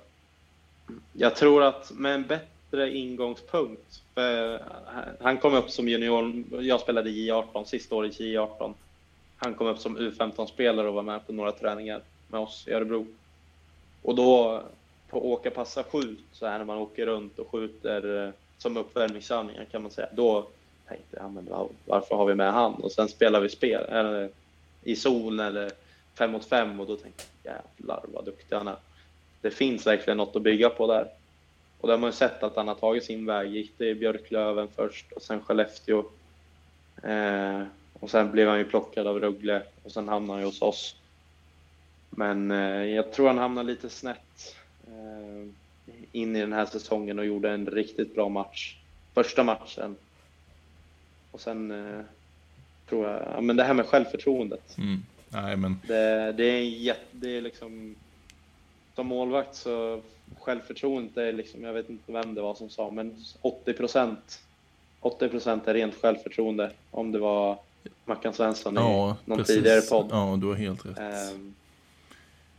jag 1.13 1.37
tror 1.37 1.63
att 1.63 1.91
med 1.93 2.15
en 2.15 2.23
bättre 2.27 2.47
ingångspunkt. 2.81 4.03
För 4.15 4.63
han 5.21 5.39
kom 5.39 5.55
upp 5.55 5.71
som 5.71 5.89
junior. 5.89 6.45
Jag 6.61 6.81
spelade 6.81 7.11
J18 7.11 7.65
sista 7.65 7.95
året 7.95 8.21
i 8.21 8.37
J18. 8.37 8.75
Han 9.37 9.55
kom 9.55 9.67
upp 9.67 9.79
som 9.79 9.99
U15-spelare 9.99 10.89
och 10.89 10.95
var 10.95 11.03
med 11.03 11.27
på 11.27 11.33
några 11.33 11.53
träningar 11.53 12.03
med 12.29 12.41
oss 12.41 12.69
i 12.69 12.73
Örebro. 12.73 13.07
Och 14.03 14.15
då 14.15 14.63
på 15.11 15.33
åka 15.33 15.51
passa 15.51 15.83
skjut, 15.83 16.25
så 16.33 16.47
här 16.47 16.59
när 16.59 16.65
man 16.65 16.79
åker 16.79 17.07
runt 17.07 17.39
och 17.39 17.51
skjuter 17.51 18.27
eh, 18.27 18.33
som 18.59 18.77
uppvärmningsövningar 18.77 19.65
kan 19.65 19.83
man 19.83 19.91
säga. 19.91 20.09
Då 20.13 20.47
tänkte 20.89 21.17
jag, 21.17 21.33
men 21.33 21.49
varför 21.85 22.15
har 22.15 22.27
vi 22.27 22.35
med 22.35 22.53
han? 22.53 22.75
Och 22.75 22.93
sen 22.93 23.09
spelar 23.09 23.41
vi 23.41 23.49
spel 23.49 23.85
eller, 23.89 24.31
i 24.83 24.97
zon 24.97 25.41
eller 25.41 25.71
fem 26.19 26.33
mot 26.33 26.45
fem 26.45 26.81
och 26.81 26.87
då 26.87 26.97
tänkte 26.97 27.25
jag, 27.43 27.55
jävlar 27.55 28.05
vad 28.15 28.25
duktig 28.25 28.57
han 28.57 28.69
är. 28.69 28.77
Det 29.41 29.51
finns 29.51 29.87
verkligen 29.87 30.17
något 30.17 30.37
att 30.37 30.43
bygga 30.43 30.71
på 30.71 30.87
där. 30.87 31.09
Och 31.85 31.89
det 31.89 31.95
har 31.95 32.01
man 32.01 32.11
ju 32.11 32.17
sett 32.17 32.43
att 32.43 32.57
han 32.57 32.69
har 32.69 32.75
tagit 32.75 33.05
sin 33.05 33.27
väg. 33.27 33.51
Gick 33.51 33.73
det 33.79 33.89
i 33.89 33.95
Björklöven 33.95 34.69
först 34.77 35.13
och 35.13 35.23
sen 35.23 35.41
Skellefteå. 35.41 36.05
Eh, 37.03 37.63
och 37.93 38.11
sen 38.11 38.31
blev 38.31 38.49
han 38.49 38.59
ju 38.59 38.65
plockad 38.65 39.07
av 39.07 39.21
Rögle 39.21 39.63
och 39.83 39.93
sen 39.93 40.09
hamnade 40.09 40.33
han 40.33 40.41
ju 40.41 40.47
hos 40.47 40.63
oss. 40.63 40.97
Men 42.11 42.51
eh, 42.51 42.85
jag 42.85 43.13
tror 43.13 43.27
han 43.27 43.39
hamnade 43.39 43.67
lite 43.67 43.89
snett 43.91 44.57
eh, 44.87 45.49
in 46.13 46.37
i 46.37 46.41
den 46.41 46.53
här 46.53 46.67
säsongen 46.67 47.19
och 47.19 47.27
gjorde 47.27 47.51
en 47.51 47.67
riktigt 47.67 48.15
bra 48.15 48.29
match. 48.29 48.77
Första 49.15 49.45
matchen. 49.45 49.97
Och 51.31 51.41
sen 51.41 51.71
eh, 51.71 52.05
tror 52.89 53.09
jag, 53.09 53.23
ja, 53.35 53.41
men 53.41 53.57
det 53.57 53.65
här 53.65 53.75
med 53.75 53.87
självförtroendet. 53.87 54.79
Mm. 54.79 55.03
Nej, 55.29 55.57
men 55.57 55.81
Det, 55.87 56.33
det 56.33 56.45
är 56.45 56.63
jätte, 56.63 57.07
det 57.11 57.37
är 57.37 57.41
liksom 57.41 57.95
som 58.95 59.07
målvakt 59.07 59.55
så 59.55 60.03
självförtroendet 60.41 61.17
är 61.17 61.33
liksom, 61.33 61.65
jag 61.65 61.73
vet 61.73 61.91
inte 61.91 62.13
vem 62.13 62.35
det 62.35 62.43
var 62.43 62.55
som 62.55 62.71
sa, 62.71 62.91
men 62.91 63.25
80 63.43 63.73
procent 63.73 64.41
80 65.05 65.29
procent 65.29 65.69
är 65.69 65.75
rent 65.75 65.95
självförtroende. 65.95 66.71
Om 66.91 67.13
det 67.13 67.19
var 67.19 67.59
Mackan 68.05 68.33
Svensson 68.33 68.75
i 68.75 68.81
ja, 68.81 69.17
någon 69.25 69.39
precis. 69.39 69.57
tidigare 69.57 69.81
podd. 69.81 70.09
Ja, 70.11 70.39
du 70.41 70.47
har 70.47 70.55
helt 70.55 70.87
rätt. 70.87 70.99
Ehm, 70.99 71.55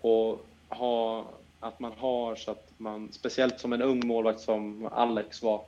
och 0.01 0.45
ha, 0.69 1.25
att 1.59 1.79
man 1.79 1.91
har 1.97 2.35
så 2.35 2.51
att 2.51 2.71
man, 2.77 3.09
speciellt 3.11 3.59
som 3.59 3.73
en 3.73 3.81
ung 3.81 4.07
målvakt 4.07 4.39
som 4.39 4.89
Alex 4.91 5.43
var, 5.43 5.61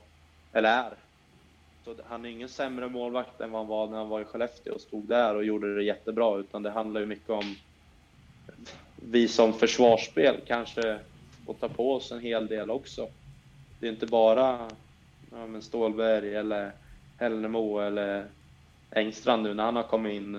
eller 0.52 0.68
är. 0.68 0.92
Så 1.84 1.94
han 2.08 2.24
är 2.24 2.28
ingen 2.28 2.48
sämre 2.48 2.88
målvakt 2.88 3.40
än 3.40 3.50
vad 3.50 3.60
han 3.60 3.68
var 3.68 3.86
när 3.86 3.98
han 3.98 4.08
var 4.08 4.20
i 4.20 4.24
Skellefteå 4.24 4.74
och 4.74 4.80
stod 4.80 5.04
där 5.04 5.34
och 5.34 5.44
gjorde 5.44 5.74
det 5.74 5.82
jättebra, 5.82 6.38
utan 6.38 6.62
det 6.62 6.70
handlar 6.70 7.00
ju 7.00 7.06
mycket 7.06 7.30
om 7.30 7.56
vi 8.96 9.28
som 9.28 9.52
försvarsspel 9.52 10.40
kanske 10.46 10.98
får 11.56 11.68
ta 11.68 11.74
på 11.74 11.94
oss 11.94 12.12
en 12.12 12.20
hel 12.20 12.46
del 12.46 12.70
också. 12.70 13.08
Det 13.80 13.86
är 13.86 13.90
inte 13.90 14.06
bara 14.06 14.68
ja, 15.30 15.46
men 15.46 15.62
Stålberg 15.62 16.34
eller 16.34 16.72
Hällnemo 17.16 17.78
eller 17.78 18.24
Engstrand 18.90 19.42
nu 19.42 19.54
när 19.54 19.64
han 19.64 19.76
har 19.76 19.82
kommit 19.82 20.12
in. 20.14 20.34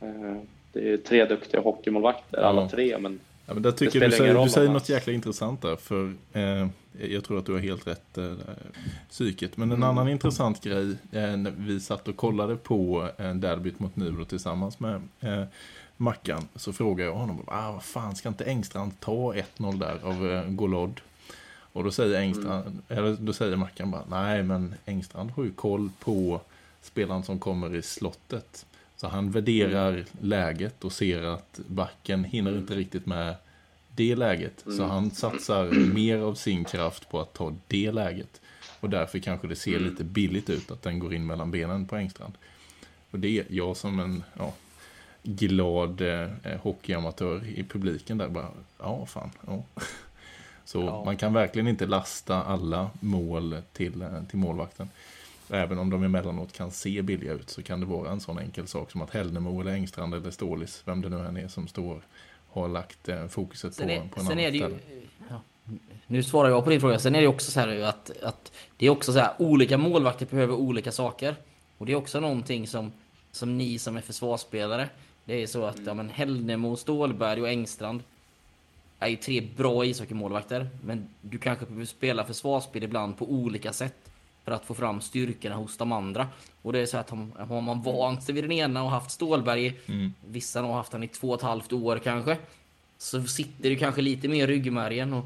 Eh, 0.00 0.36
Det 0.72 0.92
är 0.92 0.96
tre 0.96 1.24
duktiga 1.24 1.60
hockeymålvakter, 1.60 2.38
Ja. 2.40 2.46
alla 2.46 2.68
tre, 2.68 2.98
men 2.98 3.20
Ja, 3.46 3.54
men 3.54 3.62
där 3.62 3.70
tycker 3.72 3.90
spelar 3.90 4.06
du 4.06 4.16
säger, 4.16 4.44
du 4.44 4.50
säger 4.50 4.68
något 4.70 4.88
jäkla 4.88 5.12
intressant 5.12 5.62
där. 5.62 5.76
För 5.76 6.12
eh, 6.32 6.68
jag 7.10 7.24
tror 7.24 7.38
att 7.38 7.46
du 7.46 7.52
har 7.52 7.58
helt 7.60 7.86
rätt 7.86 8.18
eh, 8.18 8.32
psyket. 9.10 9.56
Men 9.56 9.70
en 9.70 9.76
Mm. 9.76 9.88
annan 9.88 10.08
intressant 10.08 10.64
grej. 10.64 10.90
Eh, 11.12 11.36
när 11.36 11.50
vi 11.58 11.80
satt 11.80 12.08
och 12.08 12.16
kollade 12.16 12.56
på 12.56 13.08
eh, 13.18 13.34
derbyt 13.34 13.78
mot 13.80 13.96
Nybro 13.96 14.24
tillsammans 14.24 14.80
med 14.80 14.94
eh, 15.20 15.42
Mackan. 16.00 16.48
Så 16.56 16.72
frågade 16.72 17.10
jag 17.10 17.16
honom. 17.16 17.44
Ah, 17.46 17.72
vad 17.72 17.82
fan 17.84 18.16
ska 18.16 18.28
inte 18.28 18.44
Engstrand 18.44 19.00
ta 19.00 19.34
1-0 19.34 19.78
där 19.78 19.98
av 20.02 20.30
eh, 20.30 20.44
Golod? 20.50 21.00
Och 21.72 21.84
då 21.84 21.90
säger 21.90 22.20
Engstrand, 22.20 22.66
Mm. 22.66 22.82
eller 22.88 23.16
då 23.20 23.32
säger 23.32 23.56
Mackan 23.56 23.90
bara. 23.90 24.02
Nej 24.10 24.42
men 24.42 24.74
Engstrand 24.86 25.30
har 25.30 25.44
ju 25.44 25.50
koll 25.52 25.90
på 25.98 26.40
spelaren 26.82 27.22
som 27.22 27.38
kommer 27.38 27.74
i 27.76 27.82
slottet. 27.82 28.66
Så 28.96 29.08
han 29.08 29.30
värderar 29.30 29.92
Mm. 29.92 30.04
läget 30.20 30.84
och 30.84 30.92
ser 30.92 31.22
att 31.22 31.60
backen 31.66 32.24
hinner 32.24 32.56
inte 32.58 32.74
riktigt 32.74 33.06
med 33.06 33.34
det 33.96 34.16
läget. 34.16 34.60
Så 34.64 34.70
Mm. 34.70 34.90
han 34.90 35.10
satsar 35.10 35.70
mer 35.94 36.18
av 36.18 36.34
sin 36.34 36.64
kraft 36.64 37.08
på 37.10 37.20
att 37.20 37.32
ta 37.34 37.54
det 37.66 37.92
läget. 37.92 38.40
Och 38.80 38.90
därför 38.90 39.18
kanske 39.18 39.46
det 39.48 39.56
ser 39.56 39.76
Mm. 39.76 39.88
lite 39.90 40.04
billigt 40.04 40.50
ut 40.50 40.70
att 40.70 40.82
den 40.82 40.98
går 40.98 41.14
in 41.14 41.26
mellan 41.26 41.50
benen 41.50 41.86
på 41.86 41.96
Engstrand. 41.96 42.32
Och 43.10 43.18
det 43.18 43.38
är 43.38 43.44
jag 43.48 43.76
som 43.76 44.00
en 44.00 44.22
ja, 44.38 44.52
glad 45.36 46.00
eh, 46.00 46.28
hockeyamatör 46.62 47.46
i 47.46 47.64
publiken 47.64 48.18
där 48.18 48.28
bara, 48.28 48.48
ja 48.78 49.06
fan, 49.06 49.30
ja. 49.46 49.62
Så 50.64 50.80
Ja. 50.80 51.04
man 51.04 51.16
kan 51.16 51.32
verkligen 51.32 51.68
inte 51.68 51.86
lasta 51.86 52.42
alla 52.42 52.90
mål 53.00 53.56
till, 53.72 54.02
eh, 54.02 54.08
till 54.30 54.38
målvakten. 54.38 54.90
Även 55.50 55.78
om 55.78 55.90
de 55.90 56.04
emellanåt 56.04 56.52
kan 56.52 56.70
se 56.70 57.02
billiga 57.02 57.32
ut 57.32 57.50
så 57.50 57.62
kan 57.62 57.80
det 57.80 57.86
vara 57.86 58.10
en 58.10 58.20
sån 58.20 58.38
enkel 58.38 58.66
sak 58.66 58.90
som 58.90 59.02
att 59.02 59.10
Hällnemo 59.10 59.60
eller 59.60 59.72
Engstrand 59.72 60.14
eller 60.14 60.30
Stålis, 60.30 60.82
vem 60.84 61.00
det 61.00 61.08
nu 61.08 61.18
än 61.18 61.36
är 61.36 61.48
som 61.48 61.68
står, 61.68 62.00
har 62.50 62.68
lagt 62.68 63.08
eh, 63.08 63.26
fokuset 63.26 63.74
Sen 63.74 63.86
på, 63.86 63.92
är, 63.92 63.96
på 63.96 64.20
en 64.20 64.26
annan 64.26 64.38
ställe. 64.38 64.78
Ja, 65.30 65.40
nu 66.06 66.22
svarar 66.22 66.48
jag 66.50 66.64
på 66.64 66.70
din 66.70 66.80
fråga. 66.80 66.98
Sen 66.98 67.14
är 67.14 67.20
det 67.20 67.26
också 67.28 67.50
så 67.50 67.60
här 67.60 67.80
att, 67.82 68.22
att 68.22 68.52
det 68.76 68.86
är 68.86 68.90
också 68.90 69.12
så 69.12 69.18
här, 69.18 69.32
olika 69.38 69.78
målvakter 69.78 70.26
behöver 70.26 70.54
olika 70.54 70.92
saker. 70.92 71.36
Och 71.78 71.86
det 71.86 71.92
är 71.92 71.96
också 71.96 72.20
någonting 72.20 72.66
som, 72.66 72.92
som 73.32 73.58
ni 73.58 73.78
som 73.78 73.96
är 73.96 74.00
försvarsspelare. 74.00 74.88
Det 75.28 75.42
är 75.42 75.46
så 75.46 75.64
att 75.64 75.80
ja, 75.86 75.94
men 75.94 76.08
Hällnemo, 76.08 76.76
Stålberg 76.76 77.40
och 77.42 77.48
Engstrand 77.48 78.02
är 78.98 79.08
ju 79.08 79.16
tre 79.16 79.40
bra 79.56 79.84
ishockeymålvakter. 79.84 80.68
Men 80.84 81.08
du 81.20 81.38
kanske 81.38 81.64
behöver 81.66 81.84
spela 81.86 82.24
försvarsspel 82.24 82.82
ibland 82.82 83.18
på 83.18 83.30
olika 83.30 83.72
sätt. 83.72 83.94
För 84.44 84.52
att 84.52 84.64
få 84.64 84.74
fram 84.74 85.00
styrkorna 85.00 85.54
hos 85.56 85.76
de 85.76 85.92
andra. 85.92 86.28
Och 86.62 86.72
det 86.72 86.78
är 86.78 86.86
så 86.86 86.96
att 86.96 87.10
har 87.10 87.60
man 87.60 87.82
vant 87.82 88.22
sig 88.22 88.34
vid 88.34 88.44
den 88.44 88.52
ena 88.52 88.82
och 88.82 88.90
haft 88.90 89.10
Stålberg 89.10 89.66
i, 89.66 89.74
Mm. 89.86 90.14
vissa 90.26 90.62
har 90.62 90.72
haft 90.72 90.92
han 90.92 91.02
i 91.02 91.08
två 91.08 91.28
och 91.28 91.34
ett 91.34 91.42
halvt 91.42 91.72
år 91.72 92.00
kanske. 92.04 92.36
Så 92.98 93.22
sitter 93.22 93.70
det 93.70 93.76
kanske 93.76 94.02
lite 94.02 94.28
mer 94.28 94.48
i 94.48 94.52
ryggmärgen 94.54 95.12
och 95.12 95.24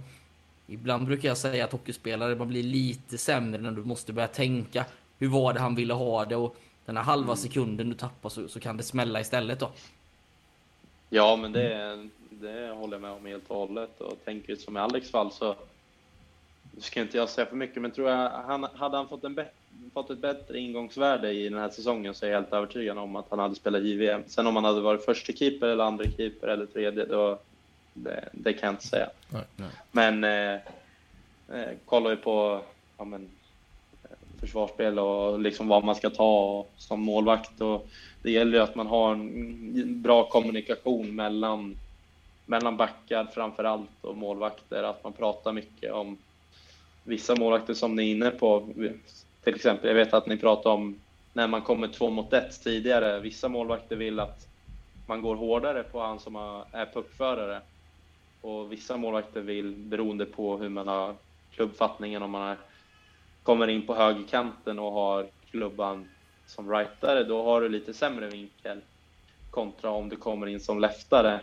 ibland 0.66 1.06
brukar 1.06 1.28
jag 1.28 1.38
säga 1.38 1.64
att 1.64 1.72
hockeyspelare 1.72 2.36
man 2.36 2.48
blir 2.48 2.62
lite 2.62 3.18
sämre 3.18 3.60
när 3.60 3.70
du 3.72 3.84
måste 3.84 4.12
börja 4.12 4.28
tänka 4.28 4.84
hur 5.18 5.28
var 5.28 5.52
det 5.52 5.60
han 5.60 5.74
ville 5.74 5.94
ha 5.94 6.24
det 6.24 6.36
och 6.36 6.56
den 6.86 6.96
här 6.96 7.04
halva 7.04 7.36
sekunden 7.36 7.88
du 7.88 7.94
tappar 7.94 8.28
så, 8.28 8.48
så 8.48 8.60
kan 8.60 8.76
det 8.76 8.82
smälla 8.82 9.20
istället 9.20 9.60
då. 9.60 9.70
Ja, 11.10 11.36
men 11.36 11.52
det, 11.52 12.08
det 12.30 12.68
håller 12.68 12.94
jag 12.94 13.00
med 13.02 13.10
om 13.10 13.26
helt 13.26 13.50
och 13.50 13.56
hållet. 13.56 14.00
Och 14.00 14.24
tänker 14.24 14.56
som 14.56 14.76
i 14.76 14.80
Alex 14.80 15.10
fall 15.10 15.32
så 15.32 15.56
nu 16.74 16.80
ska 16.80 17.00
inte 17.00 17.16
jag 17.16 17.28
säga 17.28 17.46
för 17.46 17.56
mycket, 17.56 17.82
men 17.82 17.90
tror 17.90 18.10
jag 18.10 18.30
han, 18.30 18.66
hade 18.74 18.96
han 18.96 19.08
fått, 19.08 19.24
en 19.24 19.34
bet- 19.34 19.54
fått 19.94 20.10
ett 20.10 20.18
bättre 20.18 20.58
ingångsvärde 20.58 21.32
i 21.32 21.48
den 21.48 21.58
här 21.58 21.68
säsongen 21.68 22.14
så 22.14 22.26
är 22.26 22.30
jag 22.30 22.40
helt 22.40 22.52
övertygad 22.52 22.98
om 22.98 23.16
att 23.16 23.26
han 23.30 23.38
hade 23.38 23.54
spelat 23.54 23.82
JVM. 23.82 24.22
Sen 24.26 24.46
om 24.46 24.56
han 24.56 24.64
hade 24.64 24.80
varit 24.80 25.04
första 25.04 25.32
keeper 25.32 25.68
eller 25.68 25.84
andra 25.84 26.04
keeper 26.04 26.48
eller 26.48 26.66
tredje, 26.66 27.04
då, 27.04 27.38
det, 27.94 28.28
det 28.32 28.52
kan 28.52 28.66
jag 28.66 28.72
inte 28.72 28.86
säga. 28.86 29.10
Nej. 29.28 29.68
Men 29.92 30.24
eh, 30.24 30.60
eh, 31.58 31.70
kollar 31.84 32.10
ju 32.10 32.16
på 32.16 32.62
ja, 32.98 33.04
men, 33.04 33.28
försvarsspel 34.42 34.98
och 34.98 35.40
liksom 35.40 35.68
vad 35.68 35.84
man 35.84 35.94
ska 35.94 36.10
ta 36.10 36.66
som 36.76 37.00
målvakt. 37.00 37.60
Och 37.60 37.86
det 38.22 38.30
gäller 38.30 38.58
ju 38.58 38.64
att 38.64 38.74
man 38.74 38.86
har 38.86 39.12
en 39.12 40.02
bra 40.02 40.28
kommunikation 40.28 41.14
mellan, 41.14 41.76
mellan 42.46 42.76
backar 42.76 43.24
framför 43.24 43.64
allt 43.64 43.90
och 44.00 44.16
målvakter. 44.16 44.82
Att 44.82 45.04
man 45.04 45.12
pratar 45.12 45.52
mycket 45.52 45.92
om 45.92 46.18
vissa 47.04 47.36
målvakter 47.36 47.74
som 47.74 47.96
ni 47.96 48.02
är 48.02 48.14
inne 48.14 48.30
på. 48.30 48.68
Till 49.44 49.54
exempel, 49.54 49.88
jag 49.88 49.94
vet 49.94 50.14
att 50.14 50.26
ni 50.26 50.36
pratar 50.36 50.70
om 50.70 51.00
när 51.32 51.46
man 51.46 51.62
kommer 51.62 51.88
två 51.88 52.10
mot 52.10 52.32
ett 52.32 52.62
tidigare. 52.64 53.20
Vissa 53.20 53.48
målvakter 53.48 53.96
vill 53.96 54.20
att 54.20 54.48
man 55.06 55.22
går 55.22 55.36
hårdare 55.36 55.82
på 55.82 56.00
han 56.00 56.18
som 56.18 56.36
är 56.72 56.86
puckförare. 56.92 57.60
Och 58.40 58.72
vissa 58.72 58.96
målvakter 58.96 59.40
vill, 59.40 59.74
beroende 59.76 60.26
på 60.26 60.58
hur 60.58 60.68
man 60.68 60.88
har 60.88 61.14
klubbfattningen, 61.54 62.22
om 62.22 62.30
man 62.30 62.48
är, 62.48 62.56
kommer 63.42 63.68
in 63.68 63.86
på 63.86 63.94
högerkanten 63.94 64.78
och 64.78 64.92
har 64.92 65.26
klubban 65.50 66.08
som 66.46 66.70
rightare, 66.70 67.24
då 67.24 67.42
har 67.42 67.60
du 67.60 67.68
lite 67.68 67.94
sämre 67.94 68.28
vinkel. 68.28 68.80
Kontra 69.50 69.90
om 69.90 70.08
du 70.08 70.16
kommer 70.16 70.46
in 70.46 70.60
som 70.60 70.80
leftare, 70.80 71.40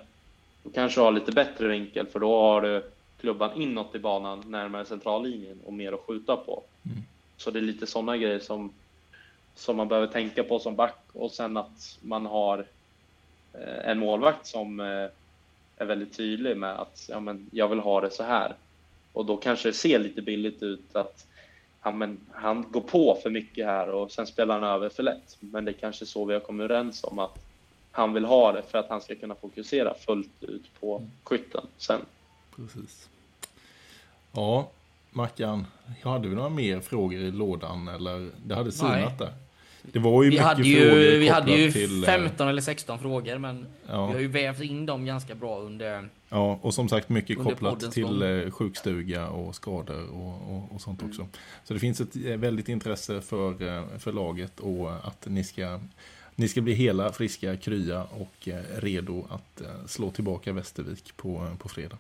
då 0.64 0.70
kanske 0.70 1.00
du 1.00 1.04
har 1.04 1.12
lite 1.12 1.32
bättre 1.32 1.68
vinkel, 1.68 2.08
för 2.08 2.20
då 2.20 2.41
har 2.41 2.62
du 2.62 2.91
klubban 3.22 3.62
inåt 3.62 3.95
i 3.95 4.00
banan, 4.00 4.43
närmare 4.47 4.86
centrallinjen 4.86 5.60
och 5.66 5.74
mer 5.74 5.93
att 5.93 6.00
skjuta 6.00 6.36
på. 6.36 6.64
Mm. 6.86 6.97
Så 7.38 7.52
det 7.52 7.60
är 7.60 7.64
lite 7.64 7.88
sådana 7.88 8.18
grejer 8.18 8.39
som, 8.39 8.74
som 9.56 9.78
man 9.78 9.88
behöver 9.88 10.08
tänka 10.08 10.43
på 10.43 10.60
som 10.60 10.76
back 10.76 11.04
och 11.14 11.32
sen 11.32 11.58
att 11.58 11.97
man 12.02 12.26
har 12.26 12.66
eh, 13.54 13.89
en 13.89 14.00
målvakt 14.00 14.47
som 14.47 14.80
eh, 14.80 15.08
är 15.78 15.86
väldigt 15.86 16.18
tydlig 16.18 16.58
med 16.58 16.80
att 16.80 17.06
ja, 17.10 17.20
men 17.20 17.50
jag 17.52 17.68
vill 17.68 17.80
ha 17.80 18.02
det 18.02 18.12
så 18.12 18.24
här. 18.24 18.54
Och 19.14 19.26
då 19.26 19.38
kanske 19.38 19.70
det 19.70 19.74
ser 19.74 20.00
lite 20.00 20.22
billigt 20.22 20.64
ut 20.64 20.95
att 20.95 21.26
ja, 21.84 21.91
men 21.91 22.19
han 22.32 22.65
går 22.71 22.82
på 22.82 23.19
för 23.23 23.30
mycket 23.30 23.65
här 23.65 23.89
och 23.89 24.11
sen 24.11 24.27
spelar 24.27 24.59
han 24.59 24.69
över 24.69 24.89
för 24.89 25.03
lätt. 25.03 25.38
Men 25.39 25.65
det 25.65 25.71
är 25.71 25.73
kanske 25.73 26.05
så 26.05 26.25
vi 26.25 26.34
har 26.34 26.39
kommit 26.39 26.63
överens 26.63 27.03
om 27.03 27.19
att 27.19 27.45
han 27.91 28.13
vill 28.13 28.25
ha 28.25 28.51
det 28.51 28.63
för 28.63 28.77
att 28.77 28.89
han 28.89 29.01
ska 29.01 29.15
kunna 29.15 29.36
fokusera 29.36 29.93
fullt 29.93 30.43
ut 30.43 30.80
på 30.80 31.07
skytten 31.23 31.67
sen. 31.77 32.01
Precis. 32.55 33.09
Ja, 34.32 34.69
Mackan, 35.11 35.65
hade 36.03 36.30
vi 36.30 36.36
några 36.36 36.49
mer 36.49 36.80
frågor 36.80 37.19
i 37.19 37.32
lådan 37.32 37.88
eller 37.88 38.32
det 38.45 38.55
hade 38.55 38.71
sinat 38.71 39.19
där? 39.19 39.34
Det 39.82 39.99
var 39.99 40.23
ju 40.23 40.30
Vi 40.30 40.36
mycket 40.36 40.45
hade 40.45 40.63
frågor 40.63 40.99
ju, 40.99 41.17
vi 41.19 41.27
hade 41.27 41.51
ju 41.51 41.71
till... 41.71 42.03
eh, 42.03 42.07
15 42.07 42.47
eller 42.47 42.61
16 42.61 42.99
frågor 42.99 43.38
men 43.38 43.65
Ja. 43.88 44.05
vi 44.07 44.13
har 44.13 44.19
ju 44.19 44.27
vävt 44.27 44.61
in 44.61 44.86
dem 44.86 45.05
ganska 45.05 45.36
bra 45.36 45.59
under... 45.59 46.09
Ja, 46.30 46.59
och 46.61 46.73
som 46.73 46.89
sagt 46.89 47.09
mycket 47.09 47.38
kopplat 47.38 47.91
till 47.91 48.03
gång. 48.03 48.23
eh, 48.23 48.51
sjukstuga 48.51 49.30
och 49.30 49.55
skador 49.55 50.09
och, 50.11 50.55
och, 50.55 50.75
och 50.75 50.82
sånt 50.82 51.03
också. 51.03 51.27
Så 51.63 51.73
det 51.73 51.80
finns 51.80 52.01
ett 52.01 52.15
eh, 52.15 52.38
väldigt 52.38 52.69
intresse 52.69 53.21
för, 53.21 53.67
eh, 53.67 53.97
för 53.99 54.11
laget 54.11 54.59
och 54.59 54.91
att 55.07 55.25
ni 55.27 55.43
ska, 55.43 55.80
ni 56.36 56.47
ska 56.47 56.61
bli 56.61 56.73
hela, 56.73 57.11
friska, 57.11 57.57
krya 57.57 58.03
och 58.03 58.47
eh, 58.47 58.61
redo 58.77 59.25
att 59.30 59.61
eh, 59.61 59.86
slå 59.88 60.11
tillbaka 60.11 60.53
Västervik 60.53 61.17
på, 61.17 61.55
på 61.59 61.69
fredag. 61.69 61.97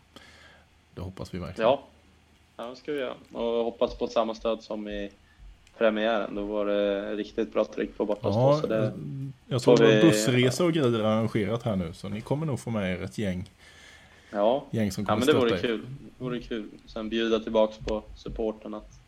Det 0.95 1.01
hoppas 1.01 1.33
vi 1.33 1.39
verkligen. 1.39 1.69
Ja, 1.69 1.83
ja 2.57 2.63
det 2.67 2.75
ska 2.75 2.91
vi 2.91 2.99
göra. 2.99 3.13
Och 3.31 3.63
hoppas 3.65 3.97
på 3.97 4.07
samma 4.07 4.35
stöd 4.35 4.61
som 4.63 4.87
i 4.87 5.11
premiären. 5.79 6.35
Då 6.35 6.43
var 6.43 6.65
det 6.65 7.15
riktigt 7.15 7.53
bra 7.53 7.65
tryck 7.65 7.97
på 7.97 8.05
bortastå. 8.05 8.39
Ja, 8.39 8.59
så 8.61 8.67
det, 8.67 8.93
jag 9.47 9.61
såg 9.61 9.77
får 9.77 9.85
vi- 9.85 9.97
att 9.97 10.01
bussresor 10.01 10.65
och 10.65 10.73
grejer 10.73 10.99
arrangerat 10.99 11.63
här 11.63 11.75
nu, 11.75 11.93
så 11.93 12.09
ni 12.09 12.21
kommer 12.21 12.45
nog 12.45 12.59
få 12.59 12.69
med 12.69 12.91
er 12.91 13.03
ett 13.03 13.17
gäng, 13.17 13.49
ja, 14.31 14.65
gäng 14.71 14.91
som 14.91 15.03
ja, 15.03 15.07
kommer 15.07 15.25
men 15.25 15.35
det 15.35 15.39
vore 15.41 15.55
er. 15.57 15.61
kul. 15.61 15.81
Det 16.17 16.23
vore 16.23 16.39
kul. 16.39 16.69
Sen 16.85 17.09
bjuda 17.09 17.39
tillbaks 17.39 17.77
på 17.77 18.03
supporten 18.15 18.73
att 18.73 18.99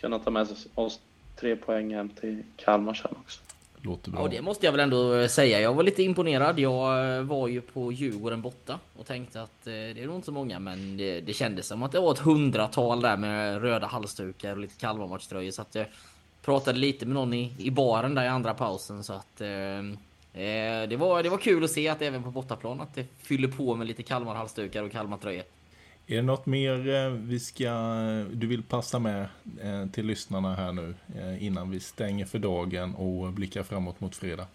kunna 0.00 0.18
ta 0.18 0.30
med 0.30 0.46
sig 0.46 0.56
oss 0.74 1.00
tre 1.40 1.56
poäng 1.56 1.94
hem 1.94 2.08
till 2.08 2.42
Kalmar 2.56 2.94
sen 2.94 3.14
också. 3.20 3.40
Låter 3.82 4.10
bra. 4.10 4.20
Ja 4.22 4.28
det 4.28 4.42
måste 4.42 4.66
jag 4.66 4.72
väl 4.72 4.80
ändå 4.80 5.28
säga. 5.28 5.60
Jag 5.60 5.74
var 5.74 5.82
lite 5.82 6.02
imponerad. 6.02 6.58
Jag 6.58 7.16
eh, 7.16 7.22
var 7.22 7.48
ju 7.48 7.60
på 7.60 7.92
Djurgården 7.92 8.42
borta 8.42 8.78
och 8.96 9.06
tänkte 9.06 9.42
att 9.42 9.66
eh, 9.66 9.72
det 9.72 10.02
är 10.02 10.06
nog 10.06 10.14
inte 10.14 10.26
så 10.26 10.32
många 10.32 10.58
men 10.58 10.96
det, 10.96 11.20
det 11.20 11.32
kändes 11.32 11.66
som 11.66 11.82
att 11.82 11.92
det 11.92 12.00
var 12.00 12.12
ett 12.12 12.18
hundratal 12.18 13.00
där 13.00 13.16
med 13.16 13.62
röda 13.62 13.86
halsdukar 13.86 14.52
och 14.52 14.58
lite 14.58 14.80
Kalmarmatchtröjor 14.80 15.50
så 15.50 15.62
att 15.62 15.74
jag 15.74 15.86
pratade 16.44 16.78
lite 16.78 17.06
med 17.06 17.14
någon 17.14 17.34
i, 17.34 17.52
i 17.58 17.70
baren 17.70 18.14
där 18.14 18.24
i 18.24 18.28
andra 18.28 18.54
pausen 18.54 19.04
så 19.04 19.12
att 19.12 19.40
eh, 19.40 19.48
eh, 19.48 20.88
det, 20.88 20.96
var, 20.96 21.22
det 21.22 21.28
var 21.28 21.38
kul 21.38 21.64
att 21.64 21.70
se 21.70 21.88
att 21.88 22.02
även 22.02 22.22
på 22.22 22.30
bortaplan 22.30 22.80
att 22.80 22.94
det 22.94 23.06
fyller 23.22 23.48
på 23.48 23.74
med 23.74 23.86
lite 23.86 24.02
Kalmar 24.02 24.34
halsdukar 24.34 24.82
och 24.82 24.92
Kalmar 24.92 25.16
tröjor. 25.16 25.44
Är 26.06 26.16
det 26.16 26.22
något 26.22 26.46
mer 26.46 26.88
eh, 26.88 27.10
vi 27.10 27.40
ska, 27.40 27.70
du 28.32 28.46
vill 28.46 28.62
passa 28.62 28.98
med 28.98 29.26
eh, 29.62 29.86
till 29.92 30.06
lyssnarna 30.06 30.54
här 30.54 30.72
nu 30.72 30.94
innan 31.40 31.70
vi 31.70 31.80
stänger 31.80 32.26
för 32.26 32.38
dagen 32.38 32.94
och 32.94 33.32
blickar 33.32 33.62
framåt 33.62 34.00
mot 34.00 34.16
fredag? 34.16 34.46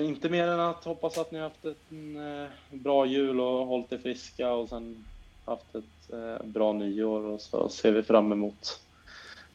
Inte 0.00 0.28
mer 0.28 0.48
än 0.48 0.60
att 0.60 0.84
hoppas 0.84 1.18
att 1.18 1.32
ni 1.32 1.38
har 1.38 1.44
haft 1.44 1.64
en 1.90 2.48
bra 2.70 3.06
jul 3.06 3.40
och 3.40 3.66
hållit 3.66 3.92
er 3.92 3.98
friska 3.98 4.52
och 4.52 4.68
sen 4.68 5.04
haft 5.44 5.74
ett 5.74 6.44
bra 6.44 6.72
nyår 6.72 7.20
och 7.20 7.40
så 7.40 7.68
ser 7.68 7.92
vi 7.92 8.02
fram 8.02 8.32
emot 8.32 8.80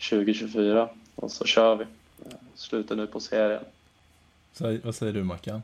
2024 0.10 0.90
och 1.20 1.32
så 1.32 1.46
kör 1.46 1.76
vi. 1.76 1.86
Slutar 2.56 2.96
nu 2.96 3.08
på 3.08 3.20
serien. 3.20 3.64
Så, 4.54 4.78
vad 4.84 4.96
säger 4.96 5.14
du 5.14 5.24
Mackan? 5.24 5.62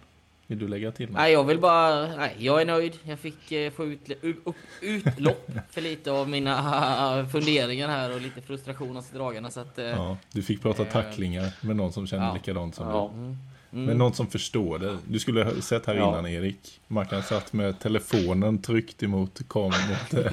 Vill 0.47 0.59
du 0.59 0.67
lägga 0.67 0.91
till 0.91 1.05
något? 1.09 1.17
Nej, 1.17 1.33
jag 1.33 1.43
vill 1.43 1.59
bara... 1.59 2.07
Nej, 2.15 2.35
jag 2.39 2.61
är 2.61 2.65
nöjd. 2.65 2.93
Jag 3.03 3.19
fick 3.19 3.51
eh, 3.51 3.71
få 3.71 3.85
ut, 3.85 4.09
u- 4.21 4.35
upp, 4.45 4.55
utlopp 4.81 5.49
för 5.71 5.81
lite 5.81 6.11
av 6.11 6.29
mina 6.29 7.27
funderingar 7.31 7.87
här 7.87 8.13
och 8.15 8.21
lite 8.21 8.41
frustration 8.41 8.95
hos 8.95 9.09
dragarna 9.09 9.51
så 9.51 9.59
att... 9.59 9.79
eh, 9.79 9.85
Ja, 9.85 10.17
du 10.31 10.43
fick 10.43 10.61
prata 10.61 10.83
Eh, 10.83 10.91
tacklingar 10.91 11.51
med 11.61 11.75
någon 11.75 11.93
som 11.93 12.07
känner 12.07 12.25
ja. 12.27 12.33
likadant 12.33 12.75
som 12.75 12.87
Ja. 12.87 13.11
du. 13.15 13.35
Mm. 13.75 13.85
Men 13.87 13.97
någon 13.97 14.13
som 14.13 14.27
förstår 14.27 14.79
det. 14.79 14.97
Du 15.07 15.19
skulle 15.19 15.43
ha 15.43 15.51
sett 15.61 15.85
här 15.85 15.95
Ja. 15.95 16.09
innan 16.09 16.27
Erik. 16.27 16.79
Mackan 16.87 17.23
satt 17.23 17.53
med 17.53 17.79
telefonen 17.79 18.61
tryckt 18.61 19.03
emot, 19.03 19.41
kam 19.49 19.63
mot 19.63 20.13
eh, 20.13 20.31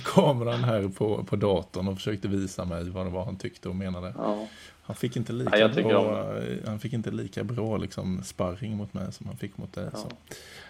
kameran 0.04 0.64
här 0.64 0.88
på, 0.88 1.24
på 1.24 1.36
datorn 1.36 1.88
och 1.88 1.94
försökte 1.96 2.28
visa 2.28 2.64
mig 2.64 2.90
vad 2.90 3.06
det 3.06 3.10
var 3.10 3.24
han 3.24 3.36
tyckte 3.36 3.68
och 3.68 3.76
menade. 3.76 4.14
Ja. 4.18 4.46
Han 4.82 4.96
fick 4.96 5.16
inte 5.16 5.32
lika 5.32 5.58
Ja, 5.58 5.68
bra, 5.68 6.32
han 6.66 6.78
fick 6.80 6.92
inte 6.92 7.10
lika 7.10 7.44
bra 7.44 7.76
liksom, 7.76 8.22
sparring 8.24 8.76
mot 8.76 8.94
mig 8.94 9.12
som 9.12 9.26
han 9.26 9.36
fick 9.36 9.56
mot 9.56 9.72
dig. 9.72 9.88
Så. 9.94 10.08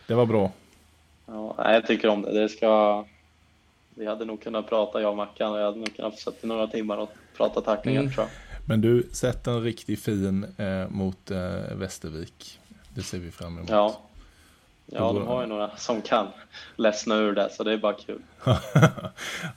Det 0.07 0.15
var 0.15 0.27
bra. 0.27 0.51
Ja, 1.27 1.73
jag 1.73 1.87
tycker 1.87 2.09
om 2.09 2.23
det. 2.23 2.41
det 2.41 2.49
ska... 2.49 3.05
Vi 3.95 4.07
hade 4.07 4.25
nog 4.25 4.43
kunnat 4.43 4.69
prata, 4.69 5.01
jag 5.01 5.11
och 5.11 5.17
Mackan, 5.17 5.53
och 5.53 5.59
jag 5.59 5.65
hade 5.65 5.79
nog 5.79 5.97
kunnat 5.97 6.19
sätta 6.19 6.47
några 6.47 6.67
timmar 6.67 6.97
och 6.99 7.11
prata 7.37 7.61
tacklingar 7.61 8.01
Mm. 8.01 8.13
tror 8.13 8.27
jag. 8.27 8.44
Men 8.67 8.81
du, 8.81 9.09
sätt 9.13 9.47
en 9.47 9.63
riktigt 9.63 10.01
fin 10.01 10.47
eh, 10.57 10.89
mot 10.89 11.31
eh, 11.31 11.39
Västervik. 11.75 12.61
Det 12.95 13.03
ser 13.03 13.19
vi 13.19 13.31
fram 13.31 13.59
emot. 13.59 13.71
Ja. 13.71 14.01
Ja, 14.87 15.13
de 15.13 15.27
har 15.27 15.41
ju 15.41 15.47
några 15.47 15.77
som 15.77 16.03
kan 16.03 16.27
ledsna 16.77 17.15
ur 17.17 17.33
det, 17.33 17.49
så 17.53 17.65
det 17.65 17.73
är 17.73 17.79
bara 17.79 17.93
kul. 17.93 18.23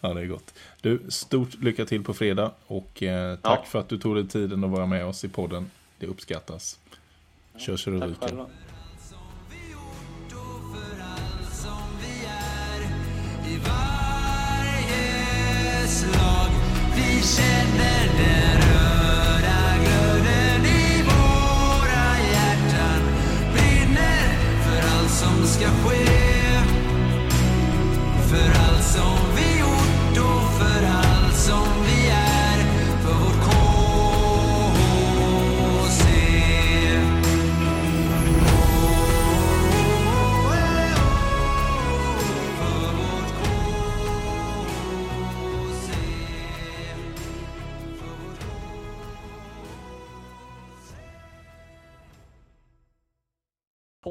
ja, 0.02 0.14
det 0.14 0.22
är 0.22 0.26
gott. 0.26 0.54
Du, 0.82 1.02
stort 1.10 1.54
lycka 1.54 1.86
till 1.86 2.04
på 2.04 2.14
fredag 2.14 2.52
och 2.68 3.04
eh, 3.04 3.36
tack 3.36 3.60
Ja. 3.64 3.66
för 3.68 3.80
att 3.80 3.90
du 3.90 3.98
tog 3.98 4.16
dig 4.16 4.28
tiden 4.28 4.64
att 4.64 4.70
vara 4.70 4.86
med 4.86 5.06
oss 5.06 5.24
i 5.24 5.30
podden. 5.30 5.72
Det 6.00 6.08
uppskattas. 6.08 6.80
Kör 7.58 7.78
så 7.78 7.90
du 7.90 8.00
Tack 8.00 8.30
själva. 8.30 8.46
vi 16.96 17.22